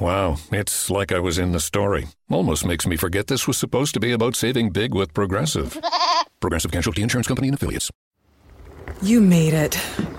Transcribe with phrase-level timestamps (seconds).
[0.00, 2.08] Wow, it's like I was in the story.
[2.28, 5.78] Almost makes me forget this was supposed to be about saving big with Progressive.
[6.40, 7.90] Progressive Casualty Insurance Company and Affiliates.
[9.02, 9.74] You made it.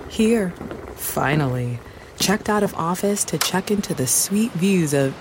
[0.08, 0.50] Here.
[0.96, 1.78] Finally.
[2.18, 5.14] Checked out of office to check into the sweet views of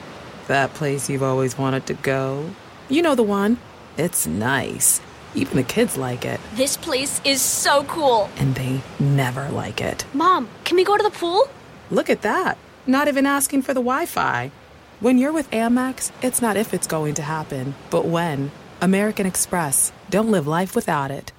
[0.47, 2.49] that place you've always wanted to go.
[2.87, 3.57] You know the one.
[3.97, 5.01] It's nice.
[5.33, 6.39] Even the kids like it.
[6.53, 8.29] This place is so cool.
[8.37, 10.05] And they never like it.
[10.13, 11.49] Mom, can we go to the pool?
[11.91, 12.57] Look at that.
[12.87, 14.51] Not even asking for the Wi Fi.
[14.99, 18.51] When you're with Amex, it's not if it's going to happen, but when.
[18.81, 19.91] American Express.
[20.09, 21.31] Don't live life without it.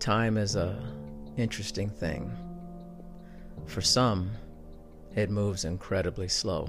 [0.00, 0.76] Time is a
[1.36, 2.32] interesting thing.
[3.66, 4.30] For some,
[5.14, 6.68] it moves incredibly slow.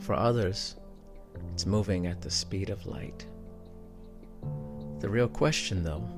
[0.00, 0.76] For others,
[1.54, 3.26] it's moving at the speed of light.
[5.02, 6.08] The real question, though,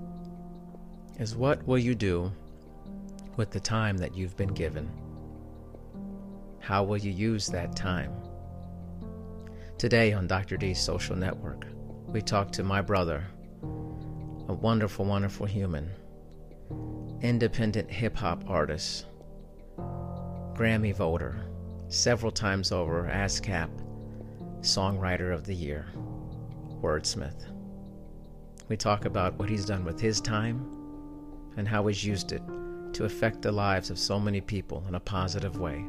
[1.18, 2.30] is what will you do
[3.38, 4.90] with the time that you've been given?
[6.60, 8.12] How will you use that time?
[9.78, 10.58] Today on Dr.
[10.58, 11.64] D's social network,
[12.08, 13.24] we talk to my brother,
[14.48, 15.88] a wonderful, wonderful human,
[17.22, 19.06] independent hip hop artist,
[19.78, 21.42] Grammy voter,
[21.88, 23.70] several times over ASCAP
[24.60, 25.86] Songwriter of the Year,
[26.82, 27.53] Wordsmith.
[28.68, 30.64] We talk about what he's done with his time
[31.56, 32.42] and how he's used it
[32.94, 35.84] to affect the lives of so many people in a positive way.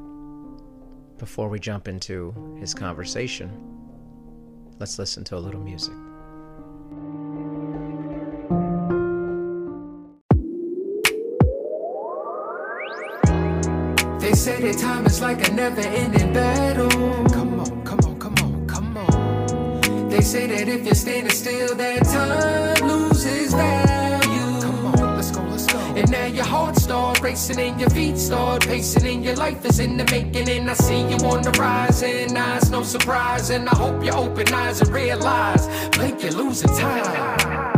[1.17, 3.49] Before we jump into his conversation,
[4.77, 5.93] let's listen to a little music.
[14.19, 17.04] They say that time is like a never ending battle.
[20.25, 24.61] Say that if you're standing still, that time loses value.
[24.61, 25.77] Come on, let's go, let's go.
[25.95, 29.79] And now your heart start racing and your feet start pacing and your life is
[29.79, 30.49] in the making.
[30.49, 33.51] And I see you on the rise and eyes, no surprise.
[33.51, 37.74] And I hope you open eyes and realize, Blake, you're losing time.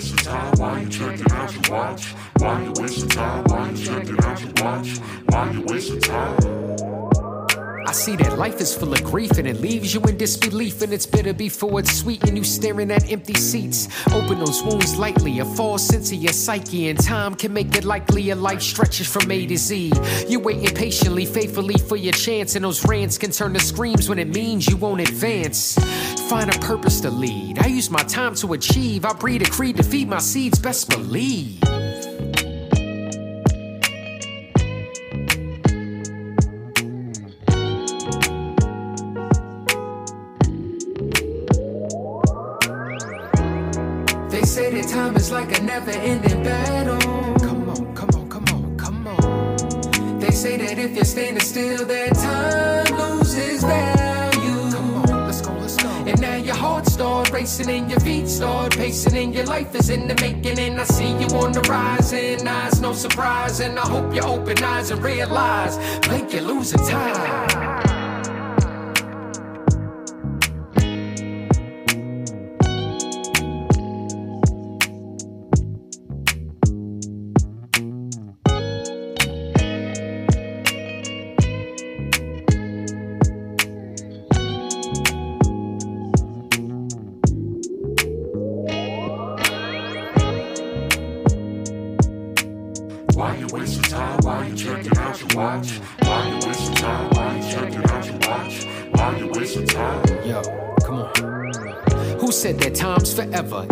[0.00, 0.52] Wasting time?
[0.56, 2.06] Why you checking out your watch?
[2.38, 3.44] Why you wasting time?
[3.44, 4.98] Why you checking out your watch?
[5.28, 6.89] Why you wasting time?
[7.90, 10.80] I see that life is full of grief and it leaves you in disbelief.
[10.80, 13.88] And it's bitter before it's sweet, and you staring at empty seats.
[14.12, 16.88] Open those wounds lightly, a false sense of your psyche.
[16.88, 19.90] And time can make it likely your life stretches from A to Z.
[20.28, 22.54] You're waiting patiently, faithfully for your chance.
[22.54, 25.74] And those rants can turn to screams when it means you won't advance.
[26.28, 27.58] Find a purpose to lead.
[27.58, 29.04] I use my time to achieve.
[29.04, 31.60] I breed a creed to feed my seeds, best believe.
[45.30, 46.98] Like a never ending battle.
[47.38, 50.18] Come on, come on, come on, come on.
[50.18, 54.70] They say that if you're standing still, that time loses value.
[54.72, 55.88] Come on, let's go, let's go.
[55.88, 59.90] And now your heart start racing and your feet start pacing and your life is
[59.90, 60.58] in the making.
[60.58, 63.60] And I see you on the rise and eyes, no surprise.
[63.60, 65.76] And I hope you open eyes and realize,
[66.06, 67.69] blink, you're losing time.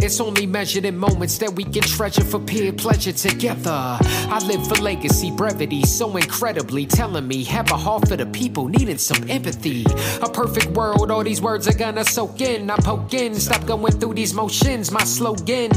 [0.09, 3.99] It's only measured in moments that we can treasure for peer pleasure together.
[4.01, 8.69] I live for legacy, brevity, so incredibly telling me have a heart for the people
[8.69, 9.85] needing some empathy.
[10.23, 12.71] A perfect world, all these words are gonna soak in.
[12.71, 14.91] I poke in, stop going through these motions.
[14.91, 15.73] My slogan: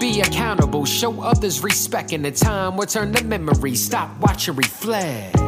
[0.00, 2.12] be accountable, show others respect.
[2.12, 3.76] In the time will turn to memory.
[3.76, 5.45] Stop, watch reflect.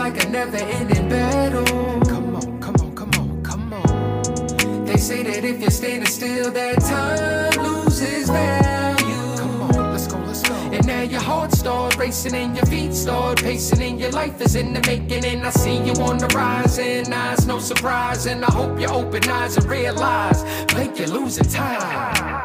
[0.00, 1.62] Like a never ending battle.
[2.06, 4.84] Come on, come on, come on, come on.
[4.86, 9.36] They say that if you're standing still, that time loses value.
[9.36, 10.54] Come on, let's go, let's go.
[10.72, 14.54] And now your heart start racing and your feet start pacing and your life is
[14.54, 15.22] in the making.
[15.26, 18.24] And I see you on the rise and eyes, no surprise.
[18.24, 20.40] And I hope you open eyes and realize,
[20.72, 22.39] Blake, you're losing time.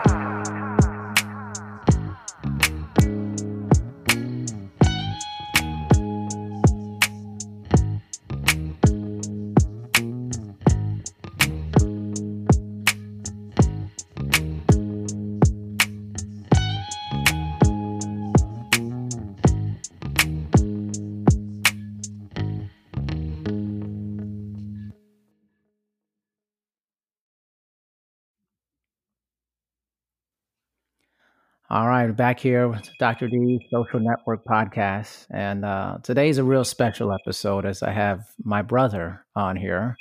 [32.16, 33.28] Back here with Dr.
[33.28, 35.28] D Social Network Podcast.
[35.30, 39.98] And uh, today's a real special episode as I have my brother on here,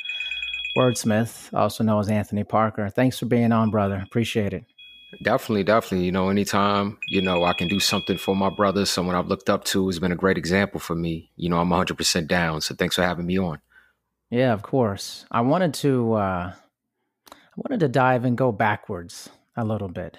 [0.78, 2.88] Wordsmith, also known as Anthony Parker.
[2.88, 4.00] Thanks for being on, brother.
[4.04, 4.64] Appreciate it.
[5.22, 6.06] Definitely, definitely.
[6.06, 9.50] You know, anytime, you know, I can do something for my brother, someone I've looked
[9.50, 11.30] up to has been a great example for me.
[11.36, 12.60] You know, I'm 100% down.
[12.60, 13.60] So thanks for having me on.
[14.30, 15.26] Yeah, of course.
[15.30, 16.52] I wanted to, uh,
[17.32, 20.18] I wanted to dive and go backwards a little bit.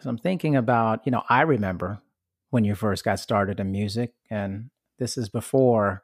[0.00, 2.00] So I'm thinking about, you know, I remember
[2.50, 6.02] when you first got started in music, and this is before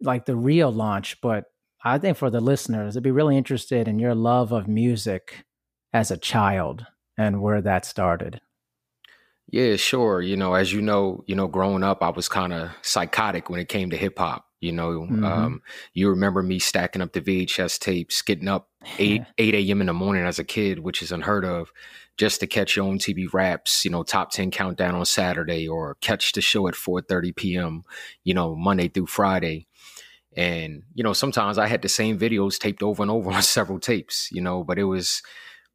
[0.00, 1.46] like the real launch, but
[1.82, 5.44] I think for the listeners, they'd be really interested in your love of music
[5.92, 6.86] as a child
[7.16, 8.40] and where that started.
[9.50, 10.20] Yeah, sure.
[10.22, 13.60] You know, as you know, you know, growing up, I was kind of psychotic when
[13.60, 14.46] it came to hip hop.
[14.60, 15.24] You know, Mhm.
[15.24, 15.62] um,
[15.92, 19.82] you remember me stacking up the VHS tapes, getting up eight eight a.m.
[19.82, 21.70] in the morning as a kid, which is unheard of,
[22.16, 22.84] just to catch Yo!
[22.86, 23.84] MTV Raps.
[23.84, 27.84] You know, top ten countdown on Saturday, or catch the show at four thirty p.m.
[28.24, 29.66] You know, Monday through Friday.
[30.36, 33.78] And you know, sometimes I had the same videos taped over and over on several
[33.78, 34.28] tapes.
[34.32, 35.22] You know, but it was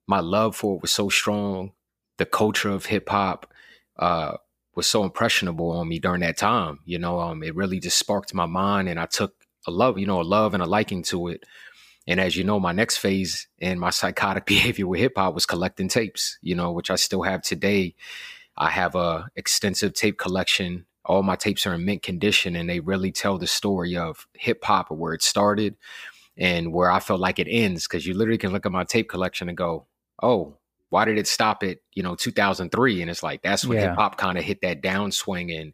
[0.07, 1.71] my love for it was so strong.
[2.17, 3.51] The culture of hip hop
[3.97, 4.37] uh,
[4.75, 6.79] was so impressionable on me during that time.
[6.85, 9.33] You know, um, it really just sparked my mind, and I took
[9.67, 11.43] a love, you know, a love and a liking to it.
[12.09, 15.45] And as you know, my next phase in my psychotic behavior with hip hop was
[15.45, 16.37] collecting tapes.
[16.41, 17.95] You know, which I still have today.
[18.57, 20.85] I have a extensive tape collection.
[21.05, 24.63] All my tapes are in mint condition, and they really tell the story of hip
[24.65, 25.77] hop or where it started
[26.35, 27.87] and where I felt like it ends.
[27.87, 29.85] Because you literally can look at my tape collection and go,
[30.21, 30.57] "Oh,
[30.89, 33.89] why did it stop at you know 2003 and it's like that's when Yeah.
[33.89, 35.73] hip hop kind of hit that downswing and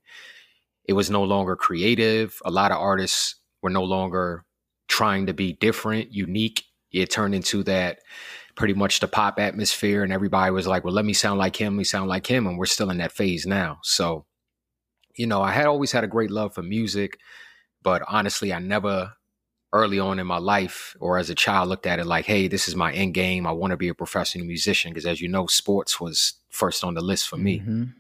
[0.85, 4.43] it was no longer creative a lot of artists were no longer
[4.87, 7.99] trying to be different unique it turned into that
[8.55, 11.73] pretty much the pop atmosphere and everybody was like well let me sound like him
[11.73, 14.25] let me sound like him and we're still in that phase now so
[15.15, 17.19] you know i had always had a great love for music
[17.83, 19.13] but honestly i never
[19.75, 22.69] early on in my life or as a child looked at it like, hey, this
[22.69, 23.45] is my end game.
[23.45, 26.93] I want to be a professional musician because, as you know, sports was first on
[26.93, 27.59] the list for me.
[27.59, 27.93] Mhm.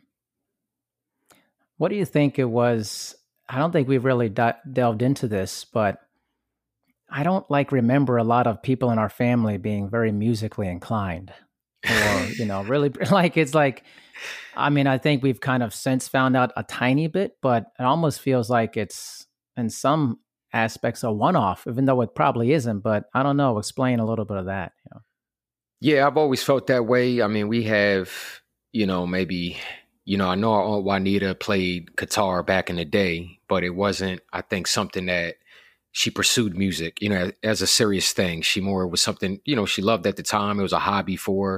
[1.77, 3.15] What do you think it was?
[3.49, 6.04] I don't think we've really di- delved into this, but
[7.15, 11.31] I don't like remember a lot of people in our family being very musically inclined
[11.89, 13.83] or, you know, really like it's like,
[14.53, 17.83] I mean, I think we've kind of since found out a tiny bit, but it
[17.83, 20.19] almost feels like it's in some
[20.51, 22.81] aspects a one off, even though it probably isn't.
[22.81, 23.59] But I don't know.
[23.59, 24.73] Explain a little bit of that.
[24.83, 25.01] You know?
[25.79, 27.21] Yeah, I've always felt that way.
[27.21, 28.11] I mean, we have,
[28.73, 29.57] you know, maybe,
[30.03, 33.69] you know, I know our Aunt Juanita played guitar back in the day, but it
[33.69, 35.35] wasn't, I think, something that
[35.95, 38.41] she pursued music, you know, as a serious thing.
[38.41, 40.59] She more was something, you know, she loved at the time.
[40.59, 41.49] It was a hobby for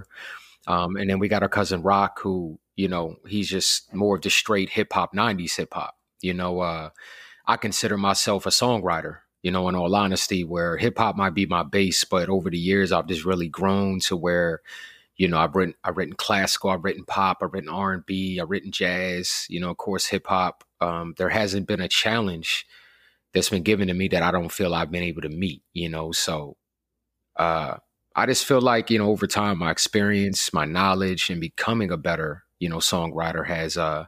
[0.68, 0.72] her.
[0.72, 4.22] Um, and then we got our cousin Rock, who, you know, he's just more of
[4.22, 5.96] the straight hip hop, 90s hip hop.
[6.22, 6.92] You know, uh,
[7.48, 11.48] I consider myself a songwriter, you know, in all honesty, where hip hop might be
[11.48, 14.62] my base, but over the years I've just really grown to where,
[15.16, 18.40] you know, I've written I've written classical, I've written pop, I've written R and B,
[18.40, 20.64] I've written jazz, you know, of course hip hop.
[20.80, 22.68] Um, there hasn't been a challenge
[23.34, 25.90] that's been given to me that I don't feel I've been able to meet, you
[25.90, 26.12] know.
[26.12, 26.58] So
[27.36, 27.78] uh
[28.16, 31.98] I just feel like, you know, over time my experience, my knowledge and becoming a
[31.98, 34.06] better, you know, songwriter has uh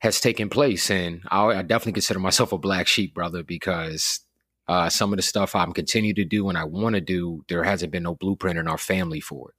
[0.00, 0.90] has taken place.
[0.90, 4.20] And I, I definitely consider myself a black sheep, brother, because
[4.66, 7.62] uh, some of the stuff I'm continue to do and I want to do, there
[7.62, 9.54] hasn't been no blueprint in our family for it.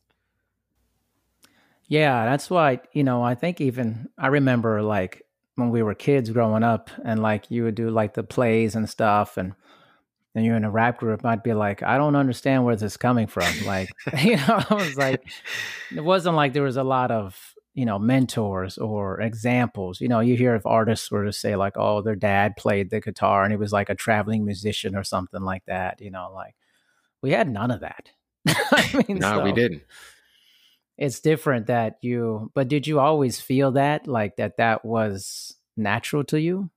[1.88, 5.23] Yeah, that's why, you know, I think even I remember like
[5.56, 8.90] when we were kids growing up and like you would do like the plays and
[8.90, 9.54] stuff and
[10.36, 12.98] and you're in a rap group, I'd be like, I don't understand where this is
[12.98, 13.54] coming from.
[13.68, 13.90] Like,
[14.24, 15.24] you know, I was like,
[15.96, 20.20] it wasn't like there was a lot of you know mentors or examples you know
[20.20, 23.52] you hear if artists were to say like oh their dad played the guitar and
[23.52, 26.56] he was like a traveling musician or something like that you know like
[27.22, 28.12] we had none of that
[28.48, 29.82] I mean, no so we didn't
[30.98, 36.24] it's different that you but did you always feel that like that that was natural
[36.24, 36.70] to you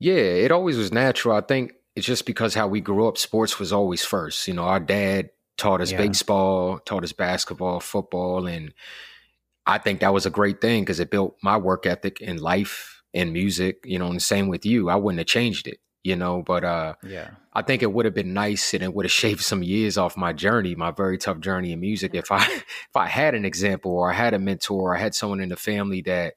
[0.00, 3.58] yeah it always was natural i think it's just because how we grew up sports
[3.58, 5.98] was always first you know our dad taught us yeah.
[5.98, 8.72] baseball taught us basketball football and
[9.66, 13.02] I think that was a great thing because it built my work ethic in life
[13.14, 14.88] and music, you know, and same with you.
[14.88, 17.30] I wouldn't have changed it, you know, but uh yeah.
[17.54, 20.16] I think it would have been nice and it would have shaved some years off
[20.16, 23.92] my journey, my very tough journey in music if I if I had an example
[23.92, 26.34] or I had a mentor or I had someone in the family that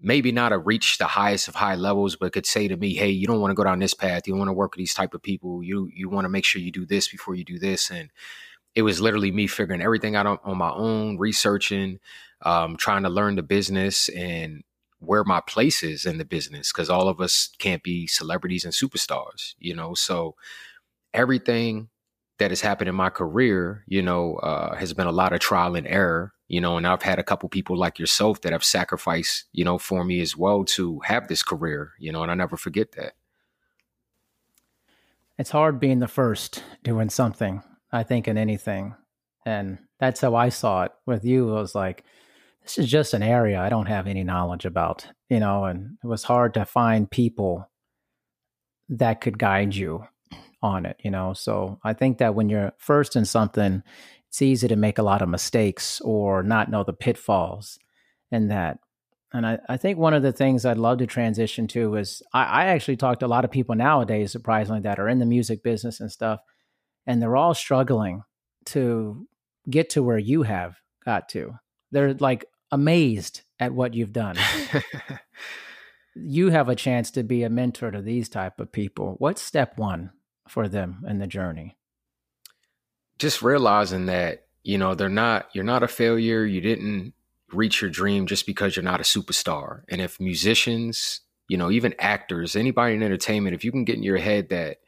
[0.00, 3.10] maybe not have reached the highest of high levels, but could say to me, "Hey,
[3.10, 4.26] you don't want to go down this path.
[4.26, 5.62] You want to work with these type of people.
[5.62, 8.10] You you want to make sure you do this before you do this." And
[8.74, 11.98] it was literally me figuring everything out on, on my own, researching,
[12.42, 14.62] um, trying to learn the business and
[15.00, 18.72] where my place is in the business because all of us can't be celebrities and
[18.72, 19.94] superstars, you know.
[19.94, 20.36] So
[21.12, 21.88] everything
[22.38, 25.74] that has happened in my career, you know, uh, has been a lot of trial
[25.74, 29.44] and error, you know, and I've had a couple people like yourself that have sacrificed,
[29.52, 32.56] you know, for me as well to have this career, you know, and I never
[32.56, 33.12] forget that.
[35.38, 38.94] It's hard being the first doing something, I think, in anything.
[39.46, 41.48] And that's how I saw it with you.
[41.48, 42.04] It was like,
[42.62, 46.06] this is just an area I don't have any knowledge about, you know, and it
[46.06, 47.68] was hard to find people
[48.90, 50.04] that could guide you
[50.62, 51.32] on it, you know.
[51.32, 53.82] So I think that when you're first in something,
[54.28, 57.78] it's easy to make a lot of mistakes or not know the pitfalls
[58.30, 58.78] and that.
[59.32, 62.44] And I, I think one of the things I'd love to transition to is I,
[62.44, 65.62] I actually talk to a lot of people nowadays, surprisingly, that are in the music
[65.62, 66.40] business and stuff,
[67.06, 68.22] and they're all struggling
[68.66, 69.26] to
[69.68, 71.54] get to where you have got to
[71.92, 74.36] they're like amazed at what you've done.
[76.14, 79.14] you have a chance to be a mentor to these type of people.
[79.18, 80.10] What's step one
[80.48, 81.76] for them in the journey?
[83.18, 86.44] Just realizing that, you know, they're not you're not a failure.
[86.44, 87.12] You didn't
[87.52, 89.82] reach your dream just because you're not a superstar.
[89.88, 94.02] And if musicians, you know, even actors, anybody in entertainment, if you can get in
[94.02, 94.78] your head that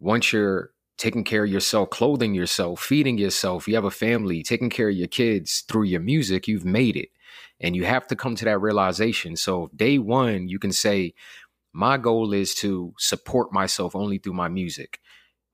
[0.00, 4.70] once you're taking care of yourself, clothing yourself, feeding yourself, you have a family, taking
[4.70, 7.10] care of your kids through your music, you've made it.
[7.60, 9.36] And you have to come to that realization.
[9.36, 11.14] So, day one, you can say,
[11.72, 15.00] My goal is to support myself only through my music.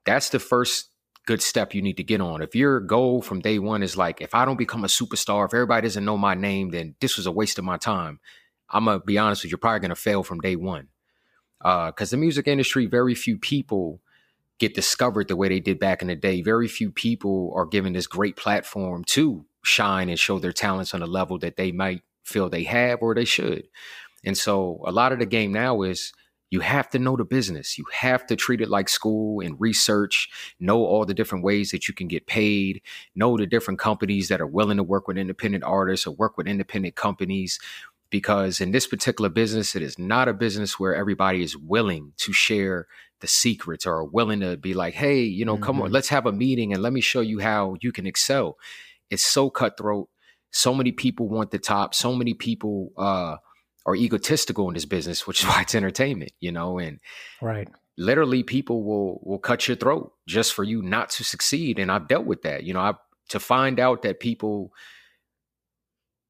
[0.04, 0.90] That's the first
[1.26, 2.42] good step you need to get on.
[2.42, 5.54] If your goal from day one is like, if I don't become a superstar, if
[5.54, 8.20] everybody doesn't know my name, then this was a waste of my time.
[8.70, 10.88] I'm gonna be honest with you, you're probably gonna fail from day one.
[11.61, 14.00] Because uh, the music industry, very few people
[14.58, 16.42] get discovered the way they did back in the day.
[16.42, 21.02] Very few people are given this great platform to shine and show their talents on
[21.02, 23.68] a level that they might feel they have or they should.
[24.25, 26.12] And so a lot of the game now is
[26.50, 27.78] you have to know the business.
[27.78, 30.30] You have to treat it like school and research,
[30.61, 32.80] know all the different ways that you can get paid,
[33.14, 36.47] know the different companies that are willing to work with independent artists or work with
[36.47, 37.59] independent companies.
[38.09, 42.33] Because in this particular business, it is not a business where everybody is willing to
[42.33, 42.87] share
[43.21, 45.64] the secrets or willing to be like, hey, you know, mm-hmm.
[45.64, 45.94] come on, mm-hmm.
[45.94, 48.56] let's have a meeting and let me show you how you can excel.
[49.14, 50.09] It's so cutthroat.
[50.50, 51.94] So many people want the top.
[51.94, 53.37] So many people uh,
[53.87, 57.00] are egotistical in this business, which is why it's entertainment, you know, and
[57.40, 57.68] right.
[57.97, 62.09] Literally, people will will cut your throat just for you not to succeed, and I've
[62.09, 62.64] dealt with that.
[62.64, 62.94] You know, I
[63.28, 64.73] to find out that people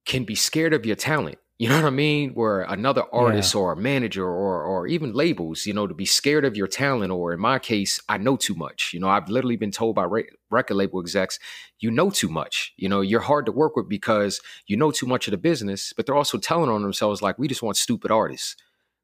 [0.05, 2.31] can be scared of your talent you know what I mean?
[2.31, 3.61] Where another artist yeah.
[3.61, 7.13] or a manager or or even labels, you know, to be scared of your talent,
[7.13, 8.91] or in my case, I know too much.
[8.93, 11.39] You know, I've literally been told by re- record label execs,
[11.79, 12.73] you know too much.
[12.77, 15.93] You know, you're hard to work with because you know too much of the business,
[15.93, 18.57] but they're also telling on themselves like, we just want stupid artists.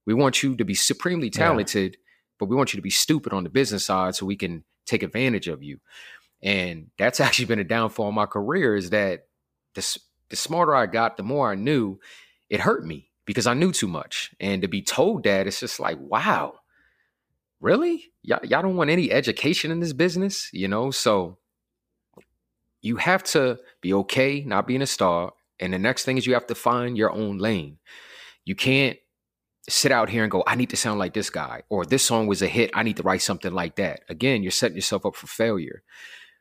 [0.05, 1.99] We want you to be supremely talented, yeah.
[2.41, 5.05] but we want you to be stupid on the business side so we can take
[5.05, 5.79] advantage of you.
[6.43, 9.27] And that's actually been a downfall in my career is that
[9.75, 9.99] the,
[10.31, 12.01] the smarter I got, the more I knew
[12.51, 14.35] it hurt me because I knew too much.
[14.41, 16.55] And to be told that, it's just like, wow,
[17.61, 18.13] really?
[18.23, 20.91] y'all don't want any education in this business, you know?
[20.91, 21.39] So
[22.83, 25.33] you have to be okay not being a star.
[25.59, 27.79] And the next thing is you have to find your own lane.
[28.45, 28.99] You can't
[29.69, 32.27] sit out here and go, I need to sound like this guy, or this song
[32.27, 32.71] was a hit.
[32.75, 34.01] I need to write something like that.
[34.09, 35.83] Again, you're setting yourself up for failure.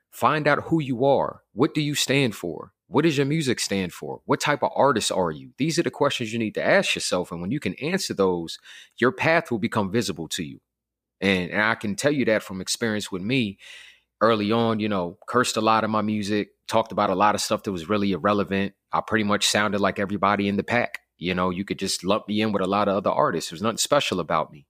[0.10, 1.42] Find out who you are.
[1.54, 2.74] What do you stand for?
[2.90, 4.22] What does your music stand for?
[4.26, 5.52] What type of artist are you?
[5.58, 7.32] These are the questions you need to ask yourself.
[7.32, 8.60] And when you can answer those,
[8.98, 10.60] your path will become visible to you.
[11.22, 13.60] And, and I can tell you that from experience with me.
[14.22, 17.42] early on, you know, cursed a lot of my music, talked about a lot of
[17.42, 18.74] stuff that was really irrelevant.
[18.92, 21.00] I pretty much sounded like everybody in the pack.
[21.18, 23.50] You know, you could just lump me in with a lot of other artists.
[23.50, 24.68] There's nothing special about me.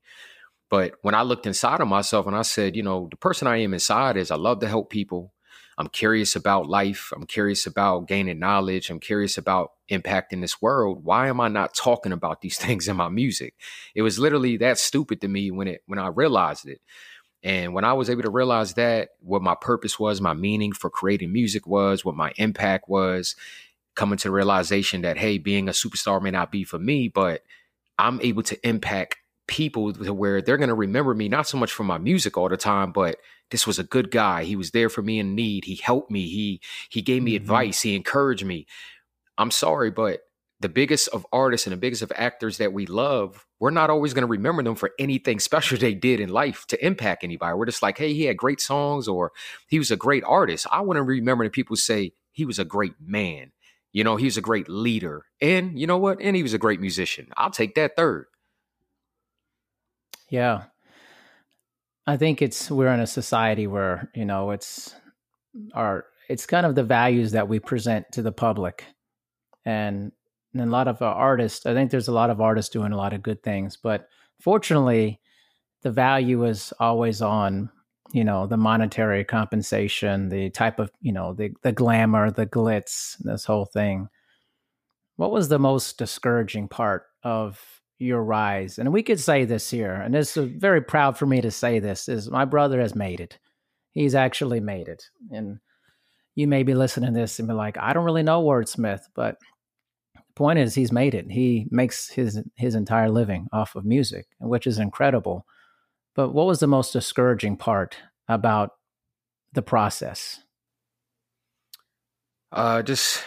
[0.69, 3.57] But when I looked inside of myself and I said, you know, the person I
[3.57, 5.33] am inside is I love to help people.
[5.79, 7.13] I'm curious about life.
[7.15, 8.89] I'm curious about gaining knowledge.
[8.89, 11.05] I'm curious about impacting this world.
[11.05, 13.55] Why am I not talking about these things in my music?
[13.95, 16.81] It was literally that stupid to me when it when I realized it.
[17.41, 20.89] And when I was able to realize that, what my purpose was, my meaning for
[20.89, 23.35] creating music was, what my impact was,
[23.95, 27.43] coming to the realization that, hey, being a superstar may not be for me, but
[27.97, 29.18] I'm able to impact
[29.49, 32.47] people to where they're going to remember me, not so much for my music all
[32.47, 33.17] the time, but
[33.49, 34.43] this was a good guy.
[34.43, 35.65] He was there for me in need.
[35.65, 36.29] He helped me.
[36.29, 37.43] He he gave me mm-hmm.
[37.43, 37.81] advice.
[37.81, 38.67] He encouraged me.
[39.37, 40.21] I'm sorry, but
[40.59, 44.13] the biggest of artists and the biggest of actors that we love, we're not always
[44.13, 47.55] going to remember them for anything special they did in life to impact anybody.
[47.55, 49.31] We're just like, hey, he had great songs or
[49.67, 50.67] he was a great artist.
[50.71, 53.51] I want to remember that people say he was a great man.
[53.91, 55.25] You know, he was a great leader.
[55.41, 56.21] And you know what?
[56.21, 57.29] And he was a great musician.
[57.35, 58.27] I'll take that third.
[60.29, 60.63] Yeah.
[62.07, 64.95] I think it's we're in a society where, you know, it's
[65.73, 68.85] our it's kind of the values that we present to the public.
[69.65, 70.11] And
[70.53, 73.13] and a lot of artists, I think there's a lot of artists doing a lot
[73.13, 74.07] of good things, but
[74.41, 75.19] fortunately,
[75.83, 77.69] the value is always on,
[78.11, 83.17] you know, the monetary compensation, the type of, you know, the the glamour, the glitz,
[83.19, 84.09] this whole thing.
[85.17, 88.79] What was the most discouraging part of your rise?
[88.79, 92.09] And we could say this here, and is very proud for me to say this,
[92.09, 93.37] is my brother has made it.
[93.91, 95.03] He's actually made it.
[95.31, 95.59] And
[96.35, 99.37] you may be listening to this and be like, I don't really know Wordsmith, but
[100.15, 101.25] the point is he's made it.
[101.29, 105.45] He makes his his entire living off of music, which is incredible.
[106.15, 108.71] But what was the most discouraging part about
[109.51, 110.39] the process?
[112.51, 113.23] Uh just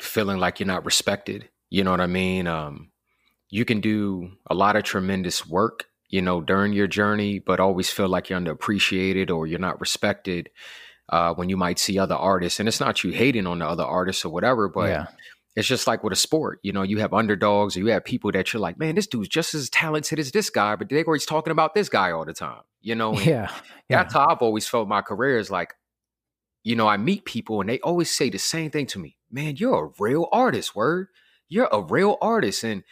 [0.00, 1.48] feeling like you're not respected.
[1.70, 2.46] You know what I mean?
[2.46, 2.92] Um
[3.50, 7.90] you can do a lot of tremendous work, you know, during your journey, but always
[7.90, 10.50] feel like you're underappreciated or you're not respected
[11.08, 12.60] uh, when you might see other artists.
[12.60, 15.06] And it's not you hating on the other artists or whatever, but yeah
[15.58, 16.60] it's just like with a sport.
[16.62, 19.28] You know, you have underdogs or you have people that you're like, man, this dude's
[19.28, 22.32] just as talented as this guy, but they're always talking about this guy all the
[22.32, 22.60] time.
[22.80, 23.50] You know, and yeah,
[23.88, 24.04] yeah.
[24.04, 25.74] That's how I've always felt my career is like,
[26.62, 29.16] you know, I meet people and they always say the same thing to me.
[29.32, 31.08] Man, you're a real artist, word.
[31.48, 32.62] You're a real artist.
[32.62, 32.84] And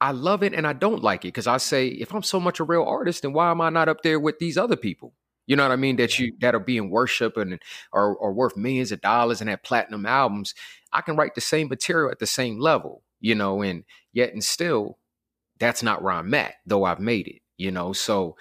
[0.00, 2.60] I love it and I don't like it because I say, if I'm so much
[2.60, 5.12] a real artist, then why am I not up there with these other people?
[5.46, 5.96] You know what I mean?
[5.96, 7.60] That you that are being worshipped and
[7.92, 10.54] are, are worth millions of dollars and have platinum albums.
[10.92, 14.44] I can write the same material at the same level, you know, and yet and
[14.44, 14.98] still,
[15.58, 17.92] that's not where I'm at, though I've made it, you know.
[17.92, 18.36] So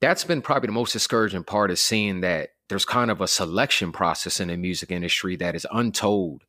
[0.00, 3.92] that's been probably the most discouraging part is seeing that there's kind of a selection
[3.92, 6.42] process in the music industry that is untold.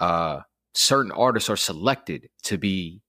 [0.00, 0.40] Uh,
[0.72, 3.02] certain artists are selected to be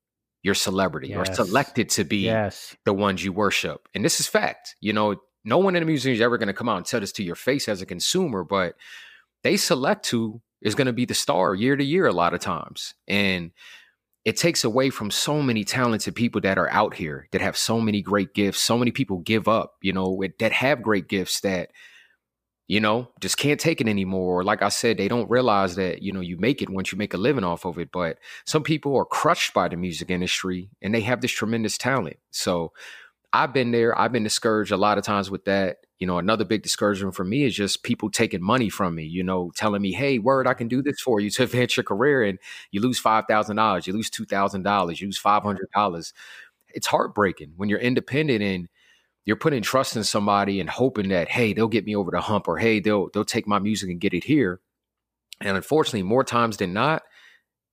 [0.46, 1.28] your celebrity yes.
[1.28, 2.76] or selected to be yes.
[2.86, 3.90] the ones you worship.
[3.96, 4.76] And this is fact.
[4.80, 7.00] You know, no one in the music is ever going to come out and tell
[7.00, 8.76] this to your face as a consumer, but
[9.42, 12.42] they select who is going to be the star year to year a lot of
[12.42, 12.94] times.
[13.08, 13.54] And
[14.24, 17.82] it takes away from so many talented people that are out here that have so
[17.82, 18.60] many great gifts.
[18.60, 21.72] So many people give up, you know, that have great gifts that,
[22.68, 24.44] you know, just can't take it anymore.
[24.44, 27.14] Like I said, they don't realize that, you know, you make it once you make
[27.14, 27.92] a living off of it.
[27.92, 32.18] But some people are crushed by the music industry and they have this tremendous talent.
[32.32, 32.74] So
[33.34, 33.98] I've been there.
[34.00, 35.78] I've been discouraged a lot of times with that.
[36.00, 39.24] You know, another big discouragement for me is just people taking money from me, you
[39.24, 42.24] know, telling me, hey, word, I can do this for you to advance your career.
[42.24, 42.40] And
[42.72, 46.14] you lose $5,000, you lose $2,000, you lose $500.
[46.74, 48.68] It's heartbreaking when you're independent and
[49.26, 52.48] you're putting trust in somebody and hoping that, hey, they'll get me over the hump
[52.48, 54.62] or hey, they'll they'll take my music and get it here.
[55.42, 57.04] And unfortunately, more times than not,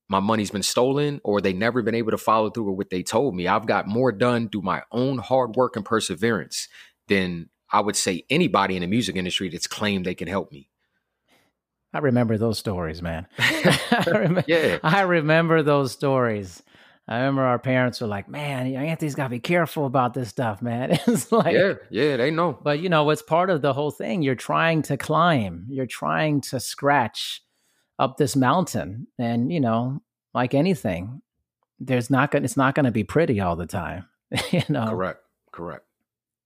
[0.09, 3.03] my money's been stolen or they never been able to follow through with what they
[3.03, 3.47] told me.
[3.47, 6.69] I've got more done through my own hard work and perseverance
[7.09, 10.69] than I would say anybody in the music industry that's claimed they can help me.
[11.95, 13.27] I remember those stories, man.
[13.39, 14.79] I remember, yeah.
[14.83, 16.63] I remember those stories.
[17.13, 20.63] I remember our parents were like, "Man, Anthony's got to be careful about this stuff,
[20.63, 22.59] man." It's like, yeah, yeah, they know.
[22.63, 24.23] But you know, it's part of the whole thing.
[24.23, 25.67] You're trying to climb.
[25.69, 27.43] You're trying to scratch
[27.99, 30.03] up this mountain and you know
[30.35, 31.23] like anything
[31.79, 34.07] there's not going it's not going to be pretty all the time
[34.51, 35.21] you know correct
[35.53, 35.87] correct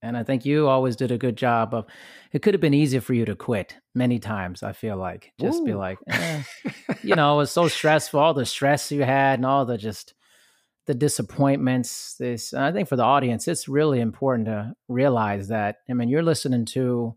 [0.01, 1.85] and i think you always did a good job of
[2.31, 5.61] it could have been easy for you to quit many times i feel like just
[5.61, 5.65] Ooh.
[5.65, 6.43] be like eh.
[7.03, 10.13] you know it was so stressful all the stress you had and all the just
[10.87, 15.93] the disappointments this i think for the audience it's really important to realize that i
[15.93, 17.15] mean you're listening to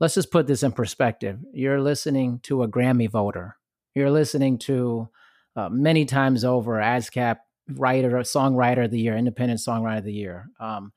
[0.00, 1.38] let's just put this in perspective.
[1.52, 3.56] You're listening to a Grammy voter.
[3.94, 5.08] You're listening to
[5.56, 7.38] uh, many times over ASCAP
[7.70, 10.92] writer, songwriter of the year, independent songwriter of the year, um,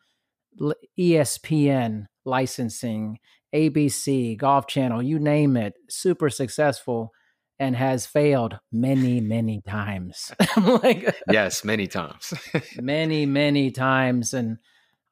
[1.00, 3.20] ESPN licensing,
[3.54, 7.12] ABC, Golf Channel, you name it, super successful
[7.62, 10.34] and has failed many, many times.
[10.58, 12.34] like, yes, many times.
[12.82, 14.34] many, many times.
[14.34, 14.58] And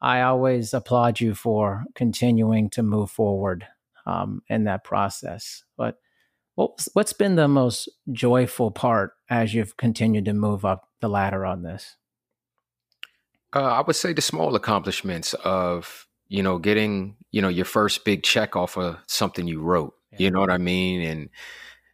[0.01, 3.67] I always applaud you for continuing to move forward
[4.07, 5.63] um, in that process.
[5.77, 5.99] But
[6.55, 11.45] what's, what's been the most joyful part as you've continued to move up the ladder
[11.45, 11.97] on this?
[13.55, 18.05] Uh, I would say the small accomplishments of you know getting you know your first
[18.05, 19.95] big check off of something you wrote.
[20.11, 20.17] Yeah.
[20.19, 21.01] You know what I mean?
[21.01, 21.29] And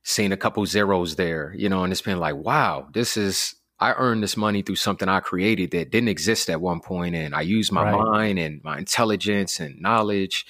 [0.07, 3.93] seeing a couple zeros there, you know, and it's been like, wow, this is I
[3.93, 7.41] earned this money through something I created that didn't exist at one point, and I
[7.41, 7.99] used my right.
[7.99, 10.45] mind and my intelligence and knowledge,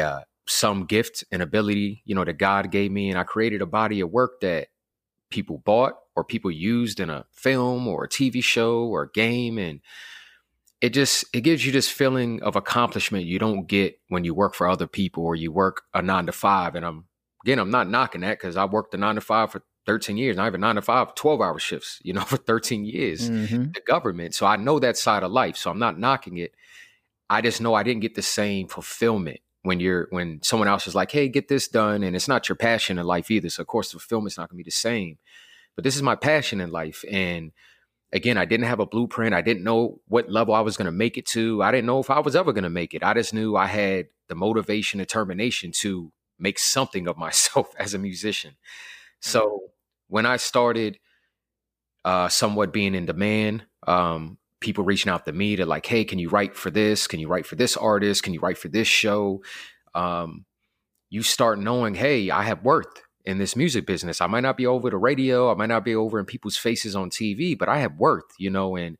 [0.00, 3.66] uh, some gift and ability, you know, that God gave me, and I created a
[3.66, 4.68] body of work that
[5.30, 9.58] people bought or people used in a film or a TV show or a game,
[9.58, 9.80] and
[10.80, 14.54] it just it gives you this feeling of accomplishment you don't get when you work
[14.54, 17.06] for other people or you work a nine to five, and I'm
[17.46, 20.36] again, I'm not knocking that because I worked a nine to five for 13 years.
[20.36, 23.70] Have a nine to five, 12 hour shifts, you know, for 13 years, mm-hmm.
[23.72, 24.34] the government.
[24.34, 25.56] So I know that side of life.
[25.56, 26.52] So I'm not knocking it.
[27.30, 30.94] I just know I didn't get the same fulfillment when you're when someone else is
[30.94, 32.02] like, hey, get this done.
[32.02, 33.48] And it's not your passion in life either.
[33.48, 35.18] So of course the fulfillment's not gonna be the same.
[35.76, 37.04] But this is my passion in life.
[37.10, 37.52] And
[38.12, 39.34] again, I didn't have a blueprint.
[39.34, 41.62] I didn't know what level I was gonna make it to.
[41.62, 43.04] I didn't know if I was ever gonna make it.
[43.04, 47.98] I just knew I had the motivation, determination to make something of myself as a
[47.98, 48.52] musician.
[48.52, 49.30] Mm-hmm.
[49.30, 49.60] So
[50.08, 50.98] when I started
[52.04, 56.18] uh, somewhat being in demand, um, people reaching out to me to like, hey, can
[56.18, 57.06] you write for this?
[57.06, 58.22] Can you write for this artist?
[58.22, 59.42] Can you write for this show?
[59.94, 60.44] Um,
[61.10, 64.20] you start knowing, hey, I have worth in this music business.
[64.20, 66.94] I might not be over the radio, I might not be over in people's faces
[66.94, 68.96] on TV, but I have worth, you know, and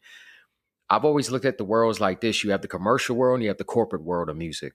[0.91, 2.45] I've always looked at the worlds like this.
[2.45, 4.75] You have the commercial world and you have the corporate world of music.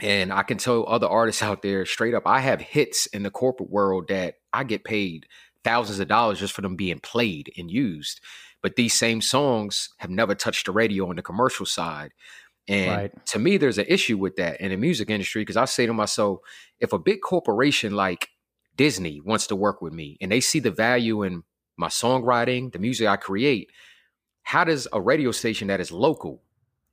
[0.00, 3.30] And I can tell other artists out there straight up, I have hits in the
[3.30, 5.26] corporate world that I get paid
[5.62, 8.20] thousands of dollars just for them being played and used.
[8.60, 12.12] But these same songs have never touched the radio on the commercial side.
[12.66, 13.26] And right.
[13.26, 15.92] to me, there's an issue with that in the music industry because I say to
[15.92, 16.40] myself,
[16.80, 18.30] if a big corporation like
[18.76, 21.42] Disney wants to work with me and they see the value in
[21.76, 23.70] my songwriting, the music I create,
[24.42, 26.42] how does a radio station that is local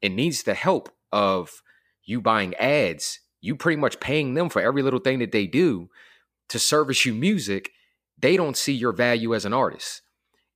[0.04, 1.62] and needs the help of
[2.06, 5.90] you buying ads, you pretty much paying them for every little thing that they do
[6.50, 7.72] to service you music,
[8.20, 10.02] they don't see your value as an artist.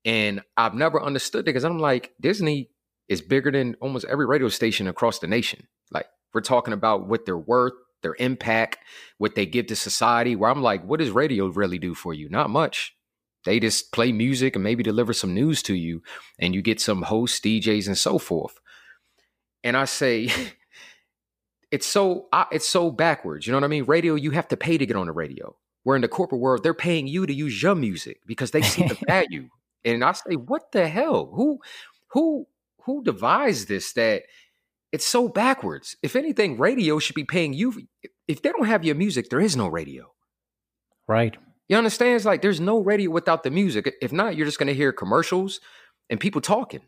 [0.03, 2.69] And I've never understood it because I'm like, Disney
[3.07, 5.67] is bigger than almost every radio station across the nation.
[5.91, 8.79] Like, we're talking about what they're worth, their impact,
[9.17, 10.35] what they give to society.
[10.35, 12.29] Where I'm like, what does radio really do for you?
[12.29, 12.95] Not much.
[13.45, 16.01] They just play music and maybe deliver some news to you,
[16.39, 18.59] and you get some hosts, DJs, and so forth.
[19.63, 20.29] And I say,
[21.75, 23.45] it's so uh, it's so backwards.
[23.45, 23.83] You know what I mean?
[23.83, 25.57] Radio, you have to pay to get on the radio.
[25.83, 28.87] Where in the corporate world, they're paying you to use your music because they see
[28.87, 29.49] the value.
[29.83, 31.33] And I say, what the hell?
[31.35, 31.59] Who
[32.13, 32.47] who
[32.85, 34.23] who devised this that
[34.93, 35.97] it's so backwards?
[36.01, 37.73] If anything, radio should be paying you.
[38.25, 40.13] If they don't have your music, there is no radio.
[41.09, 41.35] Right.
[41.67, 42.15] You understand?
[42.15, 43.93] It's like there's no radio without the music.
[44.01, 45.59] If not, you're just going to hear commercials
[46.09, 46.83] and people talking.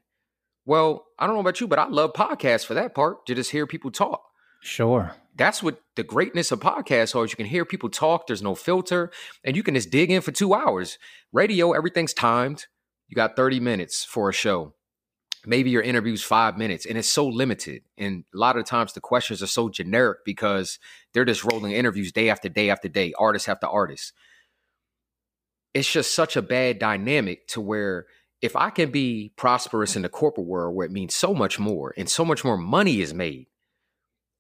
[0.66, 3.52] Well, I don't know about you, but I love podcasts for that part to just
[3.52, 4.27] hear people talk.
[4.62, 5.14] Sure.
[5.36, 7.26] That's what the greatness of podcasts are.
[7.26, 8.26] You can hear people talk.
[8.26, 9.12] There's no filter,
[9.44, 10.98] and you can just dig in for two hours.
[11.32, 12.66] Radio, everything's timed.
[13.08, 14.74] You got 30 minutes for a show.
[15.46, 17.84] Maybe your interview's five minutes, and it's so limited.
[17.98, 20.80] And a lot of times the questions are so generic because
[21.14, 24.14] they're just rolling interviews day after day after day, artist after artist.
[25.74, 28.08] It's just such a bad dynamic to where
[28.42, 31.94] if I can be prosperous in the corporate world where it means so much more
[31.96, 33.48] and so much more money is made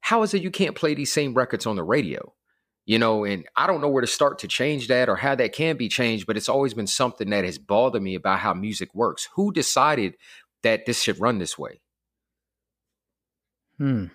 [0.07, 2.33] how is it you can't play these same records on the radio?
[2.85, 5.51] You know, and I don't know where to start to change that or how that
[5.51, 8.95] can be changed, but it's always been something that has bothered me about how music
[8.95, 9.27] works.
[9.35, 10.15] Who decided
[10.63, 11.81] that this should run this way?
[13.79, 14.05] Hmm.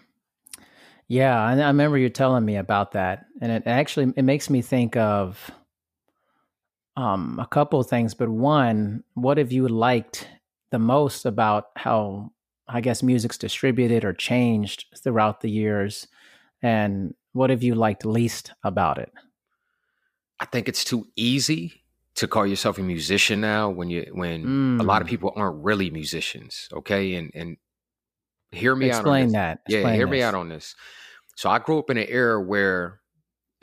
[1.09, 4.63] Yeah, I, I remember you telling me about that, and it actually it makes me
[4.63, 5.51] think of
[6.97, 8.15] um, a couple of things.
[8.15, 10.27] But one, what have you liked
[10.71, 12.33] the most about how
[12.69, 16.07] I guess music's distributed or changed throughout the years?
[16.63, 19.13] And what have you liked least about it?
[20.41, 21.83] I think it's too easy
[22.15, 24.81] to call yourself a musician now when you when mm.
[24.81, 25.11] a lot of mm.
[25.11, 26.69] people aren't really musicians.
[26.73, 27.57] Okay, and and
[28.51, 29.33] hear me Explain out.
[29.33, 29.61] that.
[29.67, 30.13] Explain yeah, hear this.
[30.13, 30.75] me out on this.
[31.37, 33.01] So I grew up in an era where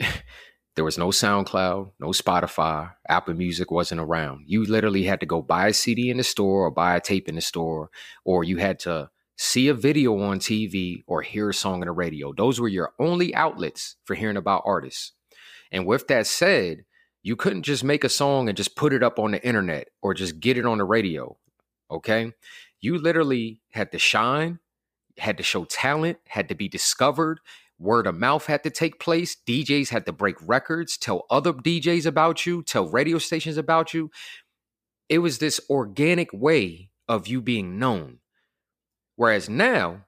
[0.76, 4.44] there was no SoundCloud, no Spotify, Apple Music wasn't around.
[4.46, 7.28] You literally had to go buy a CD in the store or buy a tape
[7.28, 7.90] in the store,
[8.24, 11.92] or you had to see a video on TV or hear a song on the
[11.92, 12.32] radio.
[12.32, 15.12] Those were your only outlets for hearing about artists.
[15.72, 16.84] And with that said,
[17.22, 20.14] you couldn't just make a song and just put it up on the internet or
[20.14, 21.36] just get it on the radio.
[21.90, 22.32] Okay.
[22.80, 24.58] You literally had to shine,
[25.18, 27.40] had to show talent, had to be discovered.
[27.80, 29.34] Word of mouth had to take place.
[29.48, 34.10] DJs had to break records, tell other DJs about you, tell radio stations about you.
[35.08, 38.18] It was this organic way of you being known.
[39.16, 40.04] Whereas now,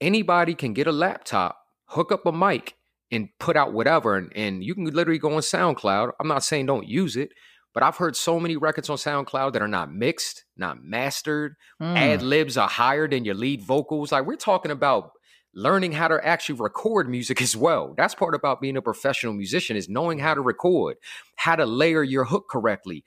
[0.00, 2.76] anybody can get a laptop, hook up a mic,
[3.10, 4.16] and put out whatever.
[4.16, 6.12] And, and you can literally go on SoundCloud.
[6.18, 7.32] I'm not saying don't use it,
[7.74, 11.56] but I've heard so many records on SoundCloud that are not mixed, not mastered.
[11.82, 11.96] Mm.
[11.98, 14.10] Ad libs are higher than your lead vocals.
[14.10, 15.10] Like we're talking about
[15.54, 17.94] learning how to actually record music as well.
[17.96, 20.96] That's part about being a professional musician is knowing how to record,
[21.36, 23.04] how to layer your hook correctly,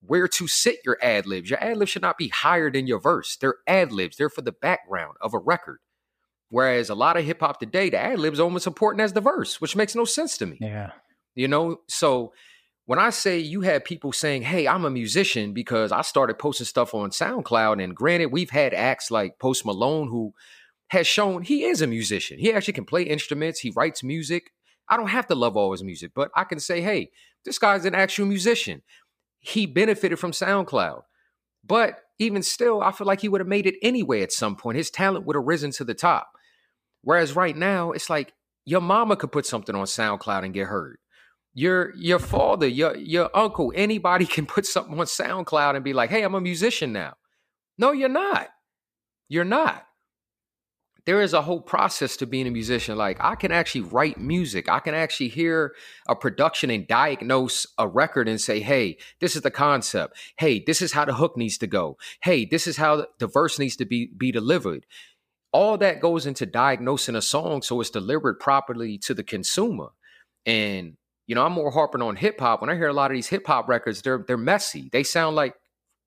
[0.00, 1.50] where to sit your ad libs.
[1.50, 3.36] Your ad libs should not be higher than your verse.
[3.36, 4.16] They're ad libs.
[4.16, 5.78] They're for the background of a record.
[6.50, 9.60] Whereas a lot of hip hop today, the ad libs almost important as the verse,
[9.60, 10.58] which makes no sense to me.
[10.60, 10.90] Yeah.
[11.34, 12.32] You know, so
[12.86, 16.66] when I say you had people saying, Hey, I'm a musician because I started posting
[16.66, 20.34] stuff on SoundCloud, and granted, we've had acts like Post Malone who
[20.90, 22.38] has shown he is a musician.
[22.38, 24.52] He actually can play instruments, he writes music.
[24.88, 27.10] I don't have to love all his music, but I can say, Hey,
[27.44, 28.82] this guy's an actual musician.
[29.38, 31.02] He benefited from SoundCloud.
[31.64, 34.76] But even still, I feel like he would have made it anyway at some point.
[34.76, 36.32] His talent would have risen to the top.
[37.02, 38.32] Whereas right now, it's like
[38.64, 40.98] your mama could put something on SoundCloud and get heard.
[41.54, 46.10] Your your father, your your uncle, anybody can put something on SoundCloud and be like,
[46.10, 47.14] "Hey, I'm a musician now."
[47.78, 48.48] No, you're not.
[49.28, 49.84] You're not.
[51.10, 52.96] There is a whole process to being a musician.
[52.96, 54.68] Like I can actually write music.
[54.68, 55.74] I can actually hear
[56.08, 60.16] a production and diagnose a record and say, "Hey, this is the concept.
[60.38, 61.98] Hey, this is how the hook needs to go.
[62.22, 64.86] Hey, this is how the verse needs to be be delivered."
[65.52, 69.88] all that goes into diagnosing a song so it's delivered properly to the consumer.
[70.46, 70.96] And
[71.26, 72.60] you know, I'm more harping on hip hop.
[72.60, 74.88] When I hear a lot of these hip hop records, they're they're messy.
[74.92, 75.54] They sound like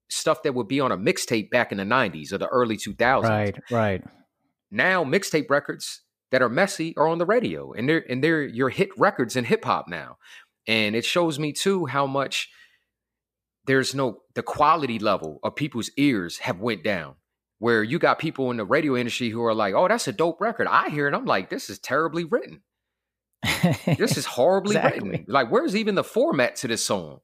[0.10, 3.24] stuff that would be on a mixtape back in the 90s or the early 2000s.
[3.24, 4.02] Right, right.
[4.74, 8.70] Now mixtape records that are messy are on the radio and they're and they're your
[8.70, 10.18] hit records in hip hop now.
[10.68, 12.50] And it shows me too how much
[13.66, 17.16] there's no the quality level of people's ears have went down
[17.60, 20.42] where you got people in the radio industry who are like, "Oh, that's a dope
[20.42, 22.62] record." I hear it, I'm like, "This is terribly written.
[23.86, 25.10] this is horribly exactly.
[25.10, 25.26] written.
[25.28, 27.20] Like, where's even the format to this song?"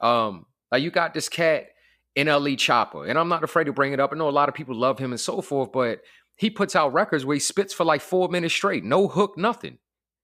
[0.00, 1.66] Um, like you got this cat
[2.16, 4.12] NLE Choppa, and I'm not afraid to bring it up.
[4.12, 6.00] I know a lot of people love him and so forth, but
[6.38, 9.78] he puts out records where he spits for like four minutes straight, no hook, nothing.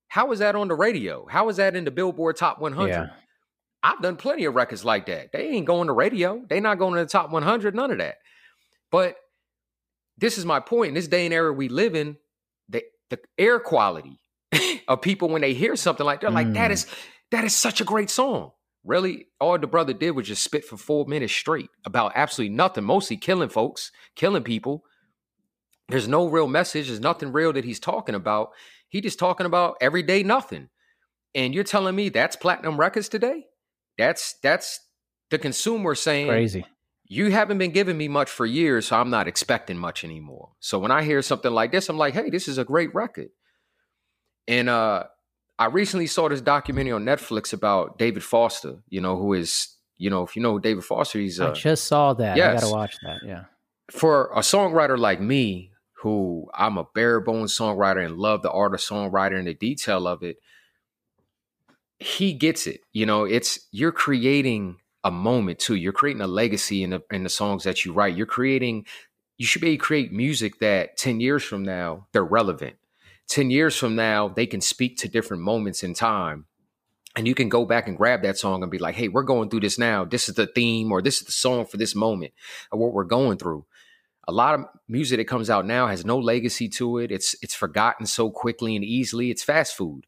[0.08, 1.26] How is that on the radio?
[1.26, 2.88] How is that in the Billboard Top 100?
[2.88, 3.06] Yeah.
[3.82, 5.32] I've done plenty of records like that.
[5.32, 6.40] They ain't going to radio.
[6.48, 7.74] They not going to the top 100.
[7.74, 8.18] None of that.
[8.92, 9.16] But
[10.16, 10.90] this is my point.
[10.90, 12.16] In this day and era we live in,
[12.68, 14.20] the the air quality
[14.88, 16.34] of people when they hear something like they're mm.
[16.34, 16.86] like, that is
[17.32, 18.52] that is such a great song.
[18.84, 22.84] Really, all the brother did was just spit for four minutes straight about absolutely nothing,
[22.84, 24.84] mostly killing folks, killing people.
[25.94, 26.88] There's no real message.
[26.88, 28.50] There's nothing real that he's talking about.
[28.88, 30.68] He just talking about everyday nothing.
[31.34, 33.46] And you're telling me that's platinum records today?
[33.98, 34.80] That's that's
[35.30, 36.64] the consumer saying crazy
[37.06, 40.52] you haven't been giving me much for years, so I'm not expecting much anymore.
[40.60, 43.28] So when I hear something like this, I'm like, hey, this is a great record.
[44.48, 45.04] And uh,
[45.58, 50.08] I recently saw this documentary on Netflix about David Foster, you know, who is, you
[50.08, 51.40] know, if you know David Foster, he's.
[51.40, 52.36] Uh, I just saw that.
[52.36, 52.58] Yes.
[52.58, 53.18] I got to watch that.
[53.24, 53.44] Yeah.
[53.90, 55.72] For a songwriter like me,
[56.04, 60.06] who I'm a bare bones songwriter and love the art of songwriter and the detail
[60.06, 60.36] of it,
[61.98, 62.82] he gets it.
[62.92, 65.76] You know, it's you're creating a moment too.
[65.76, 68.16] You're creating a legacy in the in the songs that you write.
[68.16, 68.84] You're creating.
[69.38, 72.76] You should be able to create music that ten years from now they're relevant.
[73.26, 76.44] Ten years from now they can speak to different moments in time,
[77.16, 79.48] and you can go back and grab that song and be like, "Hey, we're going
[79.48, 80.04] through this now.
[80.04, 82.34] This is the theme, or this is the song for this moment,
[82.70, 83.64] or what we're going through."
[84.26, 87.10] A lot of music that comes out now has no legacy to it.
[87.10, 89.30] It's it's forgotten so quickly and easily.
[89.30, 90.06] It's fast food,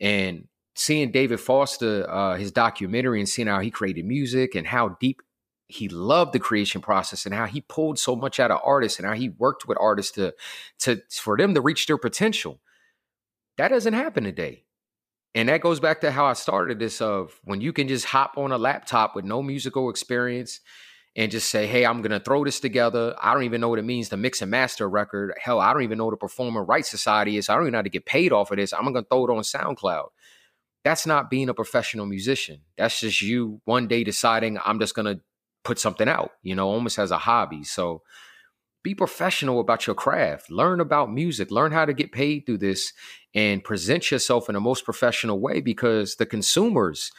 [0.00, 4.96] and seeing David Foster, uh, his documentary, and seeing how he created music and how
[5.00, 5.22] deep
[5.66, 9.06] he loved the creation process and how he pulled so much out of artists and
[9.06, 10.34] how he worked with artists to
[10.80, 12.60] to for them to reach their potential.
[13.58, 14.64] That doesn't happen today.
[15.34, 18.38] And that goes back to how I started this of when you can just hop
[18.38, 20.60] on a laptop with no musical experience
[21.18, 23.14] and just say, hey, I'm gonna throw this together.
[23.20, 25.34] I don't even know what it means to mix and master a record.
[25.38, 27.50] Hell, I don't even know what a performer rights society is.
[27.50, 28.72] I don't even know how to get paid off of this.
[28.72, 30.08] I'm gonna throw it on SoundCloud
[30.84, 32.60] that's not being a professional musician.
[32.76, 35.20] That's just you one day deciding I'm just gonna
[35.64, 37.64] put something out, you know, almost as a hobby.
[37.64, 38.02] So
[38.82, 40.50] be professional about your craft.
[40.50, 41.50] Learn about music.
[41.50, 42.92] Learn how to get paid through this
[43.34, 47.12] and present yourself in the most professional way because the consumers,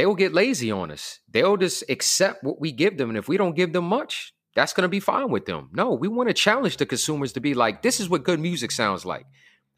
[0.00, 1.18] they will get lazy on us.
[1.28, 3.10] They'll just accept what we give them.
[3.10, 5.68] And if we don't give them much, that's going to be fine with them.
[5.74, 8.70] No, we want to challenge the consumers to be like, this is what good music
[8.70, 9.26] sounds like.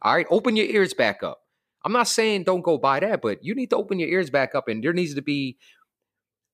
[0.00, 1.40] All right, open your ears back up.
[1.84, 4.54] I'm not saying don't go buy that, but you need to open your ears back
[4.54, 5.56] up and there needs to be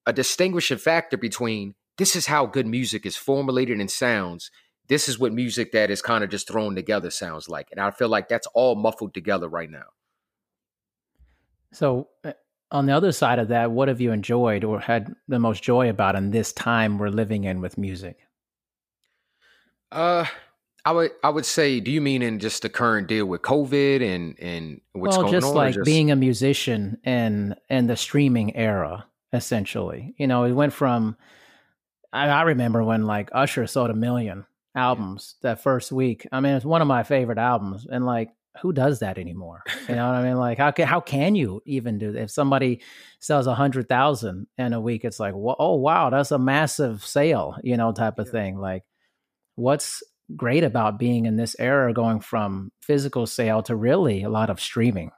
[0.06, 4.50] a distinguishing factor between this is how good music is formulated and sounds.
[4.86, 7.68] This is what music that is kind of just thrown together sounds like.
[7.70, 9.88] And I feel like that's all muffled together right now.
[11.70, 12.32] So, uh,
[12.70, 15.88] on the other side of that, what have you enjoyed or had the most joy
[15.88, 18.18] about in this time we're living in with music?
[19.90, 20.26] Uh,
[20.84, 24.02] I would I would say, do you mean in just the current deal with COVID
[24.02, 25.54] and and what's well, going just on?
[25.54, 25.78] like just...
[25.78, 30.14] Like being a musician and in the streaming era, essentially.
[30.18, 31.16] You know, it went from
[32.12, 35.50] I, I remember when like Usher sold a million albums yeah.
[35.50, 36.26] that first week.
[36.32, 38.30] I mean, it's one of my favorite albums, and like
[38.62, 39.62] who does that anymore?
[39.88, 40.36] You know what I mean?
[40.36, 42.22] Like how can how can you even do that?
[42.22, 42.80] If somebody
[43.20, 47.56] sells a hundred thousand in a week, it's like, oh wow, that's a massive sale,
[47.62, 48.32] you know, type of yeah.
[48.32, 48.58] thing.
[48.58, 48.84] Like,
[49.54, 50.02] what's
[50.36, 54.60] great about being in this era, going from physical sale to really a lot of
[54.60, 55.10] streaming?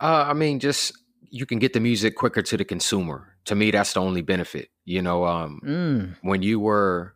[0.00, 0.92] Uh, I mean, just
[1.30, 3.36] you can get the music quicker to the consumer.
[3.46, 4.68] To me, that's the only benefit.
[4.84, 6.16] You know, um, mm.
[6.22, 7.14] when you were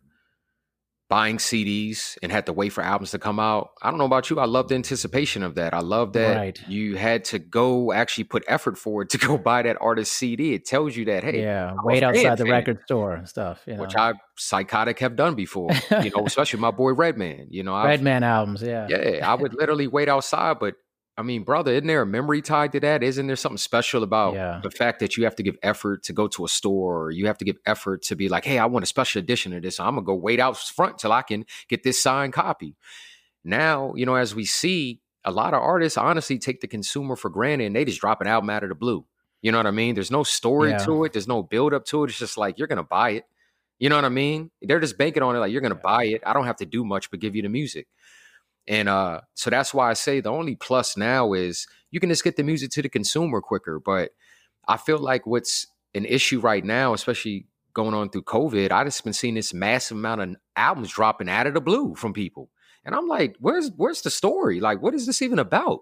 [1.11, 3.71] buying CDs and had to wait for albums to come out.
[3.81, 4.39] I don't know about you.
[4.39, 5.73] I love the anticipation of that.
[5.73, 6.61] I love that right.
[6.69, 10.53] you had to go actually put effort forward to go buy that artist CD.
[10.53, 13.75] It tells you that, hey, yeah, wait outside the fan, record store and stuff, you
[13.75, 13.81] know.
[13.81, 15.71] which I psychotic have done before,
[16.01, 18.61] you know, especially my boy Redman, you know, Redman albums.
[18.61, 18.87] Yeah.
[18.87, 19.29] Yeah.
[19.29, 20.75] I would literally wait outside, but
[21.21, 23.03] I mean, brother, isn't there a memory tied to that?
[23.03, 24.59] Isn't there something special about yeah.
[24.63, 27.27] the fact that you have to give effort to go to a store or you
[27.27, 29.77] have to give effort to be like, hey, I want a special edition of this.
[29.77, 32.75] So I'm going to go wait out front till I can get this signed copy.
[33.43, 37.29] Now, you know, as we see, a lot of artists honestly take the consumer for
[37.29, 39.05] granted and they just drop an album out of the blue.
[39.43, 39.93] You know what I mean?
[39.93, 40.79] There's no story yeah.
[40.79, 42.09] to it, there's no build up to it.
[42.09, 43.25] It's just like, you're going to buy it.
[43.77, 44.49] You know what I mean?
[44.59, 45.97] They're just banking on it like, you're going to yeah.
[45.97, 46.23] buy it.
[46.25, 47.87] I don't have to do much but give you the music.
[48.67, 52.23] And uh, so that's why I say the only plus now is you can just
[52.23, 53.79] get the music to the consumer quicker.
[53.79, 54.11] But
[54.67, 59.03] I feel like what's an issue right now, especially going on through COVID, I just
[59.03, 62.49] been seeing this massive amount of albums dropping out of the blue from people.
[62.85, 64.59] And I'm like, where's where's the story?
[64.59, 65.81] Like, what is this even about?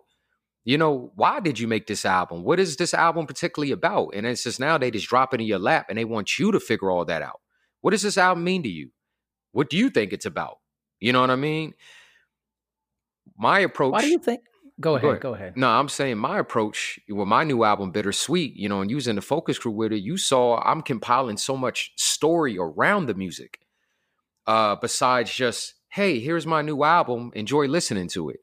[0.66, 2.44] You know, why did you make this album?
[2.44, 4.10] What is this album particularly about?
[4.14, 6.52] And it's just now they just drop it in your lap and they want you
[6.52, 7.40] to figure all that out.
[7.82, 8.90] What does this album mean to you?
[9.52, 10.60] What do you think it's about?
[11.00, 11.74] You know what I mean?
[13.40, 13.94] My approach.
[13.94, 14.42] Why do you think?
[14.80, 15.22] Go ahead, go ahead.
[15.22, 15.58] Go ahead.
[15.58, 19.22] No, I'm saying my approach with my new album, Bittersweet, you know, and using the
[19.22, 23.60] focus crew with it, you saw I'm compiling so much story around the music.
[24.48, 28.40] Uh, besides just, hey, here's my new album, enjoy listening to it.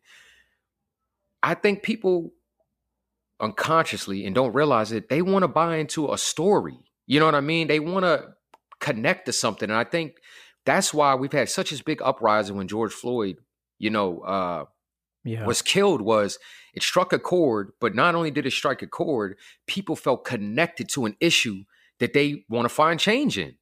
[1.43, 2.33] I think people
[3.41, 6.79] unconsciously and don't realize it, they want to buy into a story.
[7.07, 7.69] You know what I mean?
[7.69, 8.29] They want to
[8.81, 9.71] connect to something.
[9.71, 10.17] And I think
[10.65, 13.37] that's why we've had such a big uprising when George Floyd,
[13.79, 14.65] you know, uh,
[15.27, 15.45] yeah.
[15.45, 16.39] was killed was
[16.73, 19.37] it struck a chord, but not only did it strike a chord,
[19.67, 21.65] people felt connected to an issue
[21.99, 23.57] that they want to find change in.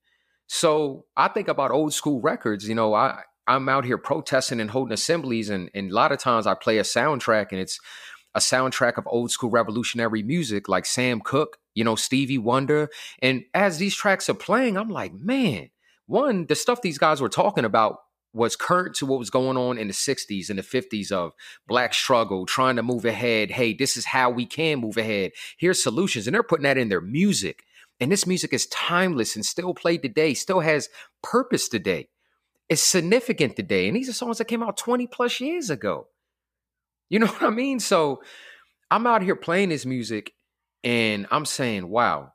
[0.46, 2.68] So I think about old school records.
[2.68, 6.18] You know, I I'm out here protesting and holding assemblies, and, and a lot of
[6.18, 7.78] times I play a soundtrack, and it's
[8.34, 12.88] a soundtrack of old school revolutionary music like Sam Cooke, you know, Stevie Wonder.
[13.20, 15.70] And as these tracks are playing, I'm like, man,
[16.06, 17.98] one, the stuff these guys were talking about
[18.34, 21.32] was current to what was going on in the 60s and the 50s of
[21.68, 23.52] black struggle, trying to move ahead.
[23.52, 25.32] Hey, this is how we can move ahead.
[25.56, 26.26] Here's solutions.
[26.26, 27.62] And they're putting that in their music.
[28.00, 30.88] And this music is timeless and still played today, still has
[31.22, 32.08] purpose today.
[32.68, 33.86] It's significant today.
[33.86, 36.08] And these are songs that came out 20 plus years ago.
[37.08, 37.78] You know what I mean?
[37.78, 38.20] So
[38.90, 40.32] I'm out here playing this music
[40.82, 42.32] and I'm saying, wow,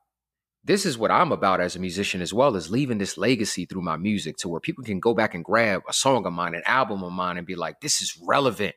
[0.64, 3.82] this is what I'm about as a musician as well as leaving this legacy through
[3.82, 6.64] my music to where people can go back and grab a song of mine, an
[6.66, 8.76] album of mine, and be like, this is relevant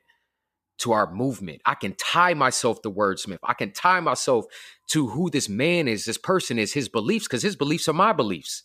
[0.78, 1.60] to our movement.
[1.66, 3.38] I can tie myself to Wordsmith.
[3.42, 4.46] I can tie myself
[4.90, 8.12] to who this man is, this person is, his beliefs, because his beliefs are my
[8.12, 8.64] beliefs.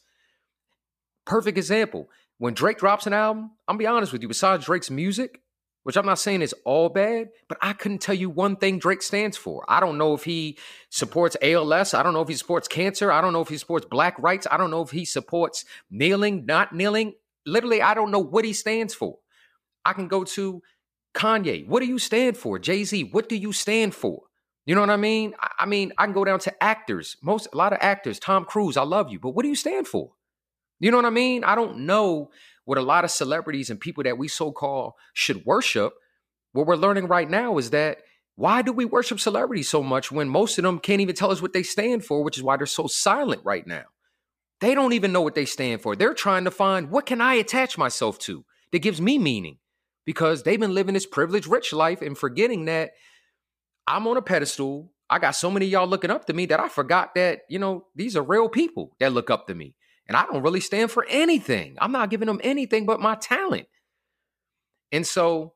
[1.26, 2.10] Perfect example.
[2.38, 5.42] When Drake drops an album, I'm gonna be honest with you, besides Drake's music,
[5.88, 9.02] which I'm not saying is all bad, but I couldn't tell you one thing Drake
[9.02, 9.64] stands for.
[9.70, 10.58] I don't know if he
[10.90, 11.94] supports ALS.
[11.94, 13.10] I don't know if he supports cancer.
[13.10, 14.46] I don't know if he supports black rights.
[14.52, 17.14] I don't know if he supports kneeling, not kneeling.
[17.46, 19.20] Literally, I don't know what he stands for.
[19.86, 20.62] I can go to
[21.14, 21.66] Kanye.
[21.66, 22.60] What do you stand for?
[22.60, 24.24] Jay Z, what do you stand for?
[24.66, 25.36] You know what I mean?
[25.58, 27.16] I, mean, I can go down to actors.
[27.24, 29.88] Most a lot of actors, Tom Cruise, I love you, but what do you stand
[29.88, 30.12] for?
[30.82, 31.46] You know what I mean?
[31.46, 32.30] I don't know
[32.68, 35.94] what a lot of celebrities and people that we so call should worship.
[36.52, 38.00] What we're learning right now is that
[38.36, 41.42] why do we worship celebrities so much when most of them can't even tell us
[41.42, 43.86] what they stand for, which is why they're so silent right now?
[44.60, 45.96] They don't even know what they stand for.
[45.96, 48.44] They're trying to find what can I attach myself to
[48.74, 49.60] that gives me meaning
[50.04, 52.92] because they've been living this privileged rich life and forgetting that
[53.88, 54.92] I'm on a pedestal.
[55.10, 57.86] I got so many y'all looking up to me that I forgot that, you know,
[57.96, 59.74] these are real people that look up to me.
[60.08, 61.78] And I don't really stand for anything.
[61.82, 63.68] I'm not giving them anything but my talent.
[64.92, 65.54] And so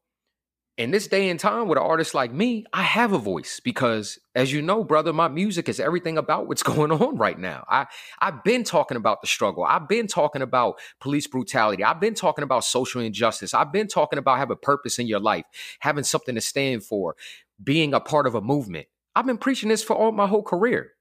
[0.78, 4.18] in this day and time with an artist like me, I have a voice because,
[4.36, 7.66] as you know, brother, my music is everything about what's going on right now.
[7.70, 7.88] I
[8.20, 9.64] I've been talking about the struggle.
[9.64, 11.84] I've been talking about police brutality.
[11.84, 13.54] I've been talking about social injustice.
[13.54, 15.46] I've been talking about having a purpose in your life,
[15.80, 17.16] having something to stand for,
[17.62, 18.88] being a part of a movement.
[19.16, 20.94] I've been preaching this for all my whole career.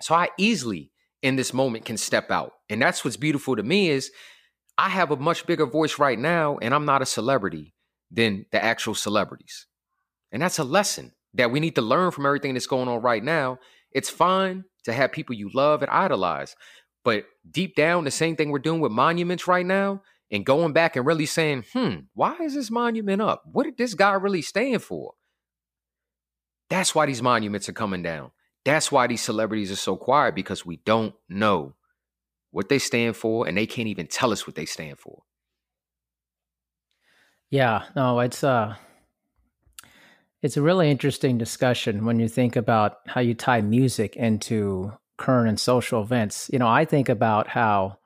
[0.00, 0.91] So I easily
[1.22, 2.52] in this moment can step out.
[2.68, 4.10] And that's what's beautiful to me is
[4.76, 7.74] I have a much bigger voice right now and I'm not a celebrity
[8.10, 9.66] than the actual celebrities.
[10.32, 13.22] And that's a lesson that we need to learn from everything that's going on right
[13.22, 13.58] now.
[13.92, 16.56] It's fine to have people you love and idolize,
[17.04, 20.96] but deep down, the same thing we're doing with monuments right now and going back
[20.96, 23.42] and really saying, hmm, why is this monument up?
[23.50, 25.12] What did this guy really stand for?
[26.70, 28.30] That's why these monuments are coming down.
[28.64, 31.74] That's why these celebrities are so quiet because we don't know
[32.52, 35.22] what they stand for and they can't even tell us what they stand for.
[37.50, 38.76] Yeah, no, it's uh
[40.42, 45.48] it's a really interesting discussion when you think about how you tie music into current
[45.48, 46.50] and social events.
[46.52, 47.98] You know, I think about how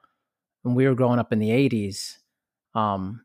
[0.63, 2.17] when we were growing up in the 80s,
[2.75, 3.25] um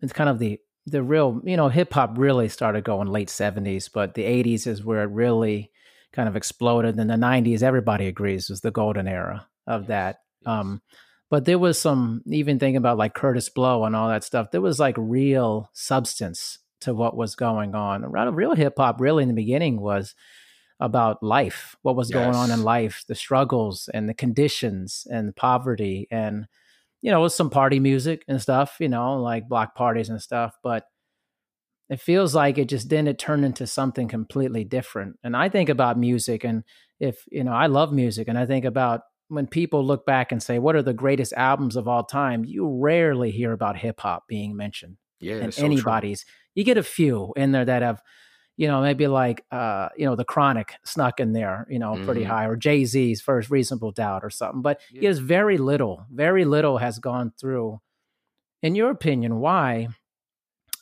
[0.00, 3.90] it's kind of the the real, you know, hip hop really started going late 70s,
[3.92, 5.72] but the 80s is where it really
[6.16, 6.98] kind of exploded.
[6.98, 10.20] in the 90s, everybody agrees, was the golden era of that.
[10.46, 10.80] Um,
[11.28, 14.50] but there was some even thinking about like Kurtis Blow and all that stuff.
[14.50, 18.02] There was like real substance to what was going on.
[18.02, 20.14] Around real hip hop, really, in the beginning was
[20.80, 22.18] about life, what was yes.
[22.18, 26.46] going on in life, the struggles and the conditions and poverty, and
[27.02, 28.76] you know, it was some party music and stuff.
[28.80, 30.56] You know, like block parties and stuff.
[30.62, 30.84] But
[31.88, 35.18] it feels like it just didn't turn into something completely different.
[35.22, 36.64] And I think about music, and
[36.98, 40.42] if you know, I love music, and I think about when people look back and
[40.42, 44.24] say, "What are the greatest albums of all time?" You rarely hear about hip hop
[44.28, 44.96] being mentioned.
[45.20, 46.24] Yeah, and so anybody's.
[46.24, 46.32] True.
[46.56, 48.00] You get a few in there that have,
[48.56, 52.06] you know, maybe like, uh, you know, the Chronic snuck in there, you know, mm-hmm.
[52.06, 54.62] pretty high, or Jay Z's first Reasonable Doubt or something.
[54.62, 55.02] But yeah.
[55.02, 57.80] there's very little, very little has gone through.
[58.62, 59.88] In your opinion, why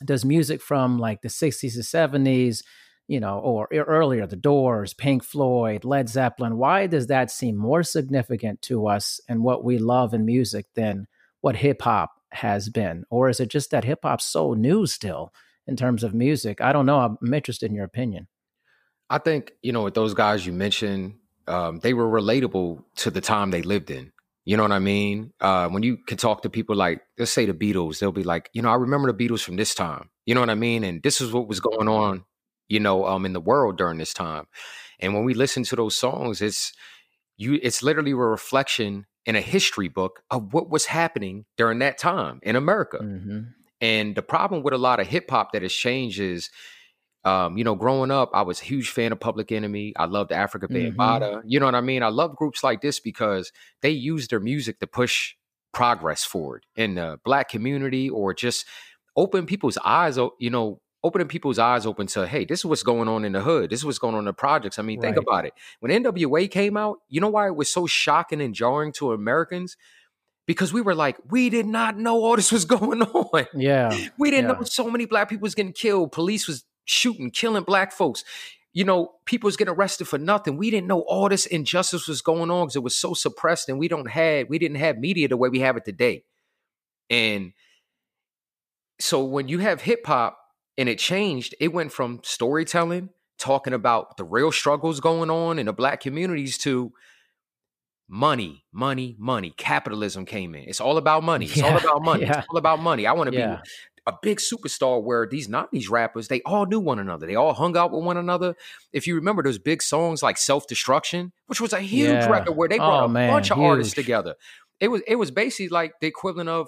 [0.03, 2.63] does music from like the 60s to 70s?
[3.07, 6.57] you know, or earlier, the Doors, Pink Floyd, Led Zeppelin.
[6.57, 11.07] Why does that seem more significant to us and what we love in music than
[11.41, 13.05] what hip hop has been?
[13.09, 15.31] Or is it just that hip hop's so new still
[15.67, 16.61] in terms of music?
[16.61, 17.17] I don't know.
[17.21, 18.27] I'm interested in your opinion.
[19.07, 21.17] I think, you know, with those guys you mentioned,
[21.47, 24.11] um, they were relatable to the time they lived in.
[24.45, 25.33] You know what I mean?
[25.41, 28.49] Uh, when you can talk to people like, let's say the Beatles, they'll be like,
[28.53, 30.09] you know, I remember the Beatles from this time.
[30.25, 30.83] You know what I mean?
[30.83, 32.25] And this is what was going on
[32.67, 34.45] you know, um, in the world during this time.
[34.99, 36.73] And when we listen to those songs, it's
[37.37, 41.97] you it's literally a reflection in a history book of what was happening during that
[41.97, 42.99] time in America.
[43.01, 43.39] Mm-hmm.
[43.81, 46.49] And the problem with a lot of hip hop that has changed is,
[47.25, 49.93] um, you know, growing up, I was a huge fan of Public Enemy.
[49.97, 50.95] I loved Afrika Bambaataa.
[51.21, 51.47] Mm-hmm.
[51.47, 52.03] You know what I mean?
[52.03, 53.51] I love groups like this because
[53.81, 55.33] they use their music to push
[55.73, 58.65] progress forward in the black community or just
[59.15, 63.07] open people's eyes, you know, opening people's eyes open to, hey, this is what's going
[63.07, 63.69] on in the hood.
[63.69, 64.77] This is what's going on in the projects.
[64.79, 65.13] I mean, right.
[65.13, 65.53] think about it.
[65.79, 69.77] When NWA came out, you know why it was so shocking and jarring to Americans?
[70.47, 73.45] Because we were like, we did not know all this was going on.
[73.55, 73.95] Yeah.
[74.17, 74.57] We didn't yeah.
[74.57, 76.11] know so many black people was getting killed.
[76.11, 78.23] Police was shooting, killing black folks.
[78.73, 80.57] You know, people was getting arrested for nothing.
[80.57, 83.79] We didn't know all this injustice was going on because it was so suppressed and
[83.79, 86.23] we don't had we didn't have media the way we have it today.
[87.09, 87.53] And
[88.99, 90.39] so when you have hip hop
[90.77, 91.55] and it changed.
[91.59, 96.57] It went from storytelling, talking about the real struggles going on in the black communities
[96.59, 96.91] to
[98.07, 99.53] money, money, money.
[99.55, 100.63] Capitalism came in.
[100.67, 101.45] It's all about money.
[101.45, 102.23] It's yeah, all about money.
[102.23, 102.39] Yeah.
[102.39, 103.07] It's all about money.
[103.07, 103.55] I want to yeah.
[103.55, 103.69] be
[104.07, 107.25] a big superstar where these 90s rappers, they all knew one another.
[107.25, 108.55] They all hung out with one another.
[108.93, 112.69] If you remember those big songs like Self Destruction, which was a huge record where
[112.69, 113.65] they brought oh, a man, bunch of huge.
[113.65, 114.35] artists together.
[114.79, 116.67] It was it was basically like the equivalent of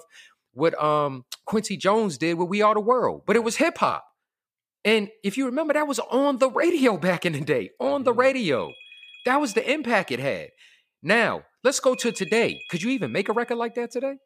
[0.52, 4.04] what um Quincy Jones did with We Are the World, but it was hip hop.
[4.84, 8.12] And if you remember, that was on the radio back in the day, on the
[8.12, 8.72] radio.
[9.26, 10.48] That was the impact it had.
[11.02, 12.60] Now, let's go to today.
[12.70, 14.16] Could you even make a record like that today?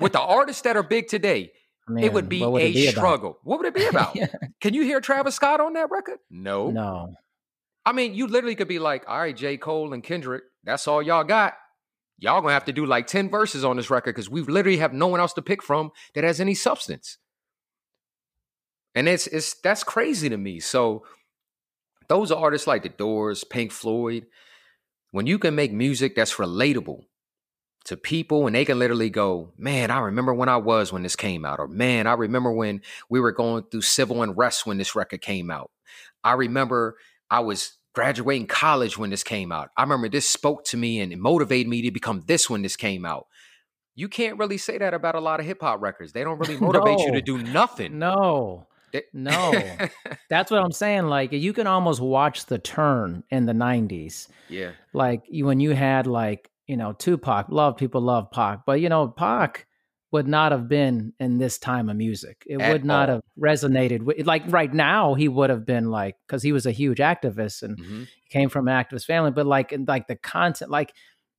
[0.00, 1.52] With the artists that are big today,
[1.98, 2.98] it would be would a be about?
[2.98, 3.38] struggle.
[3.42, 4.16] What would it be about?
[4.16, 4.26] Yeah.
[4.60, 6.18] Can you hear Travis Scott on that record?
[6.30, 6.70] No.
[6.70, 7.14] No.
[7.86, 9.56] I mean, you literally could be like, all right, J.
[9.58, 11.54] Cole and Kendrick, that's all y'all got.
[12.18, 14.92] Y'all gonna have to do like 10 verses on this record because we literally have
[14.92, 17.18] no one else to pick from that has any substance.
[18.94, 20.60] And it's it's that's crazy to me.
[20.60, 21.04] So
[22.08, 24.26] those are artists like The Doors, Pink Floyd,
[25.10, 27.00] when you can make music that's relatable
[27.84, 31.16] to people and they can literally go, man, I remember when I was when this
[31.16, 32.80] came out, or man, I remember when
[33.10, 35.70] we were going through civil unrest when this record came out.
[36.22, 36.96] I remember
[37.30, 39.68] I was graduating college when this came out.
[39.76, 42.76] I remember this spoke to me and it motivated me to become this when this
[42.76, 43.26] came out.
[43.94, 46.12] You can't really say that about a lot of hip hop records.
[46.12, 47.98] They don't really motivate you to do nothing.
[47.98, 48.66] No.
[48.92, 49.52] They- No.
[50.30, 51.04] That's what I'm saying.
[51.04, 54.28] Like you can almost watch the turn in the 90s.
[54.48, 54.70] yeah.
[54.92, 59.08] Like when you had like, you know, Tupac, love people love Pac, but you know,
[59.08, 59.66] Pac
[60.12, 62.44] would not have been in this time of music.
[62.46, 63.16] It At would not all.
[63.16, 66.70] have resonated with like right now he would have been like cuz he was a
[66.70, 68.08] huge activist and Mhm.
[68.30, 70.92] came from an activist family, but like in like the content like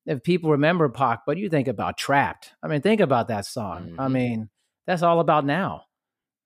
[0.05, 2.53] if people remember Pac, but you think about Trapped.
[2.61, 3.95] I mean, think about that song.
[3.97, 4.11] I Mhm.
[4.11, 4.49] mean,
[4.85, 5.85] that's all about now.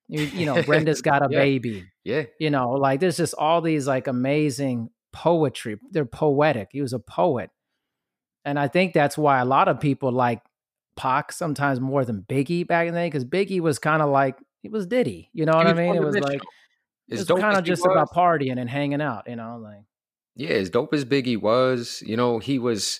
[0.07, 1.39] You, you know, Brenda's got a Yeah.
[1.39, 2.23] baby Yeah.
[2.39, 6.99] you know like there's just all these like amazing poetry they're poetic he was a
[6.99, 7.49] poet
[8.49, 10.41] and i think that's why a lot of people like
[10.95, 14.37] Pac sometimes more than biggie back in the day because biggie was kind of like
[14.63, 16.47] it was diddy you know what i mean it was like one-dimensional.
[17.07, 19.83] it As was dope kind of just about partying and hanging out you know like
[20.35, 22.99] Yeah, as dope as Biggie was, you know, he was.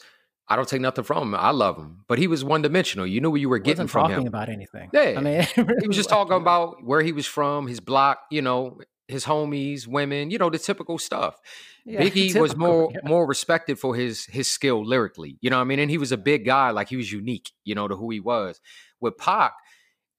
[0.52, 1.36] I don't take nothing from him.
[1.36, 3.06] I love him, but he was one dimensional.
[3.08, 4.28] You knew what you were getting wasn't from talking him.
[4.28, 5.14] about anything Yeah.
[5.18, 5.43] i mean
[5.82, 9.88] he was just talking about where he was from, his block, you know, his homies,
[9.88, 11.36] women, you know, the typical stuff.
[11.89, 12.99] Yeah, Biggie was more yeah.
[13.03, 15.37] more respected for his his skill lyrically.
[15.41, 15.79] You know what I mean?
[15.79, 18.19] And he was a big guy, like he was unique, you know, to who he
[18.19, 18.61] was.
[19.01, 19.53] With Pac,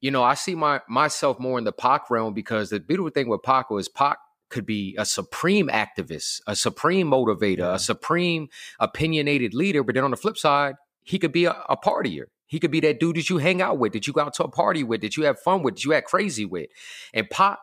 [0.00, 3.28] you know, I see my myself more in the Pac realm because the beautiful thing
[3.28, 4.18] with Pac was Pac
[4.48, 7.74] could be a supreme activist, a supreme motivator, Yeah.
[7.74, 8.48] a supreme
[8.80, 9.84] opinionated leader.
[9.84, 12.24] But then on the flip side, he could be a, a partier.
[12.46, 14.44] He could be that dude that you hang out with, that you go out to
[14.44, 16.68] a party with, that you have fun with, that you act crazy with.
[17.14, 17.58] And Pac,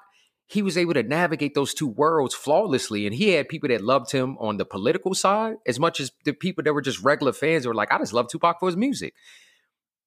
[0.47, 3.05] he was able to navigate those two worlds flawlessly.
[3.05, 6.31] And he had people that loved him on the political side as much as the
[6.33, 8.77] people that were just regular fans that were like, I just love Tupac for his
[8.77, 9.13] music.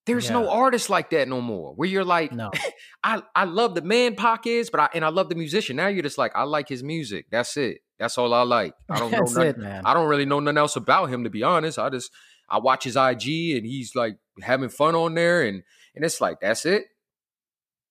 [0.07, 1.75] There's no artist like that no more.
[1.75, 2.51] Where you're like, no
[3.05, 5.77] I, I love the man Pac is, but I and I love the musician.
[5.77, 7.27] Now you're just like, I like his music.
[7.31, 7.83] That's it.
[7.99, 8.75] That's all I like.
[8.89, 9.63] I don't that's know it nothing.
[9.63, 11.79] man I don't really know nothing else about him to be honest.
[11.79, 12.11] I just
[12.49, 15.63] I watch his IG and he's like having fun on there and
[15.95, 16.87] and it's like that's it.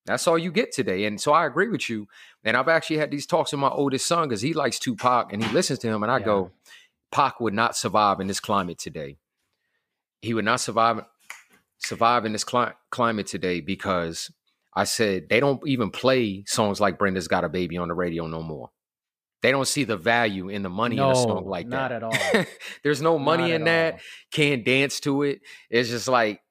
[0.06, 1.06] That's all you get today.
[1.06, 2.08] And so I agree with you.
[2.44, 5.44] And I've actually had these talks with my oldest son because he likes Tupac and
[5.44, 6.26] he listens to him and I Yeah.
[6.26, 6.52] go,
[7.12, 9.18] Pac would not survive in this climate today.
[10.22, 11.02] He would not survive
[11.80, 14.30] survive in this cli- climate today because
[14.74, 18.28] I said they don't even play songs like Brenda's Got a Baby on the radio
[18.28, 18.70] no more.
[19.42, 22.04] They don't see the value in the money in a song like not that.
[22.04, 22.46] at all.
[22.84, 23.94] There's no money Not in that.
[23.94, 24.00] all.
[24.34, 25.40] Can't dance to it.
[25.70, 26.42] It's just like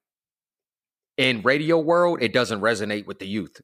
[1.19, 3.61] in radio world, it doesn't resonate with the youth.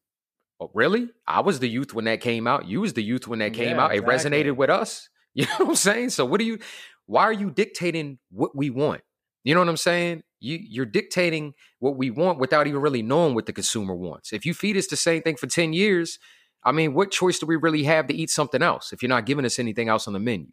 [0.61, 1.09] Oh, really?
[1.27, 2.67] I was the youth when that came out.
[2.67, 3.95] You was the youth when that came Yeah, out.
[3.95, 4.31] It exactly.
[4.31, 5.09] resonated with us.
[5.37, 6.11] You know what I'm saying?
[6.11, 6.61] So what do you
[7.07, 9.01] why are you dictating what we want?
[9.43, 10.23] You know what I'm saying?
[10.39, 14.33] You you're dictating what we want without even really knowing what the consumer wants.
[14.33, 16.21] If you feed us the same thing for 10 years,
[16.65, 19.27] I mean, what choice do we really have to eat something else if you're not
[19.27, 20.47] giving us anything else on the menu?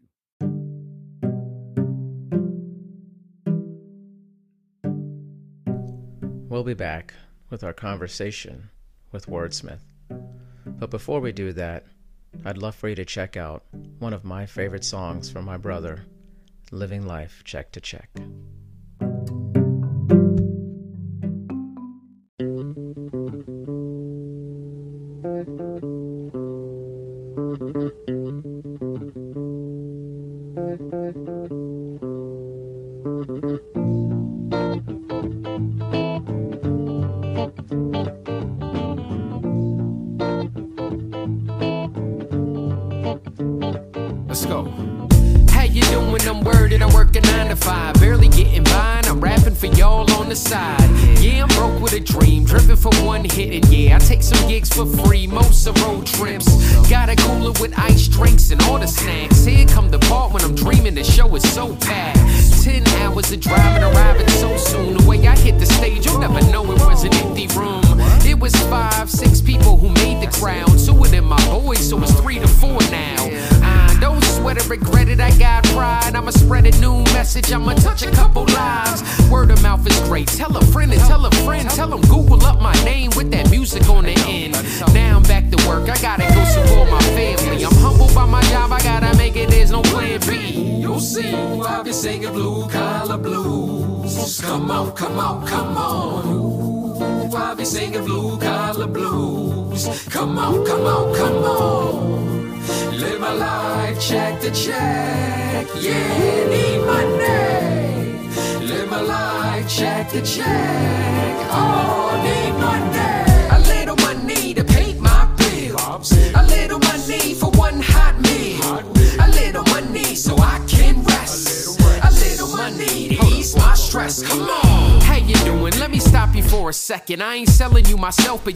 [6.50, 7.14] We'll be back
[7.50, 8.70] with our conversation
[9.12, 9.80] with Wordsmith.
[10.66, 11.86] But before we do that,
[12.46, 13.64] I'd love for you to check out
[14.00, 16.06] one of my favorite songs from my brother,
[16.72, 18.10] Living Life Check to Check.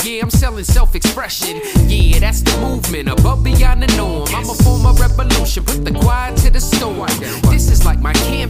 [0.03, 0.24] You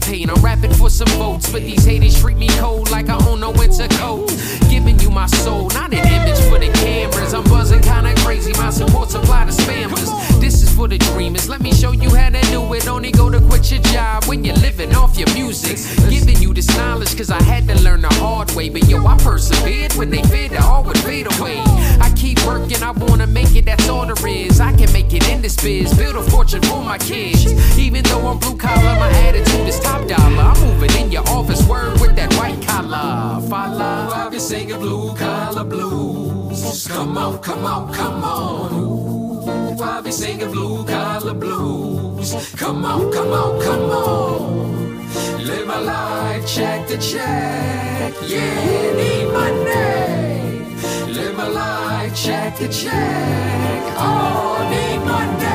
[0.05, 0.29] campaign.
[0.29, 3.51] I'm rapping for some votes, but these haters treat me cold like I own no
[3.51, 4.29] winter coat.
[4.69, 7.33] Giving you my soul, not an image for the cameras.
[7.33, 8.53] I'm buzzing kinda crazy.
[8.53, 10.09] My support supply to spammers.
[10.39, 11.49] This is for the dreamers.
[11.49, 12.87] Let me show you how to do it.
[12.87, 15.77] Only go to quit your job when you're living off your music.
[16.09, 18.69] Giving you this knowledge, cause I had to learn the hard way.
[18.69, 21.61] But yo, I persevered when they feared it all would fade away.
[21.99, 24.59] I keep working, I wanna make it, that's all there is.
[24.59, 27.45] I can make it in this biz, build a fortune for my kids.
[27.77, 30.43] Even though I'm blue collar, my attitude is top dollar.
[30.43, 33.41] I'm moving in your office, word with that white collar.
[33.49, 36.87] Follow, I've been singing blue collar blues.
[36.87, 38.73] Come on, come on, come on.
[38.73, 42.53] Ooh, I'll be singing blue collar blues.
[42.55, 45.45] Come on, come on, come on.
[45.45, 48.13] Live my life, check the check.
[48.27, 51.13] Yeah, need money.
[51.13, 53.83] Live my life, check the check.
[53.97, 55.45] Oh, need money.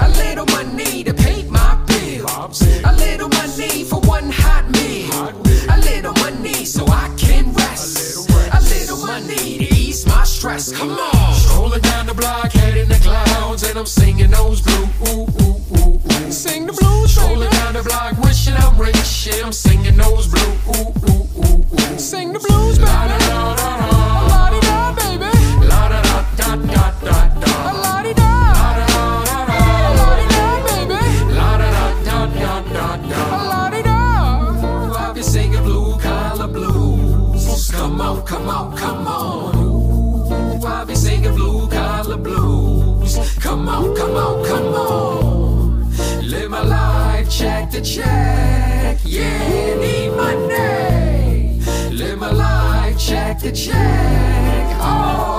[0.00, 2.62] A little money to pay my bills.
[2.84, 3.28] A little
[10.38, 10.72] stress.
[10.72, 11.34] Come on.
[11.34, 14.88] Strolling down the block, head in the clouds, and I'm singing those blues.
[15.08, 16.30] Ooh, ooh, ooh, ooh.
[16.30, 17.10] Sing the blues.
[17.10, 20.58] Strolling down the block, wishing I'm rich, and I'm singing those blues.
[20.68, 21.98] Ooh, ooh, ooh, ooh.
[21.98, 22.88] Sing the blues, baby.
[22.88, 23.86] La da da.
[23.90, 23.97] La
[44.08, 45.90] Come on, come on.
[46.22, 48.98] Live my life, check the check.
[49.04, 51.60] Yeah, need money.
[51.90, 54.76] Live my life, check the check.
[54.80, 55.37] Oh,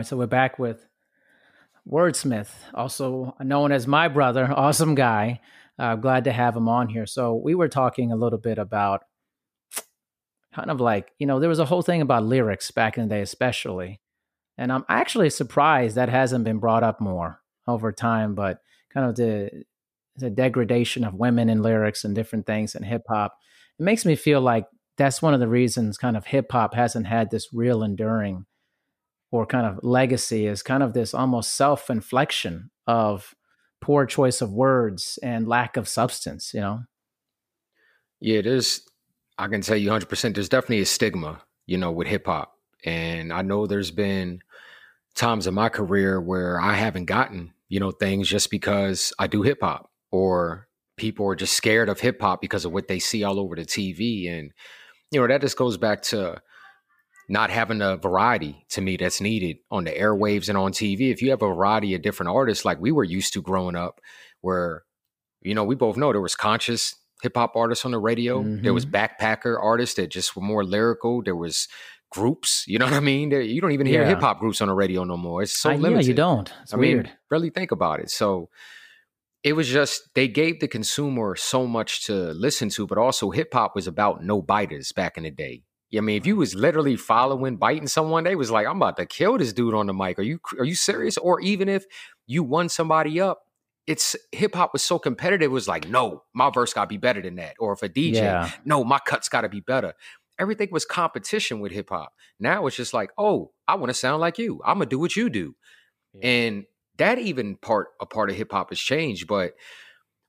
[0.00, 0.86] right, so we're back with
[1.86, 5.40] Wordsmith, also known as my brother, awesome guy.
[5.78, 7.04] Uh, glad to have him on here.
[7.04, 9.02] So we were talking a little bit about
[10.54, 13.14] kind of like you know there was a whole thing about lyrics back in the
[13.14, 14.00] day, especially,
[14.56, 18.34] and I'm actually surprised that hasn't been brought up more over time.
[18.34, 18.58] But
[18.92, 19.64] kind of the
[20.16, 23.34] the degradation of women in lyrics and different things in hip hop,
[23.78, 24.64] it makes me feel like
[24.96, 28.46] that's one of the reasons kind of hip hop hasn't had this real enduring
[29.30, 33.34] or kind of legacy is kind of this almost self inflection of
[33.80, 36.80] poor choice of words and lack of substance, you know?
[38.20, 38.82] Yeah, there's,
[39.38, 42.56] I can tell you 100%, there's definitely a stigma, you know, with hip hop.
[42.84, 44.40] And I know there's been
[45.14, 49.42] times in my career where I haven't gotten, you know, things just because I do
[49.42, 53.24] hip hop or people are just scared of hip hop because of what they see
[53.24, 54.30] all over the TV.
[54.30, 54.52] And,
[55.10, 56.42] you know, that just goes back to,
[57.30, 61.12] not having a variety to me that's needed on the airwaves and on TV.
[61.12, 64.00] If you have a variety of different artists like we were used to growing up,
[64.40, 64.82] where,
[65.40, 68.62] you know, we both know there was conscious hip hop artists on the radio, mm-hmm.
[68.64, 71.68] there was backpacker artists that just were more lyrical, there was
[72.10, 73.30] groups, you know what I mean?
[73.30, 74.08] You don't even hear Yeah.
[74.08, 75.42] hip hop groups on the radio no more.
[75.42, 76.06] It's so I- yeah, limited.
[76.08, 76.52] you don't.
[76.62, 77.04] It's I weird.
[77.06, 78.10] mean, really think about it.
[78.10, 78.48] So
[79.44, 83.52] it was just they gave the consumer so much to listen to, but also hip
[83.52, 85.62] hop was about no biters back in the day.
[85.96, 89.06] I mean, if you was literally following, biting someone, they was like, "I'm about to
[89.06, 91.16] kill this dude on the mic." Are you are you serious?
[91.18, 91.84] Or even if
[92.26, 93.40] you won somebody up,
[93.86, 95.46] it's hip hop was so competitive.
[95.46, 97.54] It was like, no, my verse got to be better than that.
[97.58, 98.50] Or if a DJ, Yeah.
[98.64, 99.94] no, my cuts got to be better.
[100.38, 102.12] everything was competition with hip hop.
[102.38, 104.60] Now it's just like, oh, I want to sound like you.
[104.64, 105.54] I'm gonna do what you do.
[106.14, 106.26] Yeah.
[106.28, 106.64] And
[106.98, 109.26] that even part a part of hip hop has changed.
[109.26, 109.52] But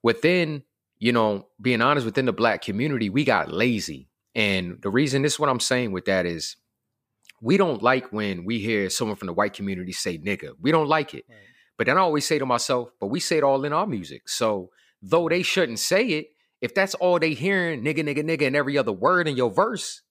[0.03, 0.63] within,
[0.99, 4.09] you know, being honest, within the black community, we got lazy.
[4.35, 6.55] And the reason this is what I'm saying with that is
[7.41, 10.51] we don't like when we hear someone from the white community say nigga.
[10.61, 11.25] We don't like it.
[11.27, 11.37] Right.
[11.77, 14.29] But then I always say to myself, but we say it all in our music.
[14.29, 14.69] So
[15.01, 16.27] though they shouldn't say it,
[16.61, 20.03] if that's all they hearing, nigga, nigga, nigga, and every other word in your verse,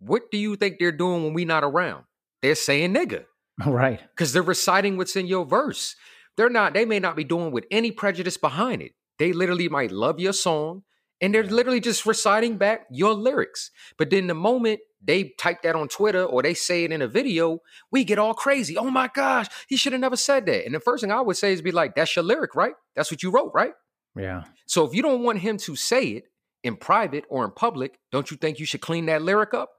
[0.00, 2.04] what do you think they're doing when we not around?
[2.42, 3.24] They're saying nigga.
[3.64, 4.00] Right.
[4.10, 5.94] Because they're reciting what's in your verse.
[6.36, 8.94] They're not, they may not be doing with any prejudice behind it.
[9.20, 10.82] They literally might love your song
[11.24, 13.70] and they're literally just reciting back your lyrics.
[13.96, 17.08] But then the moment they type that on Twitter or they say it in a
[17.08, 17.60] video,
[17.90, 18.76] we get all crazy.
[18.76, 20.66] Oh my gosh, he should have never said that.
[20.66, 22.74] And the first thing I would say is be like, that's your lyric, right?
[22.94, 23.72] That's what you wrote, right?
[24.14, 24.44] Yeah.
[24.66, 26.24] So if you don't want him to say it
[26.62, 29.70] in private or in public, don't you think you should clean that lyric up?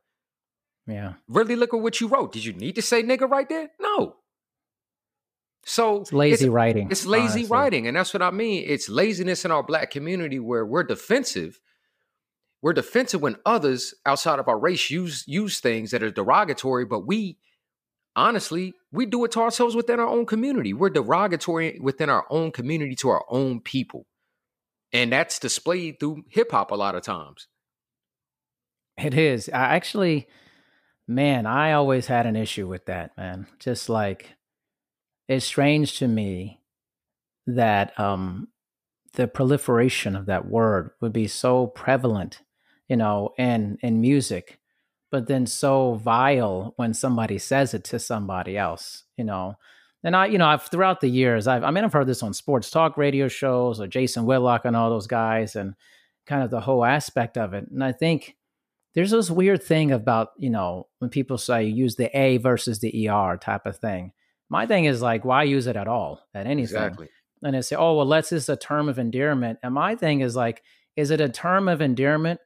[0.88, 1.14] Yeah.
[1.28, 2.32] Really look at what you wrote.
[2.32, 3.70] Did you need to say nigga right there?
[3.80, 4.16] No.
[5.66, 6.88] So it's lazy it's, writing.
[6.92, 7.46] It's lazy honestly.
[7.48, 7.88] writing.
[7.88, 8.64] And that's what I mean.
[8.68, 11.60] It's laziness in our black community where we're defensive
[12.66, 17.06] we're defensive when others outside of our race use use things that are derogatory, but
[17.06, 17.38] we
[18.16, 20.74] honestly we do it to ourselves within our own community.
[20.74, 24.08] We're derogatory within our own community to our own people.
[24.92, 27.48] And that's displayed through hip hop a lot of times.
[28.98, 29.48] It is.
[29.50, 30.28] I actually
[31.08, 33.46] man, I always had an issue with that, man.
[33.60, 34.36] Just like
[35.28, 36.62] it's strange to me
[37.48, 38.48] that um
[39.14, 42.42] the proliferation of that word would be so prevalent
[42.88, 44.60] you know, and in music,
[45.12, 49.56] but then so vile when somebody says it to somebody else, you know.
[50.04, 52.34] And I, you know, I've throughout the years, I've, I mean, I've heard this on
[52.34, 55.74] sports talk radio shows or Jason Whitlock and all those guys, and
[56.28, 57.68] kind of the whole aspect of it.
[57.72, 58.36] And I think
[58.94, 63.10] there's this weird thing about, you know, when people say use the A versus the
[63.10, 64.12] ER type of thing.
[64.50, 66.64] My thing is like, why use it at all at anything?
[66.64, 67.10] Exactly.
[67.44, 69.60] And they say, oh, well, let's just a term of endearment.
[69.64, 70.64] And my thing is like,
[70.96, 72.40] is it a term of endearment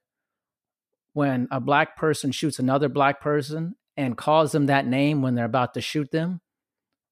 [1.13, 5.45] when a black person shoots another black person and calls them that name when they're
[5.45, 6.41] about to shoot them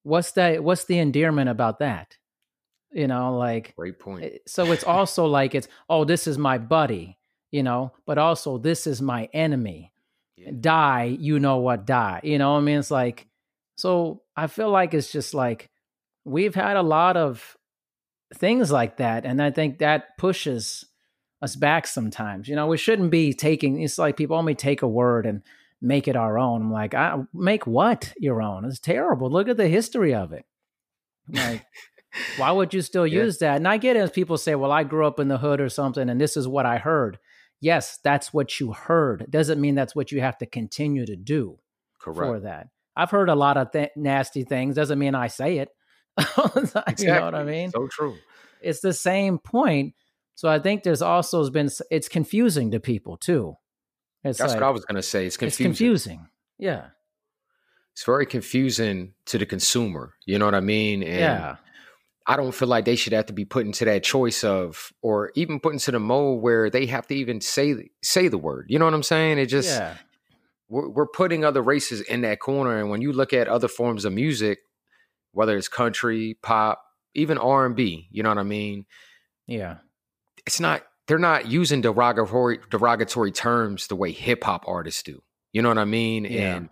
[0.07, 2.15] what's that what's the endearment about that
[2.91, 6.57] you know like great point eh, so it's also like it's oh this is my
[6.57, 7.17] buddy
[7.51, 9.91] you know but also this is my enemy
[10.37, 10.51] yeah.
[10.61, 13.27] die you know what die you know i mean it's like
[13.75, 15.69] so i feel like it's just like
[16.23, 17.57] we've had a lot of
[18.35, 20.85] things like that and i think that pushes
[21.41, 22.47] us back sometimes.
[22.47, 23.81] You know, we shouldn't be taking.
[23.81, 25.41] It's like people only take a word and
[25.81, 26.61] make it our own.
[26.63, 28.65] I'm like, I make what your own?
[28.65, 29.29] It's terrible.
[29.29, 30.45] Look at the history of it.
[31.29, 31.65] Like,
[32.37, 33.23] why would you still yeah.
[33.23, 33.57] use that?
[33.57, 35.69] And I get it as people say, well, I grew up in the hood or
[35.69, 37.19] something, and this is what I heard.
[37.59, 39.25] Yes, that's what you heard.
[39.29, 41.57] Doesn't mean that's what you have to continue to do
[41.99, 42.19] Correct.
[42.19, 42.67] for that.
[42.97, 44.75] I've heard a lot of th- nasty things.
[44.75, 45.69] Doesn't mean I say it.
[46.17, 46.93] exactly.
[47.05, 47.71] You know what I mean?
[47.71, 48.17] So true.
[48.61, 49.93] It's the same point
[50.37, 53.55] so I think there's also been it's confusing to people too.
[54.23, 55.25] It's That's like, what I was going to say.
[55.25, 55.71] It's confusing.
[55.71, 56.27] It's confusing.
[56.59, 56.85] Yeah.
[57.93, 60.13] It's very confusing to the consumer.
[60.27, 61.01] You know what I mean?
[61.01, 61.55] And yeah.
[62.27, 65.31] I don't feel like they should have to be put into that choice of, or
[65.33, 68.67] even put into the mode where they have to even say say the word.
[68.69, 69.39] You know what I'm saying?
[69.39, 69.95] It just yeah.
[70.69, 74.05] We're, we're putting other races in that corner, and when you look at other forms
[74.05, 74.59] of music,
[75.31, 76.81] whether it's country, pop,
[77.13, 78.85] even R and B, you know what I mean?
[79.45, 79.77] Yeah
[80.47, 85.21] it's not they're not using derogatory derogatory terms the way hip hop artists do.
[85.53, 86.25] You know what I mean?
[86.25, 86.55] Yeah.
[86.55, 86.69] And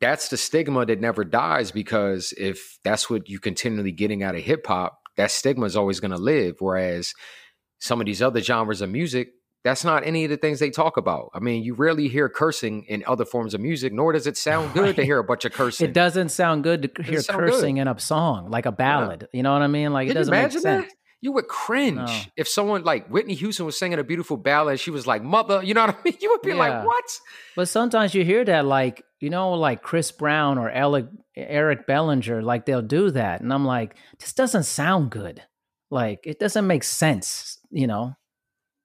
[0.00, 4.42] that's the stigma that never dies because if that's what you continually getting out of
[4.42, 6.56] hip hop, that stigma is always going to live.
[6.58, 7.14] Whereas
[7.78, 9.28] some of these other genres of music,
[9.64, 11.30] that's not any of the things they talk about.
[11.34, 14.74] I mean, you rarely hear cursing in other forms of music, nor does it sound
[14.74, 14.96] good right.
[14.96, 15.88] to hear a bunch of cursing.
[15.88, 17.82] It doesn't sound good to hear cursing good.
[17.82, 19.22] in a song, like a ballad.
[19.22, 19.38] Yeah.
[19.38, 19.92] You know what I mean?
[19.92, 20.62] Like Can it doesn't make sense.
[20.62, 20.88] That?
[21.24, 22.20] you would cringe no.
[22.36, 24.78] if someone like Whitney Houston was singing a beautiful ballad.
[24.78, 26.18] She was like, "Mother," you know what I mean?
[26.20, 26.56] You would be yeah.
[26.56, 27.04] like, "What?"
[27.56, 32.42] But sometimes you hear that, like you know, like Chris Brown or Eric, Eric Bellinger,
[32.42, 35.40] like they'll do that, and I'm like, this doesn't sound good.
[35.90, 38.16] Like it doesn't make sense, you know.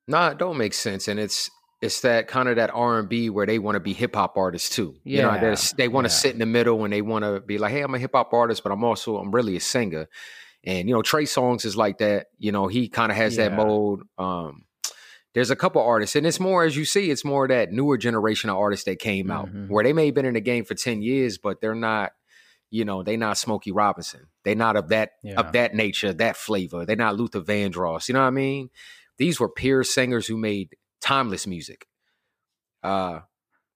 [0.09, 1.51] Nah, it don't make sense, and it's
[1.81, 4.37] it's that kind of that R and B where they want to be hip hop
[4.37, 4.95] artists too.
[5.03, 6.17] Yeah, you know, they want to yeah.
[6.17, 8.33] sit in the middle and they want to be like, "Hey, I'm a hip hop
[8.33, 10.07] artist, but I'm also I'm really a singer."
[10.65, 12.27] And you know, Trey Songz is like that.
[12.37, 13.49] You know, he kind of has yeah.
[13.49, 14.01] that mode.
[14.17, 14.65] Um,
[15.35, 18.49] there's a couple artists, and it's more as you see, it's more that newer generation
[18.49, 19.65] of artists that came mm-hmm.
[19.65, 22.13] out where they may have been in the game for 10 years, but they're not,
[22.71, 24.25] you know, they not Smokey Robinson.
[24.43, 25.35] They're not of that yeah.
[25.39, 26.85] of that nature, that flavor.
[26.85, 28.07] They're not Luther Vandross.
[28.07, 28.69] You know what I mean?
[29.19, 31.85] These were peer singers who made timeless music.
[32.81, 33.19] Uh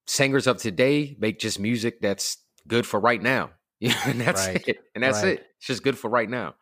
[0.07, 2.37] singers of today make just music that's
[2.67, 3.51] good for right now.
[3.81, 4.77] and that's Right, it.
[4.95, 5.39] And that's right.
[5.39, 5.45] it.
[5.57, 6.55] It's just good for right now.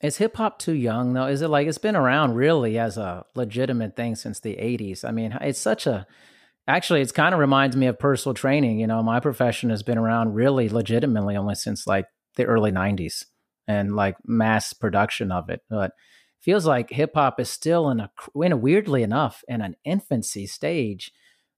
[0.00, 1.26] Is hip hop too young though?
[1.26, 5.04] Is it like it's been around really as a legitimate thing since the 80s?
[5.04, 6.06] I mean, it's such a
[6.68, 9.98] actually it's kind of reminds me of personal training, you know, my profession has been
[9.98, 12.06] around really legitimately only since like
[12.36, 13.24] the early 90s
[13.66, 15.62] and like mass production of it.
[15.68, 15.90] But
[16.40, 20.46] feels like hip hop is still in a in a weirdly enough in an infancy
[20.46, 21.12] stage,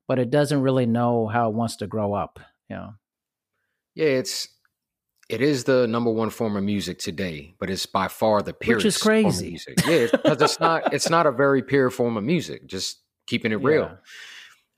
[0.08, 2.94] but it doesn't really know how it wants to grow up, you know.
[3.94, 4.48] Yeah, it's
[5.28, 8.84] it is the number one form of music today, but it's by far the Which
[8.84, 9.48] is purest form of crazy.
[9.50, 9.86] music.
[9.86, 12.66] Yeah, because it's not it's not a very pure form of music.
[12.66, 13.82] Just keeping it real.
[13.82, 13.96] Yeah.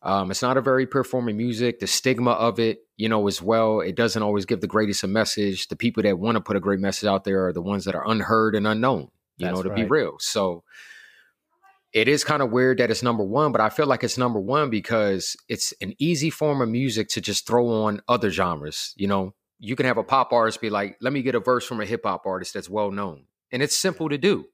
[0.04, 1.78] Um, it's not a very pure form of music.
[1.78, 5.06] The stigma of it, you know, as well, it doesn't always give the greatest a
[5.06, 5.68] message.
[5.68, 7.94] The people that want to put a great message out there are the ones that
[7.94, 9.10] are unheard and unknown,
[9.42, 10.16] you know, to be real.
[10.18, 10.64] So
[11.92, 14.40] it is kind of weird that it's number one, but I feel like it's number
[14.40, 18.94] one because it's an easy form of music to just throw on other genres.
[18.96, 21.66] You know, you can have a pop artist be like, let me get a verse
[21.66, 23.26] from a hip hop artist that's well known.
[23.52, 24.46] And it's simple to do.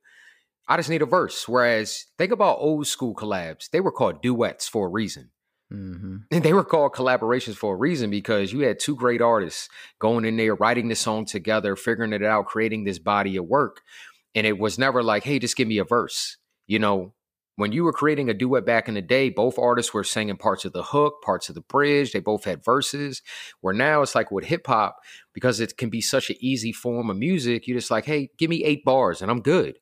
[0.66, 1.49] I just need a verse.
[1.49, 3.70] Whereas think about old school collabs.
[3.70, 5.30] They were called duets for a reason.
[5.70, 9.68] hmm And they were called collaborations for a reason because you had two great artists
[9.99, 13.80] going in there, writing the song together, figuring it out, creating this body of work.
[14.35, 16.37] And it was never like, hey, just give me a verse.
[16.66, 17.14] You know,
[17.57, 20.64] when you were creating a duet back in the day, both artists were singing parts
[20.64, 22.12] of the hook, parts of the bridge.
[22.12, 23.22] They both had verses.
[23.61, 24.99] Where now it's like with hip hop,
[25.33, 28.49] because it can be such an easy form of music, you're just like, hey, give
[28.49, 29.79] me eight bars and I'm good.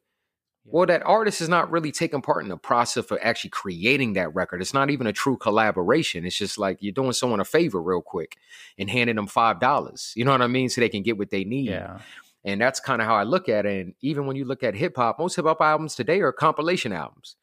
[0.69, 4.35] Well, that artist is not really taking part in the process of actually creating that
[4.35, 4.61] record.
[4.61, 6.27] It's not even a true collaboration.
[6.27, 8.37] It's just like you're doing someone a favor real quick
[8.77, 10.13] and handing them five dollars.
[10.17, 10.69] You know what I mean?
[10.69, 11.69] So they can get what they need.
[11.71, 11.99] Yeah.
[12.47, 13.85] And that's kind of how I look at it.
[13.85, 16.93] And even when you look at hip hop, most hip hop albums today are compilation
[16.93, 17.37] albums.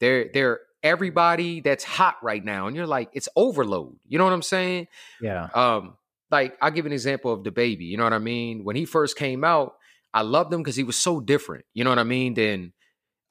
[0.00, 3.96] They're they're everybody that's hot right now, and you're like, it's overload.
[4.06, 4.86] You know what I'm saying?
[5.20, 5.48] Yeah.
[5.54, 5.96] Um,
[6.30, 7.86] like I'll give an example of DaBaby.
[7.86, 8.64] You know what I mean?
[8.64, 9.74] When he first came out,
[10.12, 11.64] I loved him because he was so different.
[11.74, 12.34] You know what I mean?
[12.34, 12.72] Than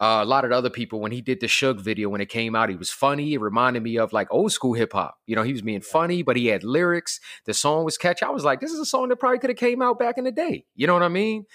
[0.03, 0.99] uh, a lot of other people.
[0.99, 3.33] When he did the Suge video, when it came out, he was funny.
[3.33, 5.17] It reminded me of like old school hip hop.
[5.27, 7.19] You know, he was being funny, but he had lyrics.
[7.45, 8.25] The song was catchy.
[8.25, 10.23] I was like, this is a song that probably could have came out back in
[10.25, 10.65] the day.
[10.75, 11.45] You know what I mean?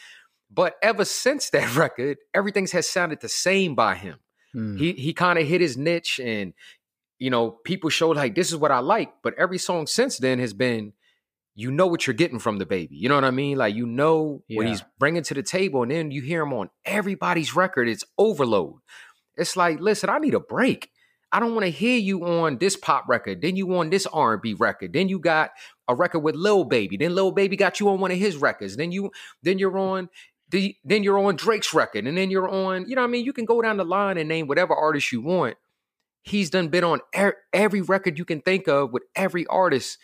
[0.51, 4.17] But ever since that record, everything has sounded the same by him
[4.55, 4.79] Mm.
[4.79, 6.55] he he kind of hit his niche and
[7.19, 10.39] you know people showed like this is what i like but every song since then
[10.39, 10.95] has been
[11.59, 14.43] you know what you're getting from DaBaby you know what i mean like you know
[14.49, 18.05] what he's bringing to the table and then you hear him on everybody's record it's
[18.17, 18.75] overload
[19.37, 20.91] it's like listen i need a break
[21.33, 24.55] i don't want to hear you on this pop record then you on this r&b
[24.55, 25.51] record then you got
[25.89, 28.77] a record with lil baby then lil baby got you on one of his records
[28.77, 29.11] then you
[29.43, 30.09] then you're on
[30.51, 33.25] the, then you're on Drake's record, and then you're on, you know what I mean?
[33.25, 35.57] You can go down the line and name whatever artist you want.
[36.23, 39.99] He's done been on er- every record you can think of with every artist.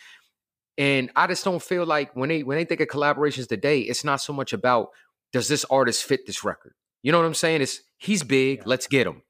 [0.77, 4.03] And I just don't feel like when they when they think of collaborations today, it's
[4.03, 4.89] not so much about
[5.31, 6.73] does this artist fit this record?
[7.01, 7.61] You know what I'm saying?
[7.61, 9.21] It's he's big, let's get him.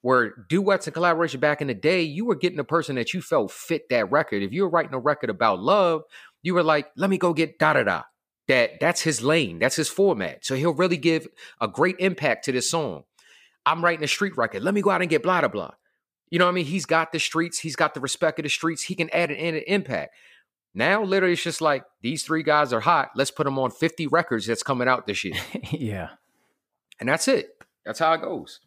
[0.00, 3.22] Where duets and collaboration back in the day, you were getting a person that you
[3.22, 4.42] felt fit that record.
[4.42, 6.02] If you were writing a record about love,
[6.42, 8.02] you were like, let me go get da da da
[8.48, 10.44] that that's his lane, that's his format.
[10.44, 11.26] So he'll really give
[11.60, 13.04] a great impact to this song.
[13.66, 14.62] I'm writing a street record.
[14.62, 15.70] Let me go out and get blah blah blah.
[16.30, 16.66] You know what I mean?
[16.66, 19.54] He's got the streets, he's got the respect of the streets, he can add an,
[19.54, 20.14] an impact.
[20.74, 23.10] Now, literally, it's just like these three guys are hot.
[23.14, 25.36] Let's put them on 50 records that's coming out this year.
[25.70, 26.10] yeah.
[26.98, 27.50] And that's it.
[27.86, 28.60] That's how it goes.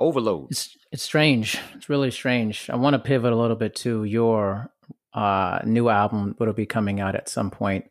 [0.00, 0.48] Overload.
[0.50, 1.58] It's it's strange.
[1.74, 2.70] It's really strange.
[2.70, 4.70] I want to pivot a little bit to your
[5.12, 7.90] uh, new album that'll be coming out at some point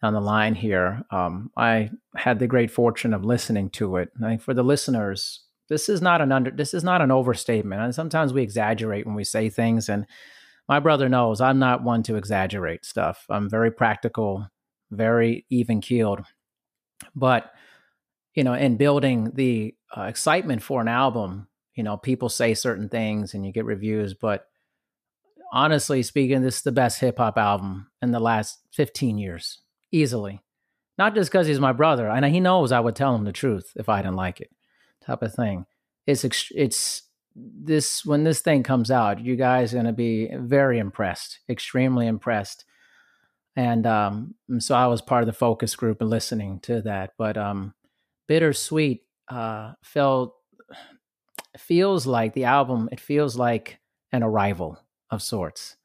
[0.00, 1.04] down the line here.
[1.10, 4.10] Um, I had the great fortune of listening to it.
[4.22, 7.82] I think for the listeners, this is not an under this is not an overstatement.
[7.82, 9.88] And sometimes we exaggerate when we say things.
[9.88, 10.06] And
[10.70, 13.26] my brother knows I'm not one to exaggerate stuff.
[13.28, 14.46] I'm very practical,
[14.92, 16.20] very even keeled.
[17.12, 17.50] But
[18.36, 22.88] you know, in building the uh, excitement for an album, you know, people say certain
[22.88, 24.46] things and you get reviews, but
[25.52, 29.58] honestly speaking, this is the best hip hop album in the last 15 years,
[29.90, 30.40] easily.
[30.96, 33.72] Not just because he's my brother, and he knows I would tell him the truth
[33.74, 34.50] if I didn't like it,
[35.04, 35.66] type of thing.
[36.06, 37.02] It's ex- it's
[37.34, 42.06] this when this thing comes out, you guys are going to be very impressed, extremely
[42.06, 42.64] impressed.
[43.56, 47.36] And um, so I was part of the focus group and listening to that, but
[47.36, 47.74] um,
[48.30, 50.36] bittersweet uh felt
[51.58, 53.80] feels like the album it feels like
[54.12, 54.78] an arrival
[55.10, 55.76] of sorts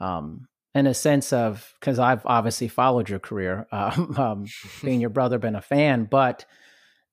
[0.00, 4.46] um in a sense of because i've obviously followed your career um, um
[4.82, 6.46] being your brother been a fan but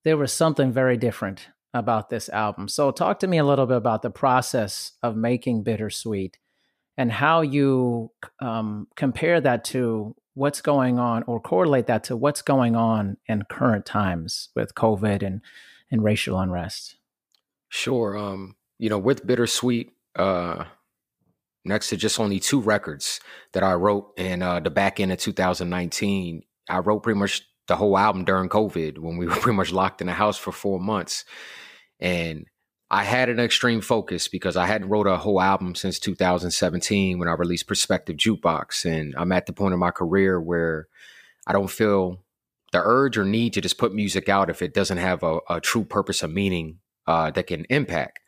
[0.05, 3.78] there was something very different about this album so talk to me a little bit
[3.78, 6.38] about the process of making bittersweet
[6.97, 12.41] and how you um, compare that to what's going on or correlate that to what's
[12.41, 15.41] going on in current times with COVID and,
[15.91, 16.97] and racial unrest.
[17.69, 18.17] Sure.
[18.17, 20.65] Um, you know, with Bittersweet, uh,
[21.65, 23.19] next to just only two records
[23.53, 27.76] that I wrote in uh, the back end of 2019, I wrote pretty much the
[27.76, 30.80] whole album during COVID when we were pretty much locked in the house for four
[30.80, 31.26] months.
[31.99, 32.45] And
[32.91, 37.28] I had an extreme focus because I hadn't wrote a whole album since 2017 when
[37.28, 38.86] I released Perspective Jukebox.
[38.86, 40.88] And I'm at the point in my career where
[41.47, 42.24] I don't feel
[42.72, 45.61] the urge or need to just put music out if it doesn't have a, a
[45.61, 48.20] true purpose or meaning uh, that can impact.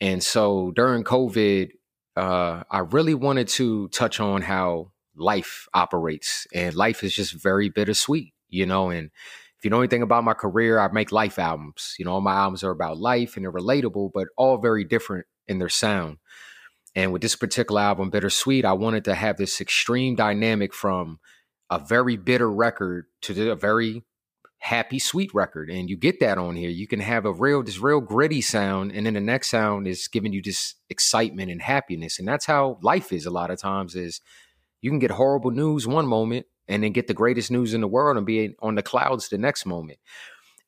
[0.00, 1.70] And so during COVID,
[2.16, 6.46] uh, I really wanted to touch on how life operates.
[6.54, 9.10] And life is just very bittersweet, you know, and
[9.58, 11.94] if you know anything about my career, I make life albums.
[11.98, 15.26] You know, all my albums are about life and they're relatable, but all very different
[15.48, 16.18] in their sound.
[16.94, 21.18] And with this particular album, Bittersweet, I wanted to have this extreme dynamic from
[21.70, 24.04] a very bitter record to a very
[24.58, 25.70] happy, sweet record.
[25.70, 26.70] And you get that on here.
[26.70, 30.08] You can have a real, this real gritty sound, and then the next sound is
[30.08, 32.18] giving you this excitement and happiness.
[32.18, 34.20] And that's how life is a lot of times is
[34.80, 37.88] you can get horrible news one moment and then get the greatest news in the
[37.88, 39.98] world and be on the clouds the next moment.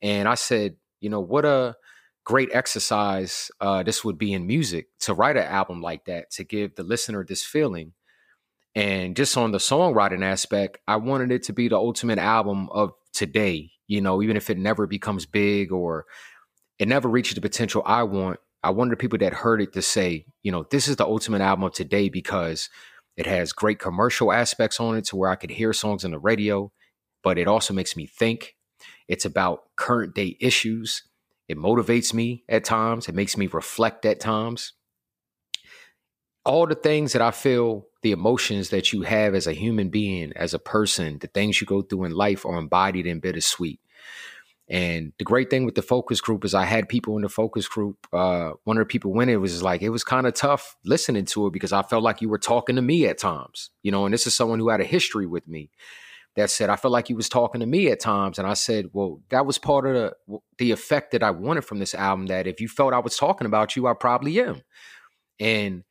[0.03, 1.77] And I said, you know, what a
[2.25, 6.45] great exercise uh, this would be in music to write an album like that, to
[6.45, 7.93] give the listener this feeling.
[8.75, 12.93] And just on the songwriting aspect, I wanted it to be the ultimate album of
[13.13, 16.07] today, you know, even if it never becomes big or
[16.79, 18.39] it never reaches the potential I want.
[18.63, 21.65] I wanted people that heard it to say, you know, this is the ultimate album
[21.65, 22.69] of today because
[23.21, 26.19] it has great commercial aspects on it to where I could hear songs on the
[26.19, 26.73] radio,
[27.23, 28.57] but it also makes me think.
[29.09, 31.03] It's about current day issues.
[31.47, 34.73] It motivates me at times, it makes me reflect at times.
[36.47, 40.33] All the things that I feel, the emotions that you have as a human being,
[40.35, 43.81] as a person, the things you go through in life are embodied in bittersweet.
[44.71, 47.67] And the great thing with the focus group is I had people in the focus
[47.67, 48.07] group.
[48.13, 51.25] Uh, one of the people when it was like, it was kind of tough listening
[51.27, 54.05] to it because I felt like you were talking to me at times, you know,
[54.05, 55.71] and this is someone who had a history with me
[56.37, 58.39] that said, I felt like you was talking to me at times.
[58.39, 59.95] And I said, well, that was part of
[60.29, 63.17] the, the effect that I wanted from this album that if you felt I was
[63.17, 64.63] talking about you, I probably am.
[65.41, 65.83] And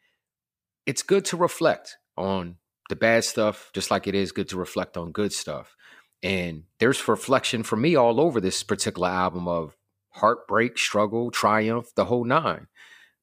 [0.85, 2.55] it's good to reflect on
[2.87, 5.75] the bad stuff, just like it is good to reflect on good stuff.
[6.21, 9.77] And there's reflection for me all over this particular album of
[10.09, 12.67] heartbreak, struggle, triumph, the whole nine.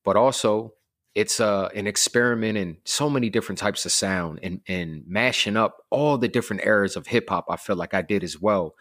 [0.05, 0.75] But also,
[1.15, 5.79] it's uh, an experiment in so many different types of sound and, and mashing up
[5.91, 7.47] all the different eras of hip hop.
[7.49, 8.75] I feel like I did as well.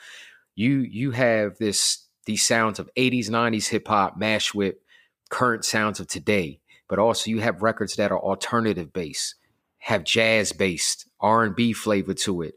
[0.54, 4.76] You you have this these sounds of 80s, 90s hip hop mashed with
[5.30, 9.36] current sounds of today, but also you have records that are alternative based,
[9.80, 12.56] have jazz based, R&B flavor to it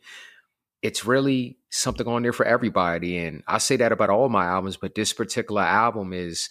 [0.82, 3.18] it's really something on there for everybody.
[3.18, 6.50] And I say that about all my albums, but this particular album is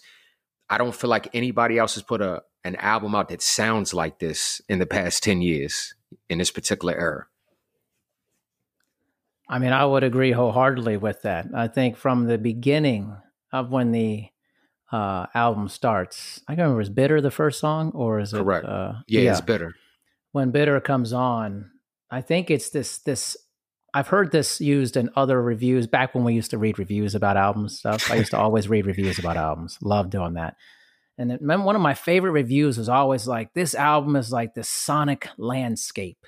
[0.70, 4.18] I don't feel like anybody else has put a an album out that sounds like
[4.18, 5.94] this in the past 10 years
[6.28, 7.26] in this particular era.
[9.48, 11.46] I mean, I would agree wholeheartedly with that.
[11.54, 13.16] I think from the beginning
[13.52, 14.26] of when the
[14.92, 18.38] uh, album starts, I can't remember is "Bitter" the first song, or is it?
[18.38, 18.66] Correct.
[18.66, 19.74] Uh, yeah, yeah, it's "Bitter."
[20.32, 21.70] When "Bitter" comes on,
[22.10, 23.38] I think it's this this
[23.94, 27.36] I've heard this used in other reviews back when we used to read reviews about
[27.36, 28.10] albums stuff.
[28.10, 29.78] I used to always read reviews about albums.
[29.80, 30.56] Love doing that.
[31.16, 35.28] And one of my favorite reviews was always like, "This album is like the sonic
[35.36, 36.18] landscape,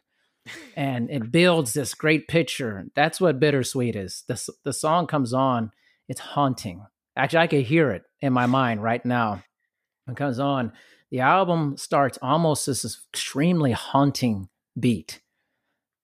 [0.74, 4.24] and it builds this great picture." That's what bittersweet is.
[4.26, 5.70] The the song comes on,
[6.08, 6.84] it's haunting.
[7.14, 9.44] Actually, I can hear it in my mind right now.
[10.08, 10.72] It comes on.
[11.10, 14.48] The album starts almost this extremely haunting
[14.78, 15.20] beat,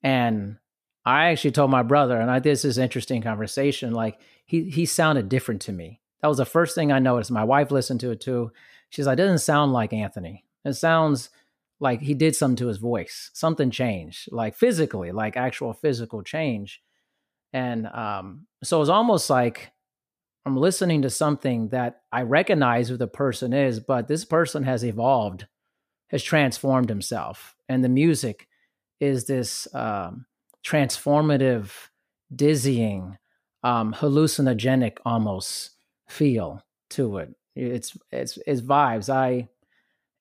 [0.02, 0.59] and
[1.07, 3.92] I actually told my brother, and I did this interesting conversation.
[3.92, 6.00] Like he he sounded different to me.
[6.20, 7.30] That was the first thing I noticed.
[7.30, 8.50] My wife listened to it too.
[8.90, 10.44] She's like, it doesn't sound like Anthony.
[10.64, 11.30] It sounds
[11.78, 13.30] like he did something to his voice.
[13.34, 16.82] Something changed, like physically, like actual physical change.
[17.52, 19.70] And um, so it's almost like
[20.44, 24.84] I'm listening to something that I recognize who the person is, but this person has
[24.84, 25.46] evolved,
[26.09, 28.48] has transformed himself, and the music
[28.98, 29.72] is this.
[29.72, 30.26] Um,
[30.66, 31.70] transformative,
[32.34, 33.18] dizzying,
[33.62, 35.70] um, hallucinogenic almost
[36.08, 37.34] feel to it.
[37.54, 39.08] It's it's it's vibes.
[39.08, 39.48] I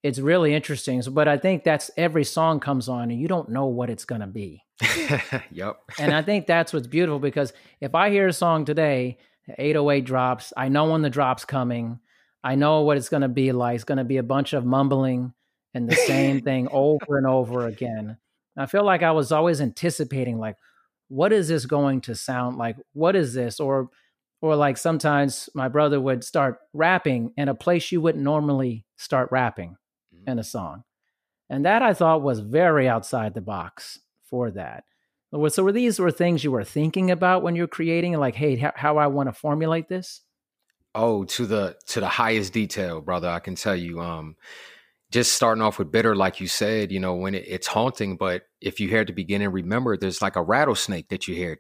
[0.04, 1.02] it's really interesting.
[1.10, 4.28] But I think that's every song comes on and you don't know what it's gonna
[4.28, 4.64] be.
[5.52, 5.78] yep.
[6.00, 9.18] and I think that's what's beautiful because if I hear a song today,
[9.58, 12.00] 808 drops, I know when the drop's coming.
[12.44, 13.76] I know what it's gonna be like.
[13.76, 15.34] It's gonna be a bunch of mumbling
[15.74, 18.18] and the same thing over and over again.
[18.58, 20.56] I feel like I was always anticipating, like,
[21.08, 22.78] what is this going to sound like?
[22.94, 23.60] What is this?
[23.60, 23.90] Or,
[24.42, 29.30] or like sometimes my brother would start rapping in a place you wouldn't normally start
[29.32, 29.78] rapping
[30.16, 30.30] Mm-hmm.
[30.30, 30.84] in a song,
[31.50, 34.84] and that I thought was very outside the box for that.
[35.50, 38.72] So were these were things you were thinking about when you're creating, like, hey, how,
[38.76, 40.22] how I want to formulate this?
[40.94, 43.28] Oh, to the to the highest detail, brother.
[43.28, 44.00] I can tell you.
[44.00, 44.38] Um,
[45.12, 48.18] just starting off with bitter, like you said, you know, when it, it's haunting.
[48.18, 51.54] But if you hear at the beginning, remember, there's like a rattlesnake that you hear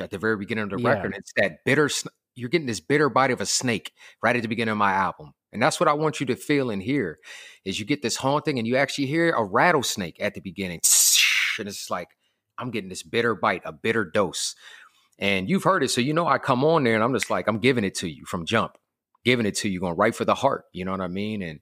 [0.00, 0.90] at the very beginning of the Yeah.
[0.90, 1.14] record.
[1.16, 1.90] It's that bitter.
[2.34, 3.92] You're getting this bitter bite of a snake
[4.22, 6.70] right at the beginning of my album, and that's what I want you to feel
[6.70, 7.18] and hear.
[7.64, 10.80] Is you get this haunting, and you actually hear a rattlesnake at the beginning,
[11.58, 12.08] and it's like
[12.58, 14.54] I'm getting this bitter bite, a bitter dose.
[15.18, 17.48] And you've heard it, so you know I come on there and I'm just like,
[17.48, 18.76] I'm giving it to you from jump,
[19.24, 20.64] giving it to you, going right for the heart.
[20.72, 21.40] You know what I mean?
[21.40, 21.60] And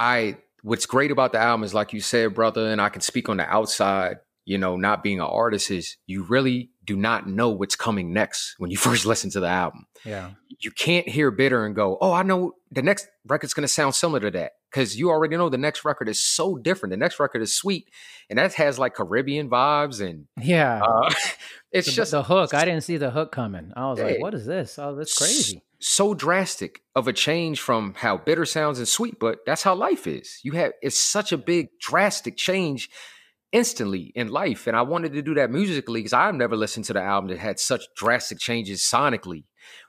[0.00, 3.28] I, what's great about the album is, like you said, brother, and I can speak
[3.28, 7.50] on the outside, you know, not being an artist, is you really do not know
[7.50, 9.86] what's coming next when you first listen to the album.
[10.04, 10.30] Yeah.
[10.58, 13.94] You can't hear bitter and go, oh, I know the next record's going to sound
[13.94, 16.90] similar to that because you already know the next record is so different.
[16.92, 17.88] The next record is sweet
[18.28, 20.80] and that has like Caribbean vibes and Yeah.
[20.82, 21.12] uh,
[21.72, 22.54] it's the, just the hook.
[22.54, 23.72] I didn't see the hook coming.
[23.76, 24.78] I was like, what is this?
[24.78, 25.62] Oh, that's crazy.
[25.80, 30.06] So drastic of a change from how bitter sounds and sweet, but that's how life
[30.06, 30.40] is.
[30.42, 32.90] You have it's such a big drastic change
[33.52, 36.92] instantly in life, and I wanted to do that musically because I've never listened to
[36.92, 39.44] the album that had such drastic changes sonically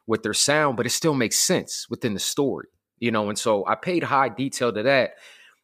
[0.07, 3.29] with their sound, but it still makes sense within the story, you know.
[3.29, 5.11] And so I paid high detail to that.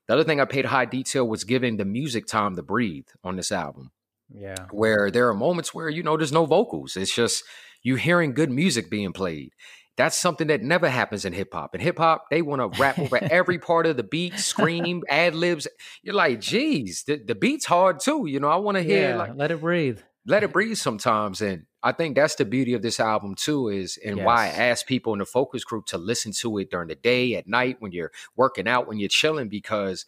[0.08, 3.36] The other thing I paid high detail was giving the music time to breathe on
[3.36, 3.92] this album
[4.30, 4.68] Yeah.
[4.72, 6.96] where there are moments where you know there's no vocals.
[6.98, 7.44] It's just
[7.84, 9.52] you hearing good music being played.
[9.98, 11.74] That's something that never happens in hip hop.
[11.74, 15.34] In hip hop, they want to rap over every part of the beat, scream, ad
[15.34, 15.68] libs.
[16.04, 18.26] You're like, geez, the, the beat's hard too.
[18.28, 19.18] You know, I want to hear Yeah.
[19.18, 20.00] like let it breathe.
[20.26, 21.42] let it breathe sometimes.
[21.42, 24.58] And I think that's the beauty of this album too, is and why I Yes.
[24.58, 27.78] ask people in the focus group to listen to it during the day, at night,
[27.80, 30.06] when you're working out, when you're chilling, because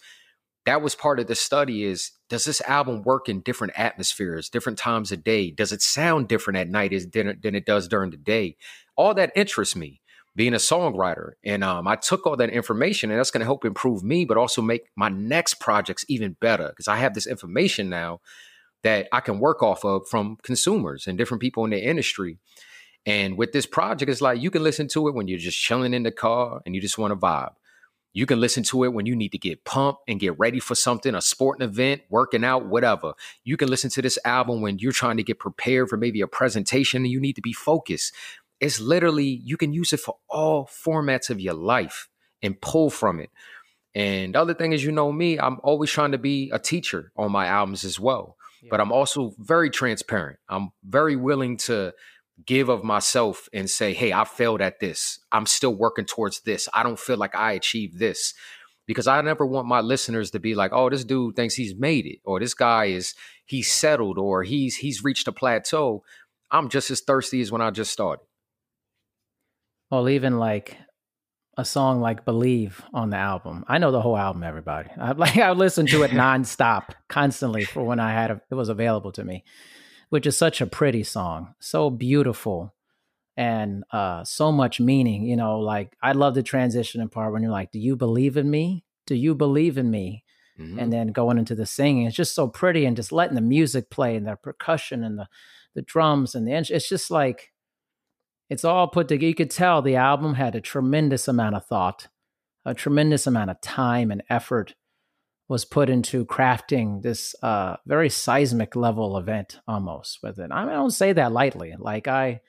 [0.66, 4.78] that was part of the study is does this album work in different atmospheres, different
[4.78, 5.50] times of day?
[5.50, 8.56] Does it sound different at night than, it- than it does during the day?
[9.00, 10.02] All that interests me
[10.36, 11.32] being a songwriter.
[11.44, 14.38] And um, I took all that information and that's going to help improve me, but
[14.38, 18.20] also make my next projects even better because I have this information now
[18.84, 22.38] that I can work off of from consumers and different people in the industry.
[23.06, 25.94] And with this project, it's like you can listen to it when you're just chilling
[25.94, 27.54] in the car and you just want to vibe.
[28.14, 30.74] You can listen to it when you need to get pumped and get ready for
[30.74, 33.14] something, a sporting event, working out, whatever.
[33.44, 36.28] You can listen to this album when you're trying to get prepared for maybe a
[36.28, 38.14] presentation and you need to be focused.
[38.60, 42.10] It's literally, you can use it for all formats of your life
[42.42, 43.30] and pull from it.
[43.96, 47.12] And the other thing is, you know me, I'm always trying to be a teacher
[47.16, 48.36] on my albums as well.
[48.70, 50.38] But I'm also very transparent.
[50.50, 51.94] I'm very willing to
[52.46, 55.20] give of myself and say, hey, I failed at this.
[55.32, 56.68] I'm still working towards this.
[56.74, 58.34] I don't feel like I achieved this.
[58.86, 62.06] Because I never want my listeners to be like, oh, this dude thinks he's made
[62.06, 63.14] it, or this guy is
[63.46, 66.04] he's settled, or he's he's reached a plateau.
[66.50, 68.24] I'm just as thirsty as when I just started.
[69.92, 70.78] Well, even like
[71.58, 73.66] a song like "Believe" on the album.
[73.68, 74.44] I know the whole album.
[74.44, 78.56] Everybody, I like I listened to it nonstop, constantly for when I had a, it
[78.56, 79.44] was available to me,
[80.10, 82.74] which is such a pretty song, so beautiful,
[83.36, 85.24] and uh, so much meaning.
[85.24, 88.38] You know, like I love the transition in part when you're like, "Do you believe
[88.38, 88.86] in me?
[89.08, 90.24] Do you believe in me?"
[90.60, 90.78] Mhm.
[90.78, 92.06] and then going into the singing.
[92.06, 95.28] It's just so pretty, and just letting the music play and the percussion and the
[95.74, 97.54] the drums and the it's just like
[98.50, 99.28] it's all put together.
[99.28, 102.08] You could tell the album had a tremendous amount of thought,
[102.66, 104.76] a tremendous amount of time and effort
[105.48, 110.52] was put into crafting this uh, very seismic level event almost with it.
[110.52, 111.74] I, mean, I don't say that lightly.
[111.78, 112.42] Like I,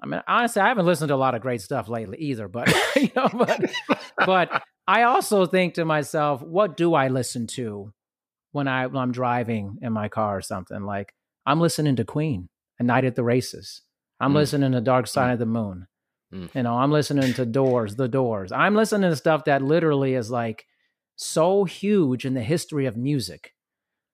[0.00, 2.48] I mean, honestly, I haven't listened to a lot of great stuff lately either.
[2.48, 3.70] But you know, but
[4.26, 7.92] but I also think to myself, what do I listen to
[8.52, 10.82] when I when I'm driving in my car or something?
[10.82, 11.14] Like
[11.46, 12.48] I'm listening to Queen,
[12.80, 13.82] A Night at the Races.
[14.20, 14.36] I'm Mm.
[14.36, 15.86] listening to Dark Side of the Moon.
[16.32, 16.54] Mm.
[16.54, 18.52] You know, I'm listening to Doors, The Doors.
[18.52, 20.66] I'm listening to stuff that literally is like
[21.16, 23.54] so huge in the history of music.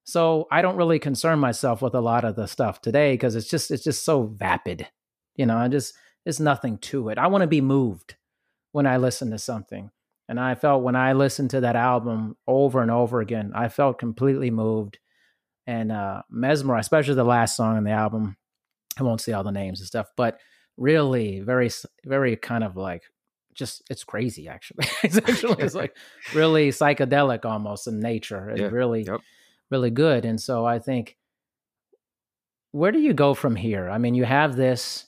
[0.04, 3.48] So I don't really concern myself with a lot of the stuff today because it's
[3.48, 4.88] just it's just so vapid.
[5.36, 5.94] You know, I just
[6.24, 7.18] there's nothing to it.
[7.18, 8.16] I want to be moved
[8.72, 9.90] when I listen to something.
[10.28, 13.98] And I felt when I listened to that album over and over again, I felt
[13.98, 14.98] completely moved
[15.66, 18.36] and uh mesmerized, especially the last song on the album.
[18.98, 20.38] I won't say all the names and stuff, but
[20.76, 21.70] really very,
[22.04, 23.02] very kind of like
[23.54, 24.86] just it's crazy actually.
[25.02, 25.96] it's actually it's like
[26.34, 28.50] really psychedelic almost in nature.
[28.50, 29.20] It's Yeah, really yep.
[29.70, 30.24] really good.
[30.24, 31.16] And so I think
[32.72, 33.88] where do you go from here?
[33.88, 35.06] I mean, you have this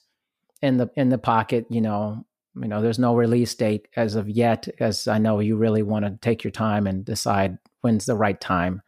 [0.63, 4.29] in the in the pocket, you know, you know, there's no release date as of
[4.29, 8.17] yet, as I know you really want to take your time and decide when's the
[8.17, 8.83] right time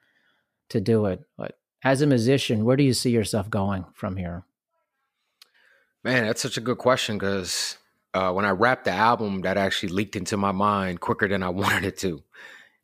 [0.71, 1.21] to do it.
[1.37, 4.45] But as a musician, where do you see yourself going from here?
[6.09, 7.77] Man, that's such a good question because
[8.15, 11.49] uh, when I wrapped the album, that actually leaked into my mind quicker than I
[11.51, 12.23] wanted it to.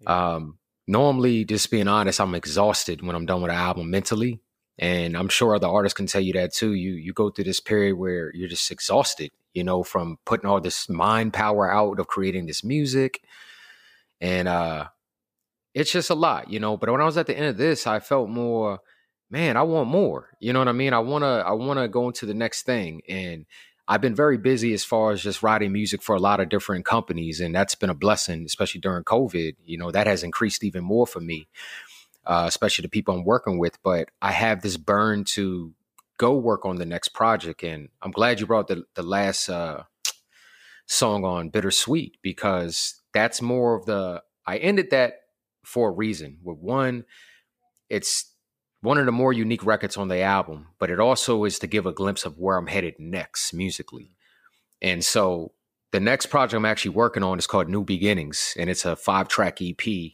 [0.06, 4.42] Um, normally, just being honest, I'm exhausted when I'm done with an album mentally,
[4.78, 6.74] and I'm sure other artists can tell you that too.
[6.74, 10.60] You you go through this period where you're just exhausted, you know, from putting all
[10.60, 13.22] this mind power out of creating this music,
[14.20, 14.88] and uh,
[15.72, 16.76] it's just a lot, you know.
[16.76, 18.80] But when I was at the end of this, I felt more
[19.30, 20.30] man, I want more.
[20.40, 20.92] You know what I mean?
[20.92, 23.46] I want to I want to go into the next thing and
[23.86, 26.86] I've been very busy as far as just writing music for a lot of different
[26.86, 29.56] companies and that's been a blessing especially during COVID.
[29.64, 31.48] You know, that has increased even more for me.
[32.26, 35.74] Uh, especially the people I'm working with, but I have this burn to
[36.16, 39.82] go work on the next project and I'm glad you brought the the last uh
[40.86, 45.14] song on Bittersweet because that's more of the I ended that
[45.64, 46.38] for a reason.
[46.42, 47.04] With one,
[47.88, 48.33] it's
[48.84, 51.86] one of the more unique records on the album, but it also is to give
[51.86, 54.14] a glimpse of where I'm headed next musically.
[54.82, 55.52] And so
[55.90, 59.28] the next project I'm actually working on is called New Beginnings, and it's a five
[59.28, 60.12] track EP.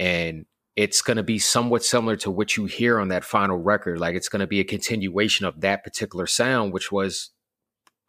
[0.00, 4.00] And it's going to be somewhat similar to what you hear on that final record.
[4.00, 7.30] Like it's going to be a continuation of that particular sound, which was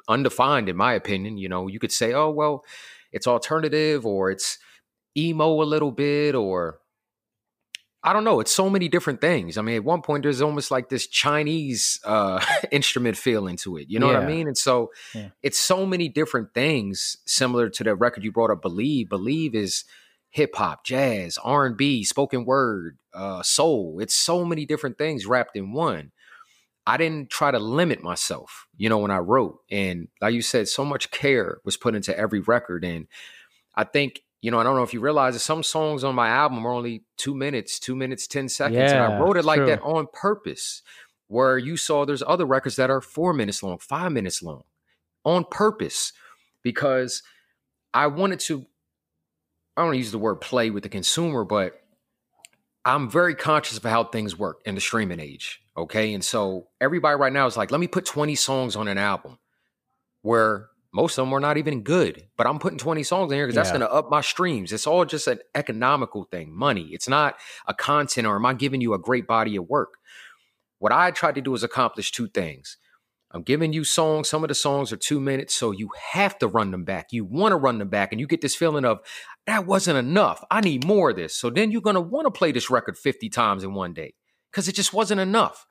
[0.07, 1.37] undefined, in my opinion.
[1.37, 2.63] You know, you could say, oh, well,
[3.11, 4.57] it's alternative or it's
[5.15, 6.79] emo a little bit or
[8.05, 8.41] I don't know.
[8.41, 9.57] It's so many different things.
[9.57, 13.89] I mean, at one point, there's almost like this Chinese uh, instrument feel into it.
[13.89, 14.47] You know what I mean?
[14.47, 15.29] And so Yeah.
[15.41, 19.07] it's so many different things similar to the record you brought up, Believe.
[19.07, 19.85] Believe is
[20.31, 23.99] hip hop, jazz, R&B, spoken word, uh, soul.
[24.01, 26.11] It's so many different things wrapped in one.
[26.85, 29.59] I didn't try to limit myself, you know, when I wrote.
[29.71, 32.83] And like you said, so much care was put into every record.
[32.83, 33.07] And
[33.75, 36.27] I think, you know, I don't know if you realize that some songs on my
[36.27, 38.91] album are only two minutes, two minutes, 10 seconds.
[38.91, 39.67] and I wrote it like true.
[39.67, 40.81] that on purpose,
[41.27, 44.63] where you saw there's other records that are four minutes long, five minutes long,
[45.23, 46.11] on purpose,
[46.61, 47.23] because
[47.93, 48.65] I wanted to,
[49.77, 51.79] I don't want to use the word play with the consumer, but
[52.83, 55.61] I'm very conscious of how things work in the streaming age.
[55.77, 56.13] Okay.
[56.13, 59.39] And so everybody right now is like, let me put 20 songs on an album
[60.21, 63.45] where most of them are not even good, but I'm putting 20 songs in here
[63.47, 63.79] because that's Yeah.
[63.79, 64.71] going to up my streams.
[64.71, 66.89] It's all just an economical thing, money.
[66.91, 67.35] It's not
[67.67, 69.97] a content or am I giving you a great body of work?
[70.77, 72.77] What I tried to do is accomplish two things.
[73.31, 74.29] I'm giving you songs.
[74.29, 77.07] Some of the songs are two minutes, so you have to run them back.
[77.11, 78.99] You want to run them back, and you get this feeling of
[79.47, 80.43] that wasn't enough.
[80.51, 81.35] I need more of this.
[81.35, 84.13] So then you're going to want to play this record 50 times in one day
[84.51, 85.65] because it just wasn't enough.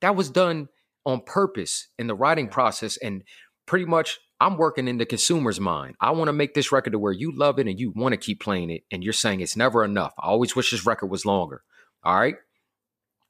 [0.00, 0.68] That was done
[1.06, 2.96] on purpose in the writing process.
[2.96, 3.22] And
[3.66, 5.94] pretty much, I'm working in the consumer's mind.
[6.00, 8.16] I want to make this record to where you love it and you want to
[8.18, 8.82] keep playing it.
[8.90, 10.12] And you're saying it's never enough.
[10.18, 11.62] I always wish this record was longer.
[12.02, 12.34] All right.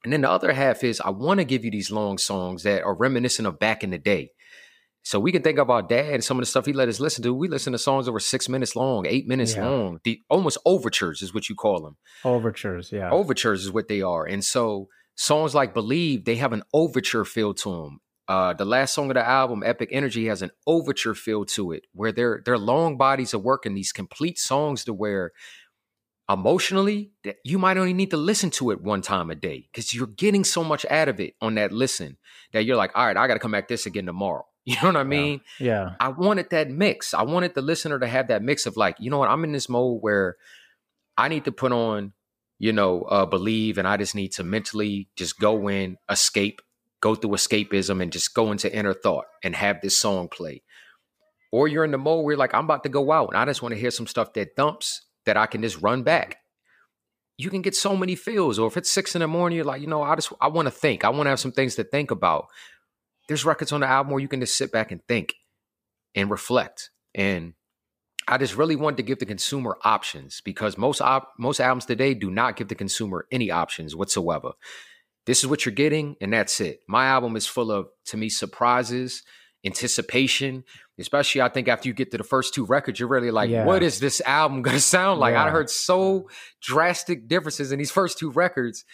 [0.03, 2.83] And then the other half is I want to give you these long songs that
[2.83, 4.31] are reminiscent of back in the day.
[5.03, 6.99] So we can think of our dad and some of the stuff he let us
[6.99, 7.33] listen to.
[7.33, 9.67] We listen to songs that were six minutes long, eight minutes Yeah.
[9.67, 9.99] long.
[10.03, 11.97] The almost overtures is what you call them.
[12.23, 13.11] Overtures, yeah.
[13.11, 14.25] Overtures is what they are.
[14.25, 17.99] And so songs like Believe, they have an overture feel to them.
[18.27, 21.85] Uh, the last song of the album, Epic Energy, has an overture feel to it,
[21.93, 25.31] where they're they're long bodies of work and these complete songs to where
[26.29, 29.93] emotionally that you might only need to listen to it one time a day because
[29.93, 32.17] you're getting so much out of it on that listen
[32.51, 34.45] that you're like, all right, I got to come back this again tomorrow.
[34.67, 35.41] You know what I mean?
[35.59, 35.91] yeah.
[35.99, 37.13] I wanted that mix.
[37.13, 39.51] I wanted the listener to have that mix of like, you know what, I'm in
[39.51, 40.37] this mode where
[41.15, 42.13] I need to put on,
[42.57, 46.63] you know, uh, believe, and I just need to mentally just go in, escape,
[47.05, 50.63] go through escapism, and just go into inner thought and have this song play.
[51.51, 53.45] Or you're in the mode where you're like, I'm about to go out, and I
[53.45, 56.37] just want to hear some stuff that dumps that I can just run back.
[57.37, 58.57] You can get so many feels.
[58.57, 60.65] Or if it's six in the morning, you're like, you know, I just I want
[60.65, 61.05] to think.
[61.05, 62.47] I want to have some things to think about.
[63.27, 65.35] There's records on the album where you can just sit back and think
[66.15, 66.89] and reflect.
[67.13, 67.53] And
[68.27, 72.15] I just really wanted to give the consumer options because most op- most albums today
[72.15, 74.53] do not give the consumer any options whatsoever.
[75.25, 76.79] This is what you're getting, and that's it.
[76.87, 79.23] My album is full of, to me, surprises,
[79.65, 80.63] anticipation.
[80.97, 83.65] Especially, I think after you get to the first two records, you're really like, Yeah.
[83.65, 86.29] "What is this album to sound like?" I heard so
[86.61, 88.85] drastic differences in these first two records.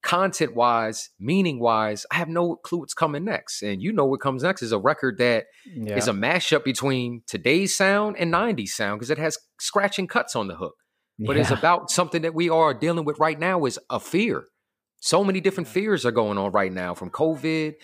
[0.00, 3.62] content wise, meaning wise, I have no clue what's coming next.
[3.62, 5.96] And you know what comes next is a record that Yeah.
[5.96, 10.46] is a mashup between today's sound and 90s sound because it has scratching cuts on
[10.46, 10.76] the hook.
[11.18, 14.44] But it's about something that we are dealing with right now is a fear.
[15.00, 17.74] So many different fears are going on right now from COVID,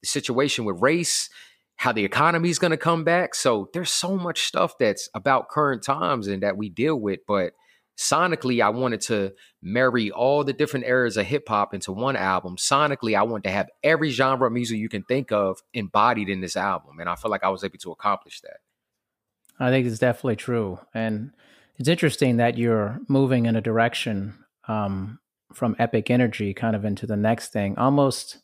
[0.00, 1.28] the situation with race,
[1.76, 3.34] how the economy is going to come back.
[3.34, 7.20] So there's so much stuff that's about current times and that we deal with.
[7.26, 7.54] But
[7.98, 9.32] sonically, I wanted to
[9.62, 12.56] marry all the different eras of hip hop into one album.
[12.56, 16.40] Sonically, I wanted to have every genre of music you can think of embodied in
[16.40, 17.00] this album.
[17.00, 18.58] And I feel like I was able to accomplish that.
[19.58, 20.78] I think it's definitely true.
[20.94, 21.32] And
[21.78, 24.34] it's interesting that you're moving in a direction
[24.68, 25.18] um,
[25.52, 27.76] from epic energy kind of into the next thing.
[27.78, 28.38] Almost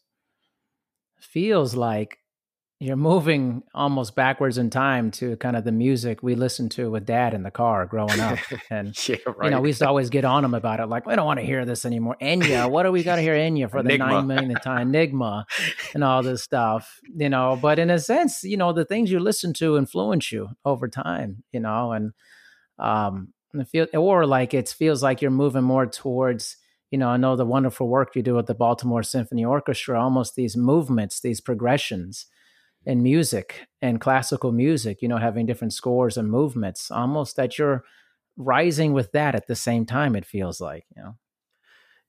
[1.21, 2.19] feels like
[2.79, 7.07] you're moving almost backwards in time to kind of the music we listened to with
[7.07, 8.39] dad in the car growing up.
[8.71, 10.87] And yeah, you know, we used to always get on him about it.
[10.87, 12.17] Like, we don't want to hear this anymore.
[12.21, 14.89] Enya, what do we got to hear Enya for the nine millionth time?
[14.89, 15.47] Enigma
[15.95, 17.59] and all this stuff, you know.
[17.61, 21.45] But in a sense, you know, the things you listen to influence you over time,
[21.53, 22.13] you know, and
[22.79, 26.57] um, and it feel or like it feels like you're moving more towards,
[26.91, 30.35] you know, I know the wonderful work you do with the Baltimore Symphony Orchestra, almost
[30.35, 32.27] these movements, these progressions
[32.85, 37.85] in music and classical music, you know, having different scores and movements, almost that you're
[38.37, 41.17] rising with that at the same time, it feels like, you know.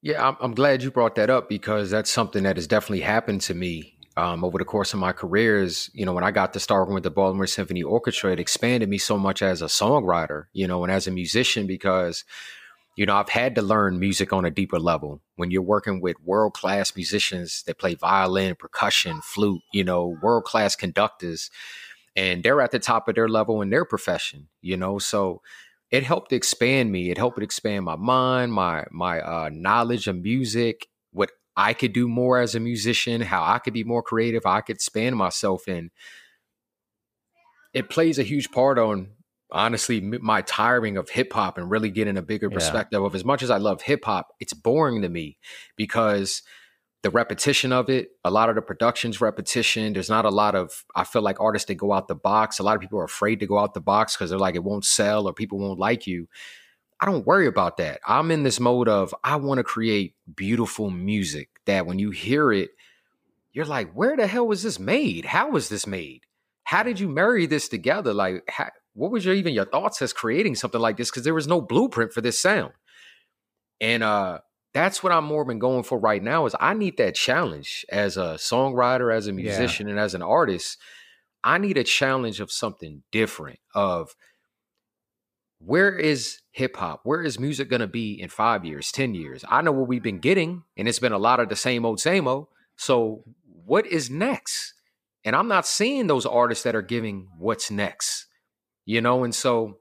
[0.04, 3.42] Yeah, I'm, I'm glad you brought that up because that's something that has definitely happened
[3.42, 5.62] to me um, over the course of my career.
[5.62, 8.40] Is you know when I got to start working with the Baltimore Symphony Orchestra, it
[8.40, 12.24] expanded me so much as a songwriter, you know, and as a musician because
[12.98, 15.22] you know I've had to learn music on a deeper level.
[15.38, 20.44] When you're working with world class musicians that play violin, percussion, flute, you know, world
[20.44, 21.50] class conductors,
[22.16, 25.42] and they're at the top of their level in their profession, you know, so
[25.92, 27.12] it helped expand me.
[27.12, 32.08] It helped expand my mind, my my uh, knowledge of music, what I could do
[32.08, 35.92] more as a musician, how I could be more creative, I could expand myself in.
[37.74, 39.10] It plays a huge part on
[39.52, 42.56] honestly my tiring of hip hop and really getting a bigger Yeah.
[42.56, 45.38] perspective of as much as I love hip hop, it's boring to me
[45.76, 46.42] because
[47.04, 49.94] the repetition of it, a lot of the production's repetition.
[49.94, 52.60] There's not a lot of, I feel like artists that go out the box.
[52.60, 54.64] A lot of people are afraid to go out the box because they're like, it
[54.64, 56.28] won't sell or people won't like you.
[57.00, 58.00] I don't worry about that.
[58.08, 62.52] I'm in this mode of, I want to create beautiful music that when you hear
[62.52, 62.72] it,
[63.54, 65.26] you're like, where the hell was this made?
[65.26, 66.24] How was this made?
[66.64, 68.14] How did you marry this together?
[68.14, 71.10] Like, how, what was your even your thoughts as creating something like this?
[71.10, 72.74] Because there was no blueprint for this sound.
[73.80, 74.40] And uh
[74.74, 78.18] that's what I'm more been going for right now is I need that challenge as
[78.18, 80.78] a songwriter, as a musician, and as an artist.
[81.44, 83.60] I need a challenge of something different.
[83.74, 84.16] Of
[85.60, 87.02] where is hip hop?
[87.04, 89.44] Where is music gonna be in five years, ten years?
[89.48, 92.00] I know what we've been getting, and it's been a lot of the same old,
[92.00, 92.48] same old.
[92.76, 93.24] So
[93.66, 94.74] what is next?
[95.24, 98.27] And I'm not seeing those artists that are giving what's next,
[98.88, 99.24] you know.
[99.24, 99.78] And so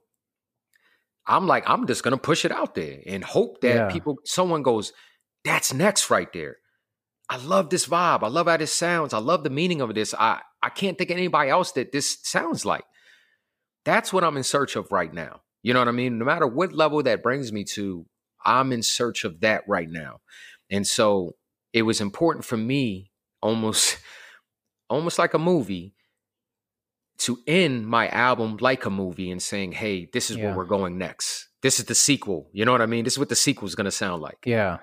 [1.25, 3.89] I'm like, I'm just gonna push it out there and hope that Yeah.
[3.89, 4.93] people, someone goes,
[5.43, 6.57] that's next right there.
[7.29, 8.23] I love this vibe.
[8.23, 9.13] I love how this sounds.
[9.13, 10.13] I love the meaning of this.
[10.13, 12.85] I I can't think of anybody else that this sounds like.
[13.85, 15.41] That's what I'm in search of right now.
[15.63, 16.17] You know what I mean?
[16.19, 18.05] No matter what level that brings me to,
[18.45, 20.19] I'm in search of that right now.
[20.69, 21.35] And so
[21.73, 23.11] it was important for me
[23.41, 23.97] almost
[24.89, 25.93] almost like a movie
[27.19, 30.45] to end my album like a movie and saying, "Hey, this is Yeah.
[30.47, 31.47] where we're going next.
[31.61, 33.03] This is the sequel." You know what I mean?
[33.03, 34.37] This is what the sequel is going to sound like.
[34.45, 34.77] Yeah.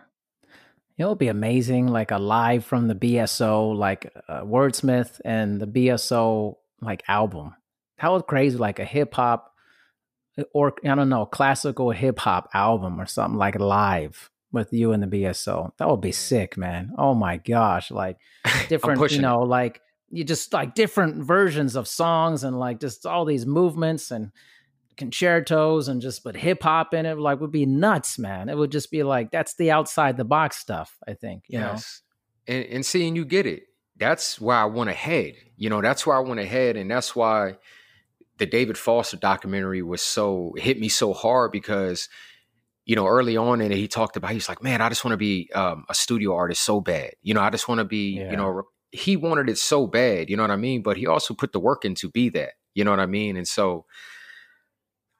[0.97, 6.55] It'll be amazing, like a live from the BSO, like uh, Wordsmith and the BSO
[6.81, 7.55] like album.
[7.99, 9.51] How crazy, like a hip hop
[10.53, 15.03] or I don't know, classical hip hop album or something like live with you and
[15.03, 15.73] the BSO.
[15.79, 16.93] That would be sick, man.
[16.97, 18.19] Oh my gosh, like
[18.69, 19.21] different, you it.
[19.21, 19.81] know, like
[20.15, 24.31] you just like different versions of songs and like just all these movements and
[24.97, 28.71] concertos and just put hip hop in it like would be nuts man it would
[28.71, 32.03] just be like that's the outside the box stuff i think you know yes.
[32.47, 33.63] And, and seeing you get it,
[33.97, 35.33] that's where I went ahead.
[35.57, 36.77] You know, that's where I went ahead.
[36.77, 37.57] And that's why
[38.37, 42.11] the David Foster documentary was so, hit me so hard because,
[42.85, 45.17] you know, early on and he talked about, he's like, man, I just want to
[45.17, 47.13] be um, a studio artist so bad.
[47.23, 48.33] You know, I just want to be, Yeah.
[48.33, 48.65] you know,
[48.95, 50.83] he wanted it so bad, you know what I mean?
[50.83, 53.37] But he also put the work in to be that, you know what I mean?
[53.37, 53.87] And so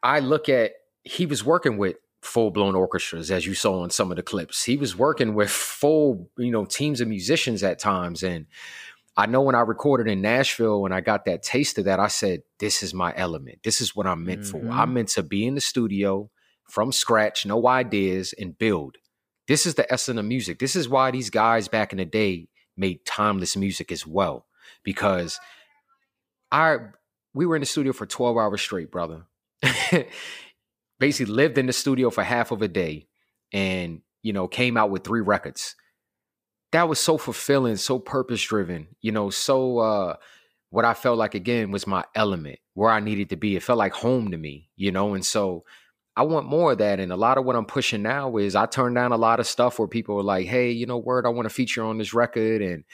[0.03, 0.73] I look at,
[1.03, 4.63] he was working with full blown orchestras, as you saw in some of the clips.
[4.63, 8.23] He was working with full, you know, teams of musicians at times.
[8.23, 8.47] And
[9.17, 12.09] I know when I recorded in Nashville, when I got that taste of that, I
[12.09, 13.59] said, this is my element.
[13.65, 14.61] This is what I'm meant for.
[14.61, 14.73] Mhm.
[14.73, 16.31] I'm meant to be in the studio
[16.71, 18.99] from scratch, no ideas, and build.
[19.49, 20.61] This is the essence of music.
[20.61, 24.47] This is why these guys back in the day made timeless music as well.
[24.83, 25.39] Because
[26.51, 26.79] I
[27.35, 29.25] we were in the studio for 12 hours straight, brother.
[30.99, 33.09] Basically lived in the studio for half of a day
[33.53, 35.75] and, you know, came out with three records.
[36.73, 40.17] That was so fulfilling, so purpose driven, you know, so uh
[40.71, 43.55] what I felt like again was my element, where I needed to be.
[43.55, 45.65] It felt like home to me, you know, and so
[46.17, 47.01] I want more of that.
[47.01, 49.47] And a lot of what I'm pushing now is I turn down a lot of
[49.47, 52.15] stuff where people are like, hey, you know, word, I want to feature on this
[52.15, 52.63] record.
[52.63, 52.85] And,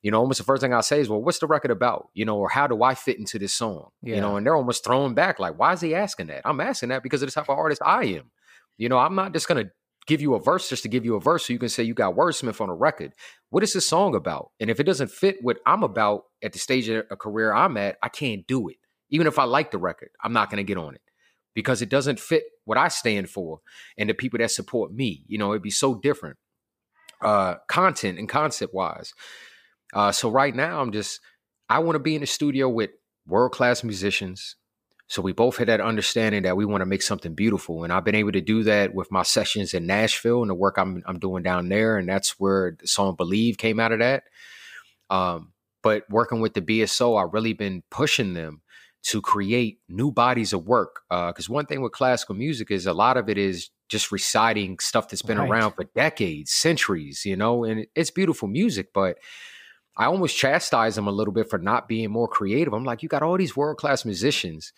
[0.00, 2.08] you know, almost the first thing I say is, well, what's the record about?
[2.14, 3.90] You know, or how do I fit into this song?
[4.02, 4.14] Yeah.
[4.14, 6.42] You know, and they're almost thrown back, like, why is he asking that?
[6.46, 8.30] I'm asking that because of the type of artist I am.
[8.78, 9.70] You know, I'm not just going to
[10.06, 11.92] give you a verse just to give you a verse so you can say you
[11.92, 13.12] got wordsmith on a record.
[13.50, 14.52] What is this song about?
[14.58, 17.76] And if it doesn't fit what I'm about at the stage of a career I'm
[17.76, 18.76] at, I can't do it.
[19.10, 21.02] Even if I like the record, I'm not going to get on it
[21.54, 23.58] because it doesn't fit what I stand for
[23.98, 25.24] and the people that support me.
[25.26, 26.36] You know, it'd be so different,
[27.20, 29.12] uh, content and concept wise.
[29.92, 31.20] Uh, so right now, I'm just
[31.68, 32.90] I want to be in the studio with
[33.26, 34.54] world class musicians.
[35.08, 38.04] So we both had that understanding that we want to make something beautiful, and I've
[38.04, 41.18] been able to do that with my sessions in Nashville and the work I'm I'm
[41.18, 44.22] doing down there, and that's where the song "Believe" came out of that.
[45.10, 48.62] Um, but working with the BSO, I've really been pushing them
[49.02, 51.00] to create new bodies of work.
[51.08, 54.78] Because uh, one thing with classical music is a lot of it is just reciting
[54.78, 55.50] stuff that's been right.
[55.50, 59.18] around for decades, centuries, you know, and it's beautiful music, but
[59.96, 62.72] I almost chastise them a little bit for not being more creative.
[62.72, 64.72] I'm like, you got all these world class musicians,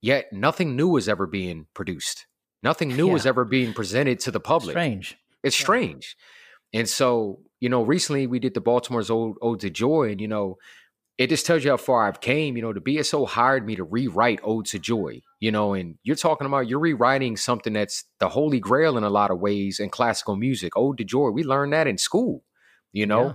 [0.00, 2.26] yet nothing new is ever being produced.
[2.62, 3.16] Nothing new yeah.
[3.16, 4.72] is ever being presented to the public.
[4.72, 5.18] Strange.
[5.42, 5.64] It's yeah.
[5.64, 6.16] strange.
[6.72, 10.28] And so, you know, recently we did the Baltimore's Old Ode to Joy, and, you
[10.28, 10.56] know,
[11.20, 12.56] it just tells you how far I've came.
[12.56, 16.16] You know, the BSO hired me to rewrite Ode to Joy, you know, and you're
[16.16, 19.90] talking about you're rewriting something that's the holy grail in a lot of ways in
[19.90, 20.72] classical music.
[20.78, 21.28] Ode to Joy.
[21.28, 22.42] We learned that in school,
[22.94, 23.26] you know?
[23.26, 23.34] Yeah.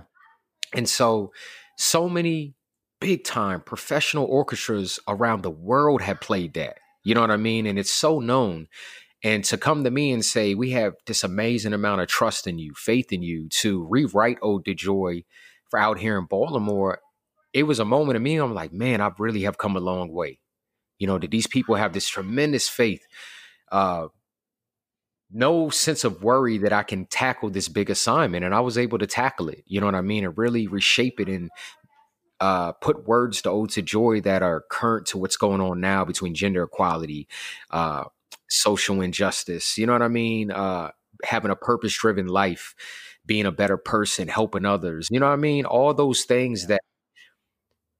[0.74, 1.30] And so,
[1.78, 2.56] so many
[3.00, 6.78] big time professional orchestras around the world have played that.
[7.04, 7.66] You know what I mean?
[7.66, 8.66] And it's so known.
[9.22, 12.58] And to come to me and say, we have this amazing amount of trust in
[12.58, 15.22] you, faith in you to rewrite Ode to Joy
[15.70, 16.98] for out here in Baltimore
[17.56, 18.36] it was a moment of me.
[18.36, 20.40] I'm like, man, I really have come a long way.
[20.98, 23.00] You know, that these people have this tremendous faith,
[23.72, 24.08] uh,
[25.30, 28.44] no sense of worry that I can tackle this big assignment.
[28.44, 30.26] And I was able to tackle it, you know what I mean?
[30.26, 31.50] And really reshape it and
[32.38, 36.04] uh, put words to ode to joy that are current to what's going on now
[36.04, 37.26] between gender equality,
[37.70, 38.04] uh,
[38.50, 40.50] social injustice, you know what I mean?
[40.50, 40.90] Uh,
[41.24, 42.74] having a purpose driven life,
[43.24, 45.64] being a better person, helping others, you know what I mean?
[45.64, 46.82] All those things that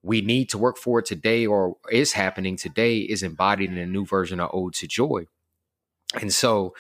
[0.07, 4.07] we need to work for today or is happening today is embodied in a new
[4.07, 5.27] version of Ode to Joy.
[6.15, 6.75] And so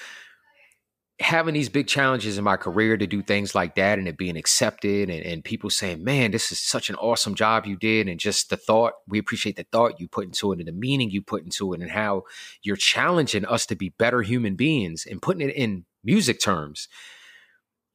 [1.18, 4.36] having these big challenges in my career to do things like that and it being
[4.36, 8.06] accepted and, and people saying, man, this is such an awesome job you did.
[8.06, 11.10] And just the thought, we appreciate the thought you put into it and the meaning
[11.10, 12.22] you put into it and how
[12.62, 16.86] you're challenging us to be better human beings and putting it in music terms.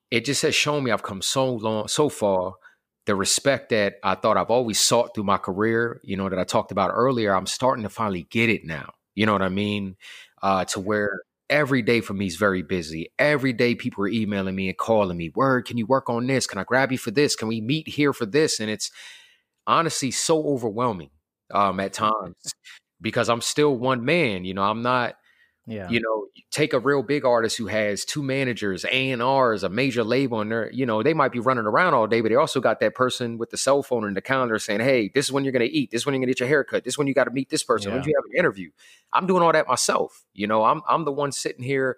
[0.09, 2.55] It just has shown me I've come so long, so far
[3.05, 6.43] the respect that I thought I've always sought through my career, you know, that I
[6.43, 8.93] talked about earlier, I'm starting to finally get it now.
[9.15, 9.97] You know what I mean?
[10.41, 13.11] Uh, to where every day for me is very busy.
[13.19, 16.47] Every day people are emailing me and calling me, Word, can you work on this?
[16.47, 17.35] Can I grab you for this?
[17.35, 18.59] Can we meet here for this?
[18.59, 18.91] And it's
[19.67, 21.09] honestly so overwhelming
[21.51, 22.53] um, at times
[23.01, 24.45] because I'm still one man.
[24.45, 25.15] You know, I'm not
[25.67, 25.89] yeah.
[25.89, 29.69] You know, take a real big artist who has two managers, A and R's, a
[29.69, 32.35] major label, and they're, you know, they might be running around all day, but they
[32.35, 35.31] also got that person with the cell phone and the calendar saying, Hey, this is
[35.31, 37.07] when you're gonna eat, this is when you're gonna get your haircut, this is when
[37.07, 37.97] you gotta meet this person, yeah.
[37.97, 38.71] when you have an interview.
[39.13, 40.25] I'm doing all that myself.
[40.33, 41.97] You know, I'm I'm the one sitting here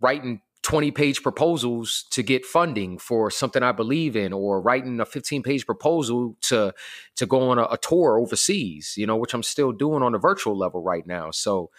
[0.00, 5.06] writing 20 page proposals to get funding for something I believe in or writing a
[5.06, 6.74] 15 page proposal to
[7.16, 10.18] to go on a, a tour overseas, you know, which I'm still doing on a
[10.18, 11.30] virtual level right now.
[11.30, 11.70] So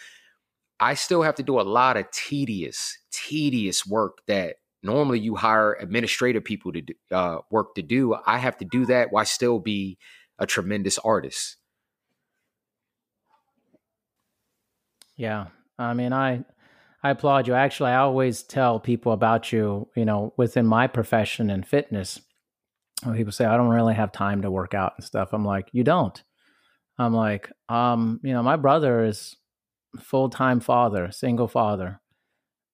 [0.80, 5.74] I still have to do a lot of tedious, tedious work that normally you hire
[5.74, 8.16] administrative people to do, uh, work to do.
[8.26, 9.98] I have to do that while still be
[10.38, 11.58] a tremendous artist.
[15.16, 15.48] Yeah,
[15.80, 16.44] I mean, I
[17.02, 17.54] I applaud you.
[17.54, 19.88] Actually, I always tell people about you.
[19.96, 22.20] You know, within my profession and fitness,
[23.04, 25.70] when people say I don't really have time to work out and stuff, I'm like,
[25.72, 26.22] you don't.
[26.98, 29.36] I'm like, um, you know, my brother is
[29.98, 32.02] full time father, single father,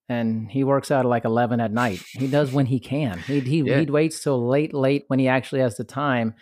[0.10, 2.02] and he works out at like eleven at night.
[2.11, 3.19] He does when he can.
[3.19, 3.80] He he yeah.
[3.80, 6.34] he waits till late late when he actually has the time.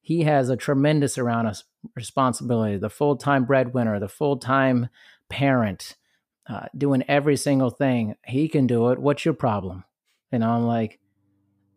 [0.00, 1.62] He has a tremendous amount of
[1.94, 2.76] responsibility.
[2.76, 4.88] The full time breadwinner, the full time
[5.28, 5.96] parent,
[6.48, 8.16] uh, doing every single thing.
[8.26, 8.98] He can do it.
[8.98, 9.84] What's your problem?
[10.32, 10.98] You know, I'm like,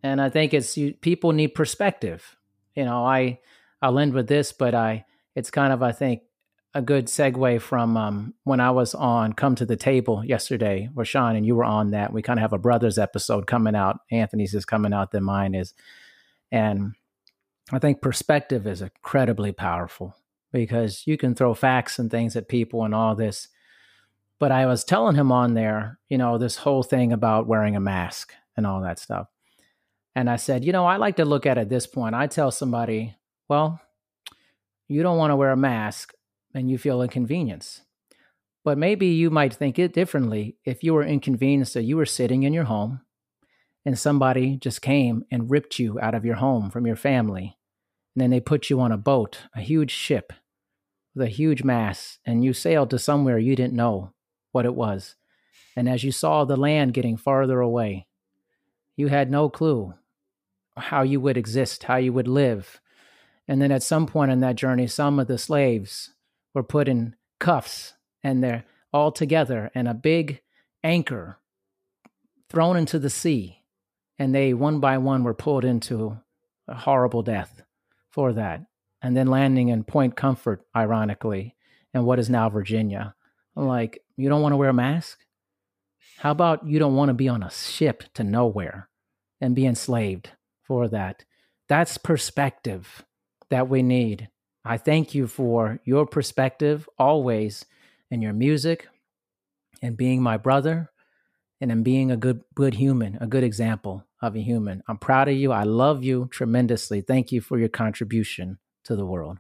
[0.02, 2.38] and I think it's you, people need perspective.
[2.76, 3.40] You know, I
[3.82, 5.06] I'll end with this, but I
[5.36, 6.22] it's kind of I think
[6.76, 11.06] a good segue from um, when I was on Come to the Table yesterday, where
[11.06, 12.12] Sean and you were on that.
[12.12, 14.02] We kind of have a brothers episode coming out.
[14.12, 15.74] Anthony's is coming out than mine is,
[16.52, 16.92] and
[17.72, 20.18] I think perspective is incredibly powerful
[20.52, 23.48] because you can throw facts and things at people and all this.
[24.38, 27.80] But I was telling him on there, you know, this whole thing about wearing a
[27.80, 29.28] mask and all that stuff.
[30.14, 32.16] And I said, you know, I like to look at it at this point.
[32.16, 33.16] I tell somebody,
[33.48, 33.80] well,
[34.90, 36.14] you don't want to wear a mask
[36.56, 37.82] and you feel inconvenience.
[38.64, 42.42] But maybe you might think it differently if you were inconvenienced that you were sitting
[42.42, 43.02] in your home
[43.86, 47.58] and somebody just came and ripped you out of your home from your family.
[48.16, 50.34] And then they put you on a boat, a huge ship
[51.14, 54.14] with a huge mass, and you sailed to somewhere you didn't know
[54.52, 55.16] what it was.
[55.76, 58.08] And as you saw the land getting farther away,
[58.96, 59.94] you had no clue
[60.78, 62.82] how you would exist, how you would live.
[63.48, 66.15] And then at some point in that journey, some of the slaves
[66.56, 70.42] were put in cuffs and they're all together and a big
[70.84, 71.38] anchor
[72.50, 73.62] thrown into the sea.
[74.18, 76.18] And they, one by one, were pulled into
[76.68, 77.62] a horrible death
[78.10, 78.62] for that.
[79.02, 81.56] And then landing in Point Comfort, ironically,
[81.94, 83.14] and what is now Virginia.
[83.56, 85.20] Like, you don't want to wear a mask?
[86.18, 88.90] How about you don't want to be on a ship to nowhere
[89.42, 90.32] and be enslaved
[90.64, 91.26] for that?
[91.68, 93.04] That's perspective
[93.50, 94.30] that we need
[94.66, 97.66] I thank you for your perspective always
[98.10, 98.88] in your music
[99.82, 100.92] and being my brother
[101.62, 104.82] and in being a good good human, a good example of a human.
[104.88, 105.52] I'm proud of you.
[105.52, 107.02] I love you tremendously.
[107.02, 109.38] Thank you for your contribution to the world.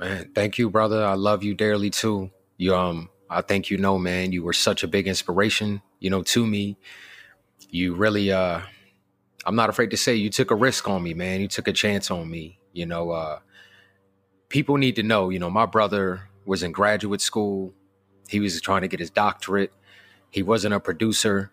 [0.00, 1.04] Man, thank you, brother.
[1.04, 2.30] I love you dearly too.
[2.56, 6.22] You um I think you know, man, you were such a big inspiration, you know,
[6.24, 6.76] to me.
[7.70, 8.62] You really uh
[9.46, 11.40] I'm not afraid to say you took a risk on me, man.
[11.40, 12.58] You took a chance on me.
[12.72, 13.38] You know, uh
[14.48, 17.74] people need to know, you know, my brother was in graduate school.
[18.28, 19.72] He was trying to get his doctorate.
[20.30, 21.50] He wasn't a producer.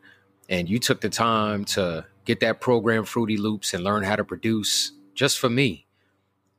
[0.50, 4.24] And you took the time to get that program, Fruity Loops, and learn how to
[4.24, 5.88] produce just for me.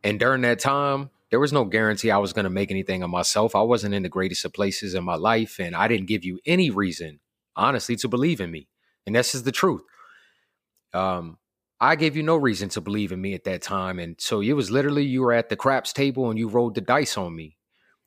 [0.03, 3.11] And during that time, there was no guarantee I was going to make anything of
[3.11, 3.57] myself.
[3.57, 6.39] I wasn't in the greatest of places in my life, and I didn't give you
[6.47, 7.21] any reason,
[7.57, 8.69] honestly, to believe in me.
[9.07, 9.83] And this is the truth.
[10.93, 11.39] Um,
[11.81, 13.99] I gave you no reason to believe in me at that time.
[13.99, 16.81] And so it was literally you were at the craps table and you rolled the
[16.81, 17.57] dice on me.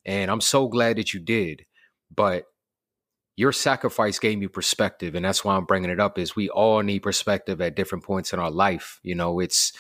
[0.05, 1.65] And I'm so glad that you did.
[2.13, 2.45] But
[3.35, 5.13] your sacrifice gave me perspective.
[5.13, 8.33] And that's why I'm bringing it up is we all need perspective at different points
[8.33, 8.99] in our life.
[9.03, 9.71] You know, it's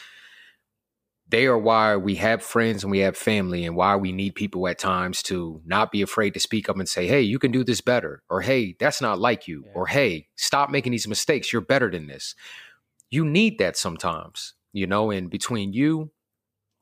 [1.27, 4.67] they are why we have friends and we have family and why we need people
[4.67, 7.63] at times to not be afraid to speak up and say, hey, you can do
[7.63, 8.23] this better.
[8.29, 9.63] Or hey, that's not like you.
[9.65, 9.71] Yeah.
[9.75, 11.51] Or hey, stop making these mistakes.
[11.51, 12.35] You're better than this
[13.09, 16.11] you need that sometimes, you know, and between you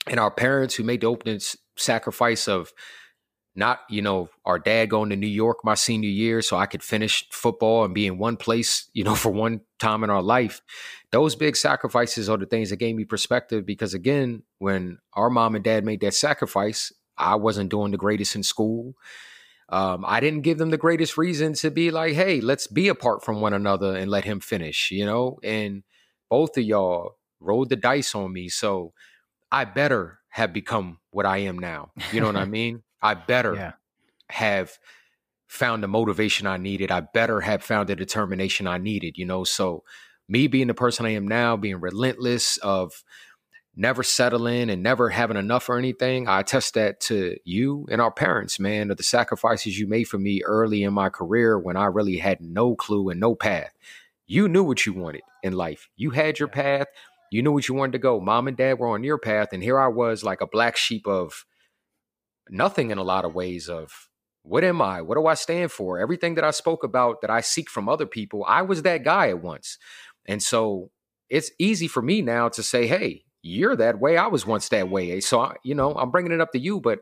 [0.07, 1.39] and our parents who made the opening
[1.75, 2.71] sacrifice of
[3.55, 6.83] not, you know, our dad going to New York my senior year so I could
[6.83, 10.61] finish football and be in one place, you know, for one time in our life.
[11.11, 15.55] Those big sacrifices are the things that gave me perspective because again, when our mom
[15.55, 18.93] and dad made that sacrifice, I wasn't doing the greatest in school.
[19.69, 23.25] Um, I didn't give them the greatest reason to be like, hey, let's be apart
[23.25, 25.39] from one another and let him finish, you know?
[25.43, 25.83] And
[26.29, 28.49] both of y'all rolled the dice on me.
[28.49, 28.93] So
[29.51, 31.91] I better have become what I am now.
[32.11, 32.83] You know what I mean?
[33.01, 33.71] I better yeah.
[34.29, 34.77] have
[35.47, 36.91] found the motivation I needed.
[36.91, 39.43] I better have found the determination I needed, you know?
[39.43, 39.83] So
[40.27, 43.03] me being the person I am now, being relentless of
[43.75, 48.11] never settling and never having enough or anything, I attest that to you and our
[48.11, 51.85] parents, man, of the sacrifices you made for me early in my career when I
[51.85, 53.71] really had no clue and no path
[54.27, 55.87] you knew what you wanted in life.
[55.95, 56.87] You had your path.
[57.31, 58.19] You knew what you wanted to go.
[58.19, 61.07] Mom and dad were on your path, and here I was, like a black sheep
[61.07, 61.45] of
[62.49, 63.67] nothing in a lot of ways.
[63.67, 64.09] Of
[64.43, 65.01] what am I?
[65.01, 65.99] What do I stand for?
[65.99, 69.29] Everything that I spoke about that I seek from other people, I was that guy
[69.29, 69.77] at once,
[70.25, 70.91] and so
[71.29, 74.17] it's easy for me now to say, "Hey, you're that way.
[74.17, 76.79] I was once that way." So I, you know, I'm bringing it up to you,
[76.79, 76.99] but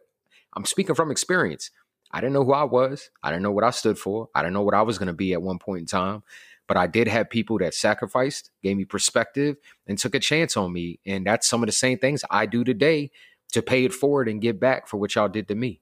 [0.55, 1.69] I'm speaking from experience.
[2.11, 3.09] I didn't know who I was.
[3.21, 4.29] I didn't know what I stood for.
[4.33, 6.23] I didn't know what I was going to be at one point in time.
[6.67, 10.73] But I did have people that sacrificed, gave me perspective, and took a chance on
[10.73, 10.99] me.
[11.05, 13.11] And that's some of the same things I do today
[13.51, 15.81] to pay it forward and give back for what y'all did to me.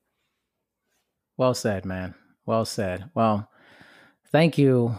[1.37, 2.15] Well said, man.
[2.45, 3.09] Well said.
[3.15, 3.49] Well,
[4.31, 4.95] thank you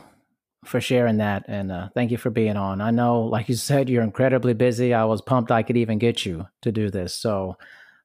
[0.64, 2.80] for sharing that and uh, thank you for being on.
[2.80, 4.94] I know, like you said, you're incredibly busy.
[4.94, 7.14] I was pumped I could even get you to do this.
[7.14, 7.56] So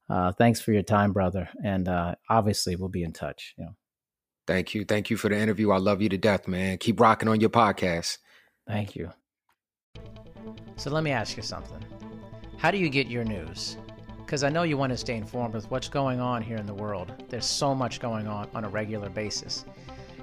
[0.09, 1.49] uh, thanks for your time, brother.
[1.63, 3.53] And uh, obviously, we'll be in touch.
[3.57, 3.75] You know.
[4.49, 4.83] Thank you.
[4.83, 5.69] Thank you for the interview.
[5.69, 6.79] I love you to death, man.
[6.79, 8.17] Keep rocking on your podcast.
[8.67, 9.11] Thank you.
[10.75, 11.85] So let me ask you something.
[12.57, 13.77] How do you get your news?
[14.17, 16.73] Because I know you want to stay informed with what's going on here in the
[16.73, 17.13] world.
[17.29, 19.65] There's so much going on on a regular basis.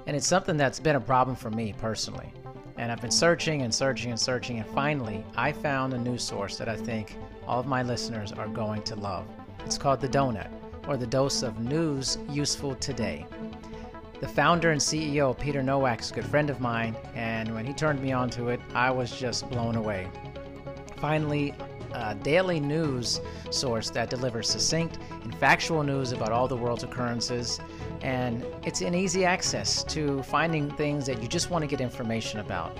[0.07, 2.33] And it's something that's been a problem for me personally.
[2.75, 6.57] And I've been searching and searching and searching, and finally, I found a news source
[6.57, 7.15] that I think
[7.47, 9.25] all of my listeners are going to love.
[9.65, 10.49] It's called The Donut,
[10.85, 13.25] or the dose of news useful today.
[14.19, 17.73] The founder and CEO, Peter Nowak, is a good friend of mine, and when he
[17.73, 20.07] turned me onto it, I was just blown away.
[20.97, 21.53] Finally,
[21.93, 23.21] a daily news
[23.51, 27.59] source that delivers succinct and factual news about all the world's occurrences.
[28.01, 32.39] And it's an easy access to finding things that you just want to get information
[32.39, 32.75] about.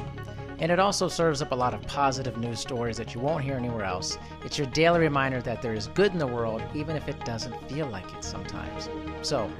[0.59, 3.55] And it also serves up a lot of positive news stories that you won't hear
[3.55, 4.18] anywhere else.
[4.43, 7.55] It's your daily reminder that there is good in the world, even if it doesn't
[7.69, 8.89] feel like it sometimes.
[9.22, 9.51] So,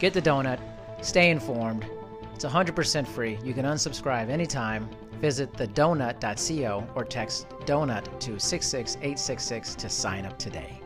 [0.00, 0.58] get the donut,
[1.02, 1.86] stay informed.
[2.34, 3.38] It's 100% free.
[3.44, 4.88] You can unsubscribe anytime.
[5.20, 10.82] Visit thedonut.co or text donut to 66866 to sign up today.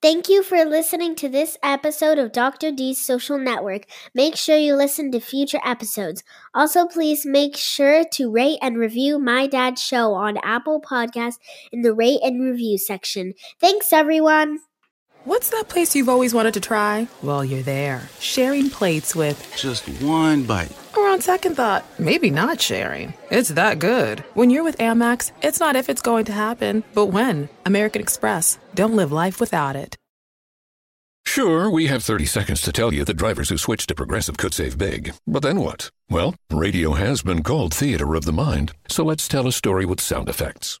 [0.00, 2.70] Thank you for listening to this episode of Dr.
[2.70, 3.82] D's Social Network.
[4.14, 6.22] Make sure you listen to future episodes.
[6.54, 11.38] Also, please make sure to rate and review My Dad's Show on Apple Podcasts
[11.72, 13.32] in the rate and review section.
[13.60, 14.60] Thanks, everyone.
[15.28, 17.06] What's that place you've always wanted to try?
[17.22, 20.72] Well, you're there, sharing plates with Just one bite.
[20.96, 23.12] Or on second thought, maybe not sharing.
[23.30, 24.20] It's that good.
[24.32, 27.50] When you're with Amex, it's not if it's going to happen, but when.
[27.66, 28.58] American Express.
[28.74, 29.98] Don't live life without it.
[31.26, 34.54] Sure, we have 30 seconds to tell you that drivers who switch to Progressive could
[34.54, 35.12] save big.
[35.26, 35.90] But then what?
[36.08, 40.00] Well, radio has been called theater of the mind, so let's tell a story with
[40.00, 40.80] sound effects.